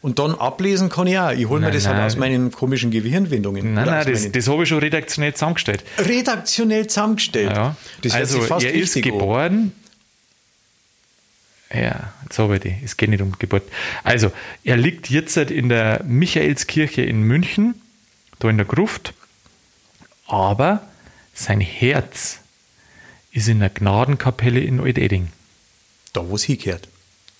Und 0.00 0.20
dann 0.20 0.34
ablesen 0.34 0.88
kann 0.90 1.08
ich 1.08 1.18
auch. 1.18 1.32
Ich 1.32 1.48
hole 1.48 1.60
mir 1.60 1.66
Nein, 1.66 1.74
das 1.74 1.86
halt 1.86 1.96
nein. 1.96 2.06
aus 2.06 2.16
meinen 2.16 2.52
komischen 2.52 2.90
Gehirnwindungen. 2.90 3.74
Nein, 3.74 3.86
nein, 3.86 4.06
das, 4.10 4.30
das 4.30 4.48
habe 4.48 4.62
ich 4.62 4.68
schon 4.68 4.78
redaktionell 4.78 5.34
zusammengestellt. 5.34 5.84
redaktionell 5.98 6.86
zusammengestellt. 6.86 7.50
Ja. 7.50 7.76
Das 8.02 8.12
also, 8.12 8.40
fast 8.42 8.64
er 8.64 8.74
ist 8.74 8.94
richtig 8.94 9.12
an. 9.12 9.18
geboren. 9.18 9.72
Ja, 11.74 12.12
jetzt 12.22 12.38
habe 12.38 12.56
ich 12.56 12.62
die. 12.62 12.74
Es 12.84 12.96
geht 12.96 13.10
nicht 13.10 13.20
um 13.20 13.32
Geburt. 13.38 13.64
Also, 14.04 14.32
er 14.64 14.76
liegt 14.76 15.10
jetzt 15.10 15.36
halt 15.36 15.50
in 15.50 15.68
der 15.68 16.02
Michaelskirche 16.04 17.02
in 17.02 17.22
München, 17.22 17.74
da 18.38 18.48
in 18.48 18.56
der 18.56 18.66
Gruft. 18.66 19.12
Aber 20.26 20.82
sein 21.34 21.60
Herz 21.60 22.38
ist 23.32 23.48
in 23.48 23.60
der 23.60 23.68
Gnadenkapelle 23.68 24.60
in 24.60 24.80
Alteding. 24.80 25.28
Da, 26.12 26.28
wo 26.28 26.36
es 26.36 26.44
hingehört. 26.44 26.88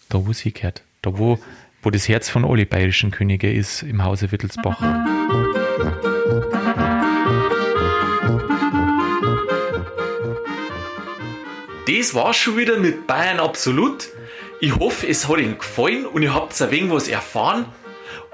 Da, 0.08 0.26
wo 0.26 0.30
es 0.30 0.40
hingehört. 0.40 0.82
Da, 1.02 1.16
wo, 1.16 1.38
wo 1.88 1.90
das 1.90 2.06
Herz 2.06 2.28
von 2.28 2.44
alle 2.44 2.66
bayerischen 2.66 3.10
Könige 3.10 3.50
ist, 3.50 3.80
im 3.82 4.04
Hause 4.04 4.30
Wittelsbach. 4.30 4.78
Das 11.86 12.14
war's 12.14 12.36
schon 12.36 12.58
wieder 12.58 12.78
mit 12.78 13.06
Bayern 13.06 13.40
Absolut. 13.40 14.10
Ich 14.60 14.76
hoffe, 14.76 15.06
es 15.06 15.28
hat 15.28 15.38
Ihnen 15.38 15.56
gefallen 15.56 16.04
und 16.04 16.20
ihr 16.20 16.34
habt 16.34 16.60
ein 16.60 16.70
wenig 16.70 16.90
was 16.90 17.08
erfahren. 17.08 17.64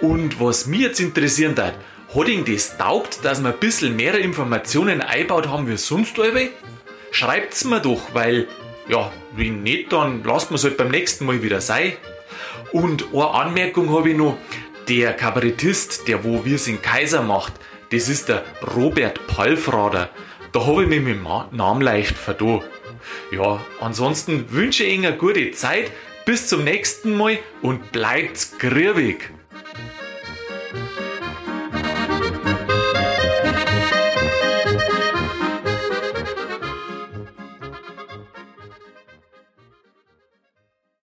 Und 0.01 0.41
was 0.41 0.67
mich 0.67 0.81
jetzt 0.81 0.99
interessieren 0.99 1.55
hat, 1.57 1.75
hat 2.13 2.29
Ihnen 2.29 2.45
das 2.45 2.77
taugt, 2.77 3.25
dass 3.25 3.41
wir 3.41 3.51
ein 3.51 3.61
bisschen 3.61 3.95
mehr 3.95 4.19
Informationen 4.19 5.01
einbaut 5.01 5.47
haben 5.47 5.69
wie 5.69 5.77
sonst 5.77 6.19
alle? 6.19 6.49
Schreibt's 7.13 7.65
mir 7.65 7.79
doch, 7.79 8.13
weil, 8.15 8.49
ja, 8.89 9.13
wenn 9.37 9.63
nicht, 9.63 9.93
dann 9.93 10.25
lasst 10.25 10.51
man 10.51 10.57
es 10.57 10.65
halt 10.65 10.77
beim 10.77 10.91
nächsten 10.91 11.25
Mal 11.25 11.41
wieder 11.41 11.61
sein. 11.61 11.93
Und 12.75 13.15
eine 13.15 13.31
Anmerkung 13.31 13.91
habe 13.91 14.11
ich 14.11 14.17
noch. 14.17 14.37
Der 14.89 15.13
Kabarettist, 15.13 16.09
der 16.09 16.25
wo 16.25 16.45
wir 16.45 16.59
sind 16.59 16.83
Kaiser 16.83 17.23
macht, 17.23 17.53
das 17.93 18.09
ist 18.09 18.29
der 18.29 18.43
Robert 18.75 19.29
Palfrader. 19.29 20.11
Da 20.51 20.67
habe 20.67 20.83
ich 20.83 20.89
mich 20.89 21.01
mit 21.01 21.15
dem 21.15 21.57
Namen 21.57 21.81
leicht 21.81 22.19
verdo. 22.19 22.65
Ja, 23.31 23.65
ansonsten 23.81 24.51
wünsche 24.51 24.83
ich 24.83 24.93
Ihnen 24.93 25.07
eine 25.07 25.17
gute 25.17 25.53
Zeit. 25.53 25.93
Bis 26.27 26.49
zum 26.49 26.65
nächsten 26.65 27.17
Mal 27.17 27.39
und 27.63 27.93
bleibt 27.93 28.59
grübig. 28.59 29.31